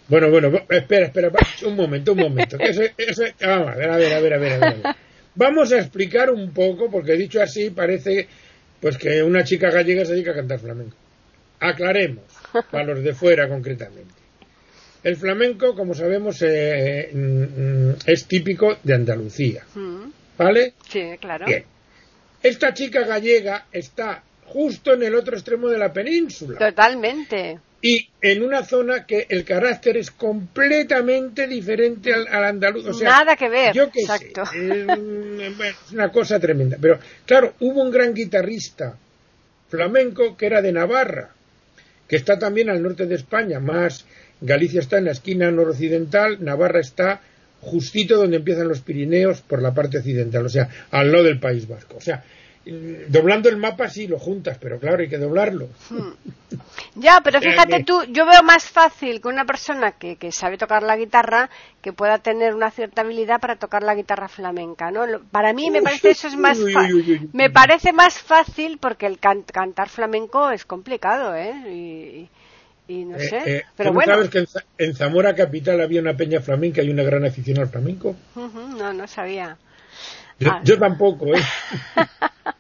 Bueno, 0.10 0.32
bueno, 0.32 0.52
espera, 0.70 1.06
espera, 1.06 1.32
un 1.66 1.76
momento, 1.76 2.14
un 2.14 2.20
momento. 2.20 2.58
vamos, 2.58 3.70
a 3.70 3.76
ver, 3.76 3.90
a 3.92 3.98
ver, 3.98 4.14
a 4.14 4.20
ver, 4.20 4.34
a 4.34 4.38
ver, 4.38 4.76
Vamos 5.36 5.72
a 5.72 5.78
explicar 5.78 6.32
un 6.32 6.52
poco, 6.52 6.90
porque 6.90 7.14
dicho 7.14 7.42
así 7.42 7.70
parece 7.70 8.28
pues 8.82 8.98
que 8.98 9.22
una 9.22 9.44
chica 9.44 9.70
gallega 9.70 10.04
se 10.04 10.14
dedica 10.14 10.32
a 10.32 10.36
cantar 10.36 10.60
flamenco. 10.60 10.96
Aclaremos, 11.60 12.26
para 12.72 12.86
los 12.86 13.04
de 13.04 13.14
fuera 13.14 13.48
concretamente. 13.48 14.16
El 15.04 15.16
flamenco, 15.16 15.76
como 15.76 15.94
sabemos, 15.94 16.42
eh, 16.42 17.10
mm, 17.14 18.10
es 18.10 18.26
típico 18.26 18.78
de 18.84 18.96
Andalucía. 18.96 19.64
Mm. 19.76 20.12
¿Vale? 20.38 20.74
Sí, 20.90 21.04
claro. 21.20 21.46
Bien. 21.46 21.66
Esta 22.42 22.74
chica 22.74 23.06
gallega 23.06 23.68
está 23.72 24.24
justo 24.46 24.94
en 24.94 25.04
el 25.04 25.16
otro 25.16 25.36
extremo 25.36 25.68
de 25.68 25.78
la 25.78 25.94
península. 25.94 26.58
Totalmente 26.58 27.60
y 27.82 28.10
en 28.22 28.44
una 28.44 28.64
zona 28.66 29.06
que 29.06 29.26
el 29.30 29.46
carácter 29.46 29.98
es 29.98 30.12
completamente 30.12 31.48
diferente 31.48 32.14
al, 32.14 32.28
andaluz. 32.44 32.86
O 32.88 32.94
sea, 32.94 33.10
Nada 33.10 33.36
que 33.36 33.50
ver. 33.50 33.74
Yo 33.74 33.84
Exacto. 33.94 34.44
es, 34.44 35.92
una 35.94 36.12
cosa 36.12 36.40
tremenda. 36.40 36.78
Pero 36.80 37.00
claro, 37.26 37.54
hubo 37.60 37.82
un 37.82 37.92
gran 37.92 38.14
guitarrista 38.14 38.98
flamenco 39.70 40.36
que 40.36 40.48
era 40.48 40.62
de 40.62 40.72
Navarra, 40.72 41.30
que 42.08 42.16
está 42.16 42.38
también 42.38 42.70
al 42.70 42.82
norte 42.82 43.06
de 43.06 43.16
España, 43.16 43.60
más 43.60 44.06
Galicia 44.42 44.80
está 44.80 44.98
en 44.98 45.06
la 45.06 45.12
esquina 45.12 45.52
noroccidental, 45.52 46.44
Navarra 46.44 46.80
está 46.80 47.22
justito 47.62 48.18
donde 48.18 48.38
empiezan 48.38 48.70
los 48.70 48.82
Pirineos 48.82 49.42
por 49.42 49.62
la 49.62 49.74
parte 49.74 49.98
occidental, 49.98 50.46
o 50.46 50.50
sea, 50.50 50.70
al 50.92 51.12
lado 51.12 51.26
del 51.26 51.40
País 51.40 51.68
Vasco. 51.68 51.98
O 51.98 52.02
sea, 52.02 52.24
doblando 53.08 53.50
el 53.50 53.58
mapa 53.58 53.90
sí 53.90 54.08
lo 54.08 54.20
juntas, 54.20 54.58
pero 54.60 54.80
claro, 54.80 55.02
hay 55.02 55.10
que 55.10 55.18
doblarlo. 55.18 55.68
Hmm. 55.90 56.12
Ya, 56.96 57.22
pero 57.24 57.40
fíjate 57.42 57.84
tú, 57.84 58.04
yo 58.10 58.26
veo 58.26 58.44
más 58.44 58.66
fácil 58.66 59.22
que 59.22 59.28
una 59.28 59.46
persona 59.46 59.92
que, 59.94 60.16
que, 60.18 60.32
sabe 60.32 60.58
tocar 60.58 60.84
la 60.84 60.98
guitarra 60.98 61.50
que 61.82 61.94
pueda 61.94 62.20
tener 62.20 62.56
una 62.56 62.72
cierta 62.72 63.02
habilidad 63.02 63.40
para 63.40 63.56
tocar 63.56 63.84
la 63.84 63.96
guitarra 63.96 64.28
flamenca, 64.28 64.92
¿no? 64.92 65.06
Para 65.32 65.54
mí 65.54 65.70
me 65.72 65.82
parece 65.82 66.12
eso 66.12 66.28
es 66.28 66.36
más 66.36 66.60
me 67.34 67.50
parece 67.50 67.94
más 67.94 68.18
fácil 68.18 68.78
porque 68.80 69.06
el 69.06 69.20
cantar 69.20 69.90
flamenco 69.90 70.50
es 70.52 70.66
complicado, 70.66 71.36
¿eh? 71.36 72.28
Y, 72.88 73.06
no 73.06 73.18
eh, 73.18 73.30
sé, 73.30 73.38
eh, 73.46 73.66
pero 73.76 73.94
bueno. 73.94 74.16
sabes 74.16 74.30
que 74.30 74.46
en, 74.80 74.96
Zamora 74.96 75.36
capital 75.36 75.80
había 75.80 76.02
una 76.02 76.16
peña 76.16 76.40
flamenca 76.42 76.82
y 76.82 76.90
una 76.90 77.04
gran 77.04 77.24
afición 77.24 77.60
al 77.60 77.68
flamenco? 77.68 78.16
no, 78.36 78.94
no 78.94 79.08
sabía. 79.08 79.58
Yo, 80.40 80.52
ah. 80.52 80.62
yo 80.64 80.80
tampoco, 80.80 81.28
¿eh? 81.36 81.42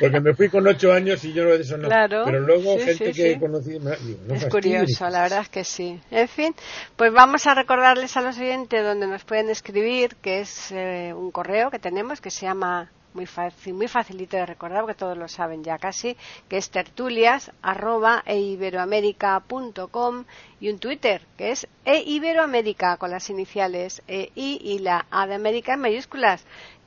Porque 0.00 0.20
me 0.20 0.34
fui 0.34 0.48
con 0.48 0.66
ocho 0.66 0.92
años 0.92 1.22
y 1.24 1.32
yo 1.32 1.44
de 1.44 1.60
eso 1.60 1.76
no. 1.76 1.88
Claro, 1.88 2.22
Pero 2.24 2.40
luego 2.40 2.78
gente 2.78 3.12
que 3.12 3.32
he 3.32 3.38
conocido. 3.38 3.92
es 3.92 4.46
curioso, 4.46 5.08
la 5.10 5.22
verdad 5.22 5.42
es 5.42 5.48
que 5.48 5.64
sí. 5.64 6.00
En 6.10 6.28
fin, 6.28 6.54
pues 6.96 7.12
vamos 7.12 7.46
a 7.46 7.54
recordarles 7.54 8.16
a 8.16 8.22
los 8.22 8.38
oyentes 8.38 8.82
donde 8.82 9.06
nos 9.06 9.24
pueden 9.24 9.50
escribir, 9.50 10.16
que 10.16 10.40
es 10.40 10.72
eh, 10.72 11.12
un 11.14 11.30
correo 11.30 11.70
que 11.70 11.78
tenemos 11.78 12.20
que 12.20 12.30
se 12.30 12.46
llama 12.46 12.90
muy 13.12 13.26
fácil, 13.26 13.74
muy 13.74 13.88
facilito 13.88 14.36
de 14.36 14.46
recordar 14.46 14.82
porque 14.82 14.94
todos 14.94 15.18
lo 15.18 15.28
saben 15.28 15.64
ya 15.64 15.78
casi, 15.78 16.16
que 16.48 16.56
es 16.56 16.70
tertulias 16.70 17.50
arroba 17.62 18.22
eiberoamerica.com 18.26 20.24
y 20.60 20.70
un 20.70 20.78
Twitter 20.78 21.22
que 21.36 21.50
es 21.50 21.66
eiberoamerica 21.84 22.96
con 22.98 23.10
las 23.10 23.28
iniciales 23.30 24.02
e 24.06 24.30
I 24.34 24.60
y 24.62 24.78
la 24.78 25.06
A 25.10 25.26
de 25.26 25.34
América 25.34 25.74
en 25.74 25.80
mayúsculas 25.80 26.44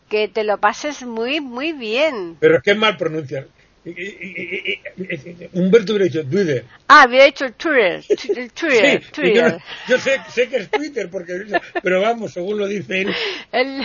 que 0.10 0.28
te 0.28 0.44
lo 0.44 0.58
pases 0.60 1.04
muy, 1.04 1.42
muy 1.42 1.74
bien. 1.74 2.38
Pero 2.40 2.58
es 2.58 2.64
que 2.64 2.72
es 2.72 2.78
mal 2.78 2.98
pronunciar. 2.98 3.48
Humberto 5.54 5.92
hubiera 5.92 6.06
dicho 6.06 6.24
Twitter. 6.26 6.64
Ah, 6.88 7.06
hubiera 7.06 7.26
dicho 7.26 7.52
Twitter. 7.52 8.02
Twitter, 8.54 9.04
Twitter. 9.12 9.62
Yo, 9.90 9.98
sé, 9.98 10.22
sé, 10.30 10.48
que 10.48 10.56
es 10.58 10.72
Twitter, 10.72 11.10
porque, 11.12 11.46
pero 11.82 12.00
vamos, 12.00 12.32
según 12.32 12.60
lo 12.60 12.68
dice 12.68 13.02
él. 13.02 13.14
él. 13.52 13.84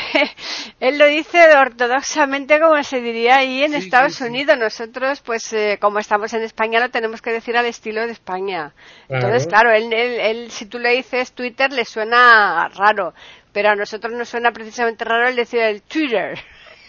lo 0.98 1.06
dice 1.06 1.40
ortodoxamente 1.56 2.60
como 2.60 2.80
se 2.84 3.00
diría 3.00 3.38
ahí 3.38 3.64
en 3.64 3.74
Estados 3.74 4.20
Unidos. 4.20 4.56
Nosotros, 4.56 5.20
pues, 5.20 5.52
eh, 5.52 5.78
como 5.80 5.98
estamos 5.98 6.32
en 6.32 6.42
España, 6.42 6.78
lo 6.78 6.90
tenemos 6.90 7.20
que 7.20 7.32
decir 7.32 7.56
al 7.56 7.66
estilo 7.66 8.06
de 8.06 8.12
España. 8.12 8.72
Entonces, 9.08 9.48
claro, 9.48 9.72
él, 9.72 9.92
él, 9.92 10.48
si 10.52 10.66
tú 10.66 10.78
le 10.78 10.90
dices 10.90 11.32
Twitter, 11.32 11.72
le 11.72 11.84
suena 11.84 12.68
raro 12.68 13.14
pero 13.52 13.70
a 13.70 13.74
nosotros 13.74 14.12
nos 14.12 14.28
suena 14.28 14.52
precisamente 14.52 15.04
raro 15.04 15.28
el 15.28 15.36
decir 15.36 15.60
el 15.60 15.82
Twitter. 15.82 16.38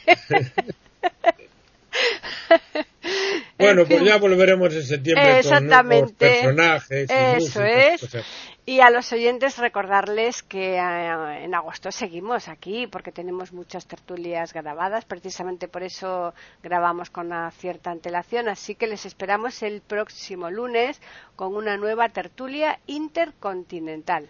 bueno, 3.58 3.86
pues 3.86 4.04
ya 4.04 4.18
volveremos 4.18 4.74
en 4.74 4.84
septiembre 4.84 5.40
Exactamente. 5.40 6.42
con 6.44 6.56
personajes. 6.56 7.10
Eso 7.10 7.64
es. 7.64 8.18
Y 8.66 8.82
a 8.82 8.92
los 8.92 9.12
oyentes 9.12 9.58
recordarles 9.58 10.44
que 10.44 10.76
eh, 10.76 11.44
en 11.44 11.56
agosto 11.56 11.92
seguimos 11.92 12.48
aquí 12.48 12.86
porque 12.86 13.12
tenemos 13.12 13.52
muchas 13.52 13.88
tertulias 13.88 14.54
grabadas, 14.54 15.06
precisamente 15.06 15.68
por 15.68 15.82
eso 15.82 16.36
grabamos 16.62 17.10
con 17.10 17.28
una 17.28 17.50
cierta 17.50 17.90
antelación, 17.90 18.48
así 18.48 18.76
que 18.76 18.86
les 18.86 19.08
esperamos 19.08 19.64
el 19.64 19.82
próximo 19.82 20.52
lunes 20.52 21.02
con 21.36 21.56
una 21.56 21.78
nueva 21.78 22.10
tertulia 22.10 22.80
intercontinental. 22.86 24.30